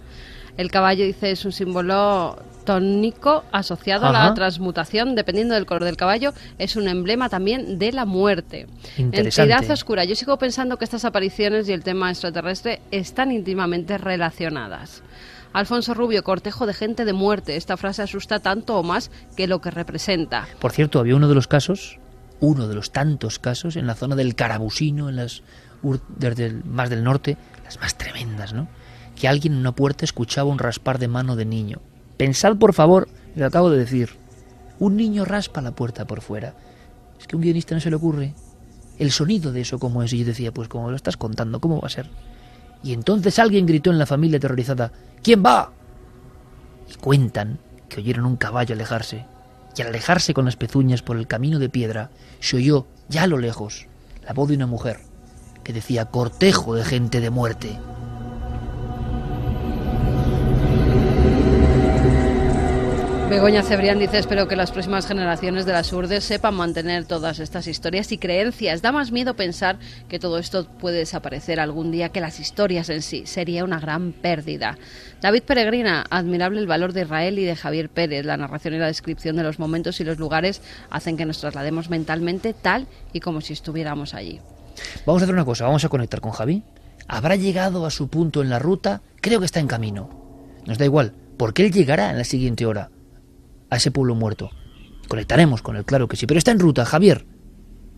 [0.56, 5.97] El caballo dice es un símbolo tónico asociado a la transmutación, dependiendo del color del
[5.97, 8.66] caballo, es un emblema también de la muerte.
[8.97, 10.05] Entidad oscura.
[10.05, 15.02] Yo sigo pensando que estas apariciones y el tema extraterrestre están íntimamente relacionadas.
[15.52, 17.56] Alfonso Rubio, cortejo de gente de muerte.
[17.56, 20.48] Esta frase asusta tanto o más que lo que representa.
[20.59, 21.98] Por cierto, había uno de los casos,
[22.40, 25.43] uno de los tantos casos, en la zona del Carabusino, en las
[26.16, 28.68] desde más del norte, las más tremendas, ¿no?
[29.16, 31.80] Que alguien en una puerta escuchaba un raspar de mano de niño.
[32.16, 34.10] Pensad, por favor, lo acabo de decir.
[34.78, 36.54] Un niño raspa la puerta por fuera.
[37.18, 38.34] Es que a un guionista no se le ocurre.
[38.98, 40.12] El sonido de eso, ¿cómo es?
[40.12, 42.08] Y yo decía, pues como lo estás contando, ¿cómo va a ser?
[42.82, 44.92] Y entonces alguien gritó en la familia aterrorizada,
[45.22, 45.72] ¿quién va?
[46.88, 47.58] Y cuentan
[47.88, 49.24] que oyeron un caballo alejarse,
[49.76, 52.10] y al alejarse con las pezuñas por el camino de piedra,
[52.40, 53.86] se oyó, ya a lo lejos,
[54.24, 55.00] la voz de una mujer,
[55.64, 57.78] que decía cortejo de gente de muerte.
[63.28, 67.66] Begoña Cebrián dice, espero que las próximas generaciones de las urdes sepan mantener todas estas
[67.66, 68.82] historias y creencias.
[68.82, 69.78] Da más miedo pensar
[70.09, 73.24] que todo esto puede desaparecer algún día que las historias en sí.
[73.24, 74.76] Sería una gran pérdida.
[75.22, 78.26] David Peregrina, admirable el valor de Israel y de Javier Pérez.
[78.26, 80.60] La narración y la descripción de los momentos y los lugares
[80.90, 84.40] hacen que nos traslademos mentalmente tal y como si estuviéramos allí.
[85.06, 86.62] Vamos a hacer una cosa, vamos a conectar con Javi.
[87.09, 89.01] ¿Habrá llegado a su punto en la ruta?
[89.22, 90.10] Creo que está en camino.
[90.66, 92.90] Nos da igual, porque él llegará en la siguiente hora
[93.70, 94.50] a ese pueblo muerto.
[95.08, 97.24] Conectaremos con él, claro que sí, pero está en ruta, Javier.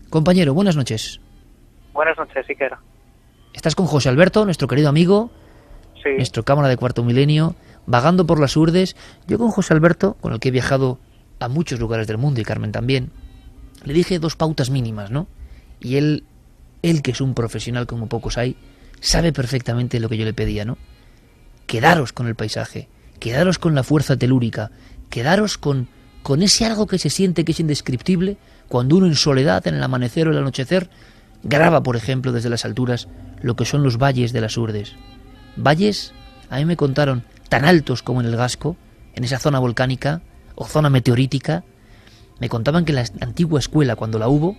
[0.09, 1.19] Compañero, buenas noches.
[1.93, 2.79] Buenas noches, Siquera.
[3.53, 5.31] Estás con José Alberto, nuestro querido amigo,
[6.03, 6.09] sí.
[6.15, 8.95] nuestro cámara de cuarto milenio, vagando por las urdes.
[9.27, 10.99] Yo con José Alberto, con el que he viajado
[11.39, 13.11] a muchos lugares del mundo y Carmen también,
[13.83, 15.27] le dije dos pautas mínimas, ¿no?
[15.79, 16.23] Y él,
[16.81, 18.57] él que es un profesional como pocos hay,
[18.99, 20.77] sabe perfectamente lo que yo le pedía, ¿no?
[21.65, 22.89] Quedaros con el paisaje,
[23.19, 24.71] quedaros con la fuerza telúrica,
[25.09, 25.87] quedaros con,
[26.23, 29.83] con ese algo que se siente que es indescriptible cuando uno en soledad, en el
[29.83, 30.89] amanecer o el anochecer,
[31.43, 33.07] graba, por ejemplo, desde las alturas
[33.41, 34.93] lo que son los valles de las Urdes.
[35.55, 36.13] Valles,
[36.49, 38.75] a mí me contaron, tan altos como en el Gasco,
[39.15, 40.21] en esa zona volcánica
[40.55, 41.63] o zona meteorítica.
[42.39, 44.57] Me contaban que en la antigua escuela, cuando la hubo,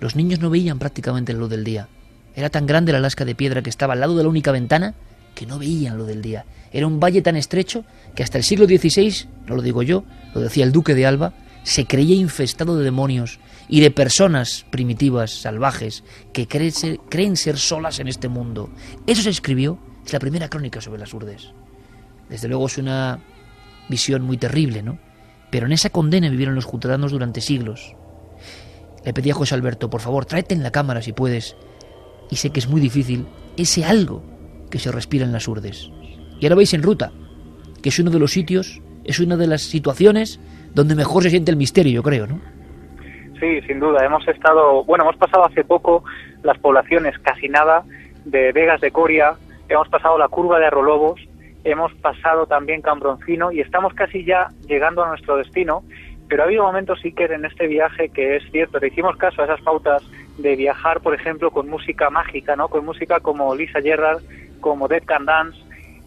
[0.00, 1.88] los niños no veían prácticamente la luz del día.
[2.34, 4.94] Era tan grande la lasca de piedra que estaba al lado de la única ventana
[5.36, 6.46] que no veían lo del día.
[6.72, 7.84] Era un valle tan estrecho
[8.16, 10.02] que hasta el siglo XVI, no lo digo yo,
[10.34, 13.38] lo decía el duque de Alba, se creía infestado de demonios
[13.68, 16.02] y de personas primitivas, salvajes,
[16.32, 18.70] que creen ser, solas en este mundo.
[19.06, 21.50] Eso se escribió, es la primera crónica sobre las urdes.
[22.28, 23.20] Desde luego es una
[23.88, 24.98] visión muy terrible, ¿no?
[25.50, 27.94] Pero en esa condena vivieron los jutaranos durante siglos.
[29.04, 31.56] Le pedí a José Alberto, por favor, tráete en la cámara si puedes.
[32.30, 33.26] Y sé que es muy difícil
[33.56, 34.35] ese algo
[34.70, 35.90] que se respira en las urdes.
[36.40, 37.12] Y ahora veis en ruta,
[37.82, 40.40] que es uno de los sitios, es una de las situaciones
[40.74, 42.40] donde mejor se siente el misterio, yo creo, ¿no?
[43.40, 44.04] Sí, sin duda.
[44.04, 46.04] Hemos estado, bueno, hemos pasado hace poco
[46.42, 47.84] las poblaciones casi nada
[48.24, 49.34] de Vegas de Coria,
[49.68, 51.20] hemos pasado la curva de Arrolobos,
[51.64, 55.82] hemos pasado también Cambroncino y estamos casi ya llegando a nuestro destino.
[56.28, 59.44] Pero ha habido momentos, que en este viaje que es cierto, le hicimos caso a
[59.44, 60.02] esas pautas
[60.38, 62.68] de viajar, por ejemplo, con música mágica, ¿no?
[62.68, 64.22] Con música como Lisa Gerrard,
[64.60, 65.58] como Dead Can Dance,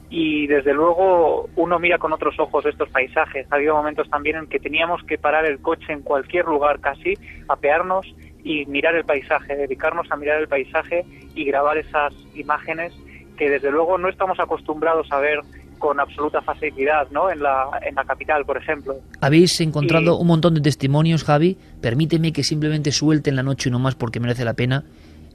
[0.10, 3.48] y desde luego uno mira con otros ojos estos paisajes.
[3.52, 7.14] Ha habido momentos también en que teníamos que parar el coche en cualquier lugar casi,
[7.48, 8.08] apearnos
[8.44, 12.94] y mirar el paisaje, dedicarnos a mirar el paisaje y grabar esas imágenes
[13.38, 15.40] que desde luego no estamos acostumbrados a ver
[15.80, 17.32] con absoluta facilidad, ¿no?
[17.32, 19.00] En la, en la capital, por ejemplo.
[19.22, 21.58] Habéis encontrado un montón de testimonios, Javi.
[21.82, 24.84] Permíteme que simplemente suelte en la noche no más porque merece la pena.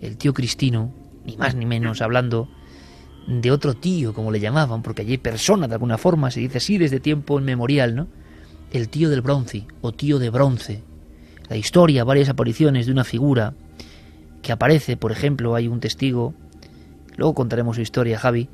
[0.01, 0.93] El tío Cristino,
[1.25, 2.49] ni más ni menos, hablando
[3.27, 6.79] de otro tío, como le llamaban, porque allí persona de alguna forma, se dice así
[6.79, 8.09] desde tiempo inmemorial, ¿no?
[8.71, 10.83] El tío del bronce o tío de bronce.
[11.49, 13.55] La historia, varias apariciones de una figura
[14.43, 16.35] que aparece, por ejemplo, hay un testigo,
[17.17, 18.49] luego contaremos su historia, Javi,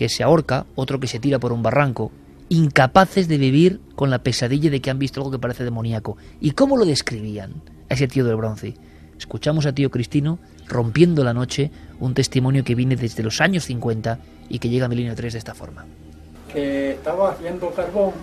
[0.00, 2.10] que se ahorca, otro que se tira por un barranco,
[2.48, 6.16] incapaces de vivir con la pesadilla de que han visto algo que parece demoníaco.
[6.40, 7.52] ¿Y cómo lo describían
[7.90, 8.72] a ese tío del bronce?
[9.18, 11.70] Escuchamos a tío Cristino rompiendo la noche,
[12.00, 14.18] un testimonio que viene desde los años 50
[14.48, 15.84] y que llega a Milenio 3 de esta forma.
[16.50, 18.14] Que estaba haciendo carbón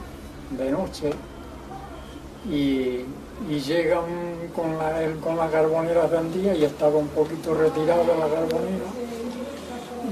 [0.57, 1.11] de noche
[2.51, 3.05] y,
[3.55, 4.01] llega
[4.55, 9.07] con, la, con la y estaba un poquito retirado la carbonera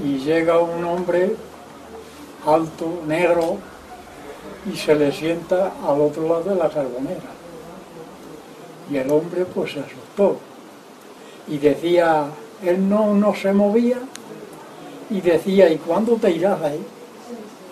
[0.04, 1.34] y llega un hombre
[2.46, 3.58] alto, negro,
[4.72, 7.30] y se le sienta al otro lado de la carbonera.
[8.90, 10.38] Y el hombre pues se asustó.
[11.48, 12.26] Y decía,
[12.62, 13.98] él no, no se movía,
[15.10, 16.80] y decía, ¿y cuándo te irás ahí?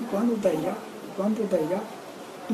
[0.00, 0.76] ¿Y cuándo te irás?
[0.76, 1.82] ¿Y cuándo te irás?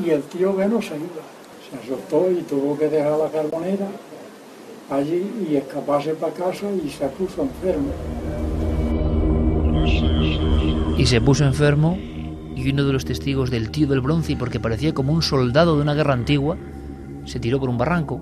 [0.03, 1.23] Y el tío que no se iba.
[1.69, 3.89] Se asustó y tuvo que dejar la carbonera
[4.91, 7.93] allí y escaparse para casa y se puso enfermo.
[10.97, 11.99] Y se puso enfermo
[12.61, 15.83] y uno de los testigos del tío del bronce, porque parecía como un soldado de
[15.83, 16.57] una guerra antigua,
[17.25, 18.21] se tiró por un barranco.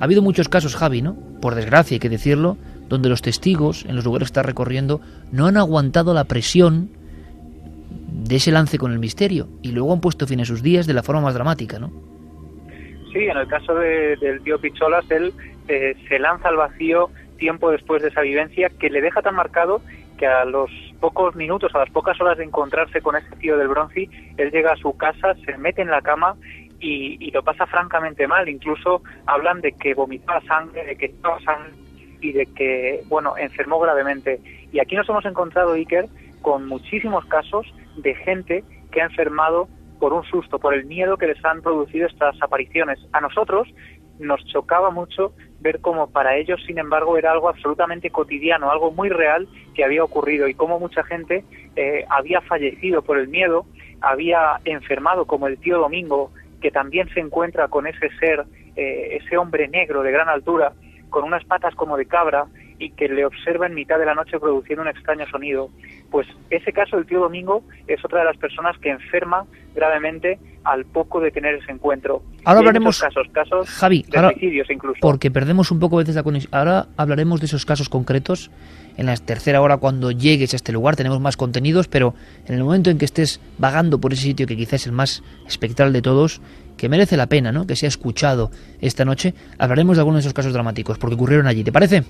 [0.00, 1.16] Ha habido muchos casos, Javi, ¿no?
[1.40, 2.56] Por desgracia, hay que decirlo,
[2.88, 5.00] donde los testigos, en los lugares que está recorriendo,
[5.32, 6.90] no han aguantado la presión
[8.26, 10.94] de ese lance con el misterio y luego han puesto fin a sus días de
[10.94, 11.90] la forma más dramática, ¿no?
[13.12, 15.32] Sí, en el caso del tío Picholas, él
[15.68, 19.80] eh, se lanza al vacío tiempo después de esa vivencia que le deja tan marcado
[20.18, 23.68] que a los pocos minutos, a las pocas horas de encontrarse con ese tío del
[23.68, 26.36] bronce, él llega a su casa, se mete en la cama
[26.80, 28.48] y, y lo pasa francamente mal.
[28.48, 31.72] Incluso hablan de que vomitaba sangre, de que estaba sangre
[32.20, 34.40] y de que, bueno, enfermó gravemente.
[34.72, 36.06] Y aquí nos hemos encontrado, Iker,
[36.42, 37.66] con muchísimos casos
[37.96, 39.68] de gente que ha enfermado
[39.98, 42.98] por un susto, por el miedo que les han producido estas apariciones.
[43.12, 43.68] A nosotros
[44.18, 49.08] nos chocaba mucho ver cómo para ellos, sin embargo, era algo absolutamente cotidiano, algo muy
[49.08, 51.44] real que había ocurrido y cómo mucha gente
[51.76, 53.66] eh, había fallecido por el miedo,
[54.00, 56.30] había enfermado, como el tío Domingo,
[56.60, 58.44] que también se encuentra con ese ser,
[58.76, 60.72] eh, ese hombre negro de gran altura,
[61.10, 62.46] con unas patas como de cabra
[62.78, 65.70] y que le observa en mitad de la noche produciendo un extraño sonido.
[66.10, 70.84] Pues ese caso del tío Domingo es otra de las personas que enferma gravemente al
[70.84, 72.22] poco de tener ese encuentro.
[72.44, 74.98] Ahora hablaremos casos, casos Javi, de ahora, suicidios incluso.
[75.00, 76.52] Porque perdemos un poco a veces la conexión.
[76.54, 78.50] Ahora hablaremos de esos casos concretos
[78.96, 80.96] en la tercera hora cuando llegues a este lugar.
[80.96, 82.14] Tenemos más contenidos, pero
[82.46, 85.22] en el momento en que estés vagando por ese sitio que quizás es el más
[85.46, 86.40] espectral de todos,
[86.76, 87.66] que merece la pena, ¿no?
[87.66, 88.50] Que sea escuchado
[88.80, 91.62] esta noche, hablaremos de algunos de esos casos dramáticos porque ocurrieron allí.
[91.64, 92.04] ¿Te parece?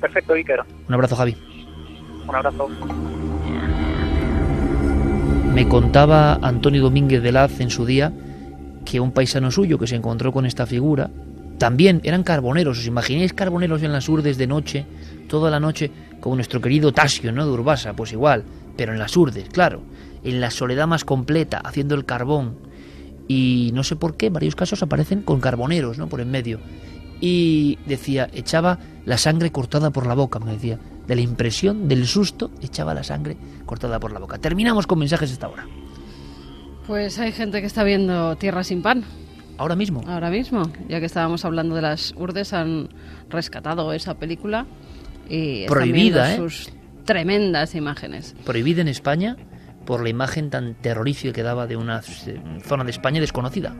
[0.00, 0.60] Perfecto, Iker.
[0.88, 1.36] Un abrazo, Javi.
[2.26, 2.68] Un abrazo.
[5.54, 8.12] Me contaba Antonio Domínguez de Laz en su día
[8.84, 11.10] que un paisano suyo que se encontró con esta figura,
[11.58, 14.86] también eran carboneros, ¿os imagináis carboneros en las urdes de noche,
[15.28, 15.90] toda la noche,
[16.20, 17.44] como nuestro querido Tasio, ¿no?
[17.44, 18.44] De Urbasa, pues igual,
[18.76, 19.82] pero en las urdes, claro,
[20.24, 22.56] en la soledad más completa, haciendo el carbón.
[23.28, 26.08] Y no sé por qué, en varios casos aparecen con carboneros, ¿no?
[26.08, 26.60] Por en medio.
[27.20, 30.78] Y decía, echaba la sangre cortada por la boca, me decía.
[31.06, 33.36] De la impresión, del susto, echaba la sangre
[33.66, 34.38] cortada por la boca.
[34.38, 35.66] Terminamos con mensajes esta hora.
[36.86, 39.04] Pues hay gente que está viendo Tierra sin pan.
[39.58, 40.02] Ahora mismo.
[40.06, 42.88] Ahora mismo, ya que estábamos hablando de las urdes, han
[43.28, 44.66] rescatado esa película
[45.28, 46.48] y están Prohibida, viendo ¿eh?
[46.48, 46.70] sus
[47.04, 48.34] tremendas imágenes.
[48.44, 49.36] Prohibida en España
[49.84, 53.74] por la imagen tan terrorífica que daba de una zona de España desconocida.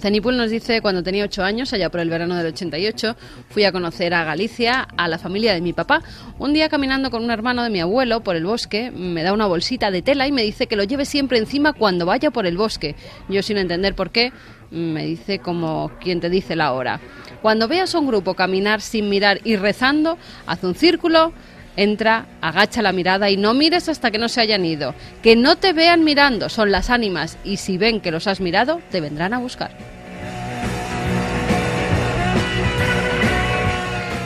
[0.00, 3.16] Zenipul nos dice, cuando tenía ocho años, allá por el verano del 88,
[3.48, 6.02] fui a conocer a Galicia, a la familia de mi papá.
[6.38, 9.46] Un día caminando con un hermano de mi abuelo por el bosque, me da una
[9.46, 12.56] bolsita de tela y me dice que lo lleve siempre encima cuando vaya por el
[12.56, 12.96] bosque.
[13.28, 14.32] Yo sin entender por qué,
[14.70, 17.00] me dice como quien te dice la hora.
[17.42, 21.32] Cuando veas a un grupo caminar sin mirar y rezando, haz un círculo,
[21.76, 24.94] entra, agacha la mirada y no mires hasta que no se hayan ido.
[25.22, 28.80] Que no te vean mirando, son las ánimas y si ven que los has mirado,
[28.90, 29.72] te vendrán a buscar.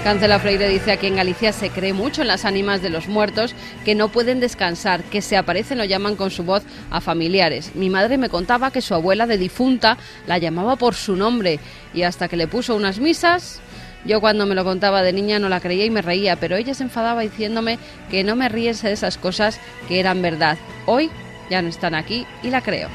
[0.08, 3.54] Cancela Freire dice aquí en Galicia se cree mucho en las ánimas de los muertos
[3.84, 7.74] que no pueden descansar, que se aparecen o llaman con su voz a familiares.
[7.74, 11.60] Mi madre me contaba que su abuela de difunta la llamaba por su nombre
[11.92, 13.60] y hasta que le puso unas misas
[14.04, 16.74] yo cuando me lo contaba de niña no la creía y me reía, pero ella
[16.74, 17.78] se enfadaba diciéndome
[18.10, 20.58] que no me riese de esas cosas que eran verdad.
[20.86, 21.10] Hoy
[21.50, 22.88] ya no están aquí y la creo.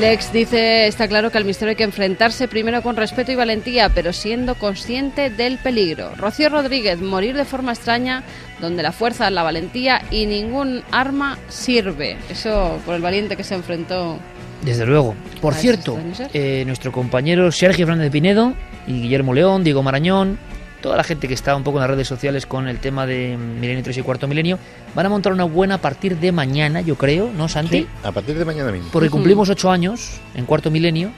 [0.00, 3.88] Lex dice, está claro que al misterio hay que enfrentarse primero con respeto y valentía,
[3.88, 6.14] pero siendo consciente del peligro.
[6.14, 8.22] Rocío Rodríguez, morir de forma extraña,
[8.60, 12.16] donde la fuerza, la valentía y ningún arma sirve.
[12.30, 14.20] Eso por el valiente que se enfrentó
[14.62, 15.14] Desde luego.
[15.40, 15.98] Por cierto,
[16.34, 18.54] eh, nuestro compañero Sergio Fernández Pinedo
[18.86, 20.38] y Guillermo León, Diego Marañón,
[20.82, 23.36] toda la gente que está un poco en las redes sociales con el tema de
[23.36, 24.58] Milenio 3 y Cuarto Milenio,
[24.94, 27.86] van a montar una buena a partir de mañana, yo creo, ¿no, Santi?
[28.02, 28.88] A partir de mañana mismo.
[28.92, 31.10] Porque cumplimos ocho años en Cuarto Milenio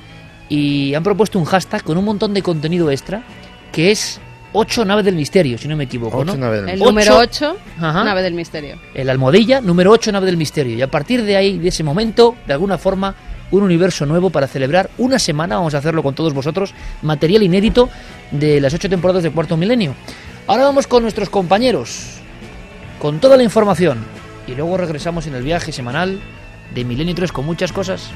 [0.49, 3.23] y han propuesto un hashtag con un montón de contenido extra
[3.73, 4.21] que es
[4.53, 6.39] 8 naves del misterio, si no me equivoco, Ocho ¿no?
[6.39, 8.03] naves del el Ocho- número 8, Ajá.
[8.03, 8.77] nave del misterio.
[8.95, 12.35] el almohadilla número 8 nave del misterio y a partir de ahí de ese momento
[12.49, 13.15] de alguna forma
[13.51, 14.91] un universo nuevo para celebrar.
[14.99, 17.89] Una semana vamos a hacerlo con todos vosotros material inédito
[18.31, 19.95] de las ocho temporadas de cuarto milenio.
[20.47, 22.21] Ahora vamos con nuestros compañeros
[23.01, 23.99] con toda la información.
[24.47, 26.21] Y luego regresamos en el viaje semanal
[26.75, 28.11] de Milenio 3 con muchas cosas.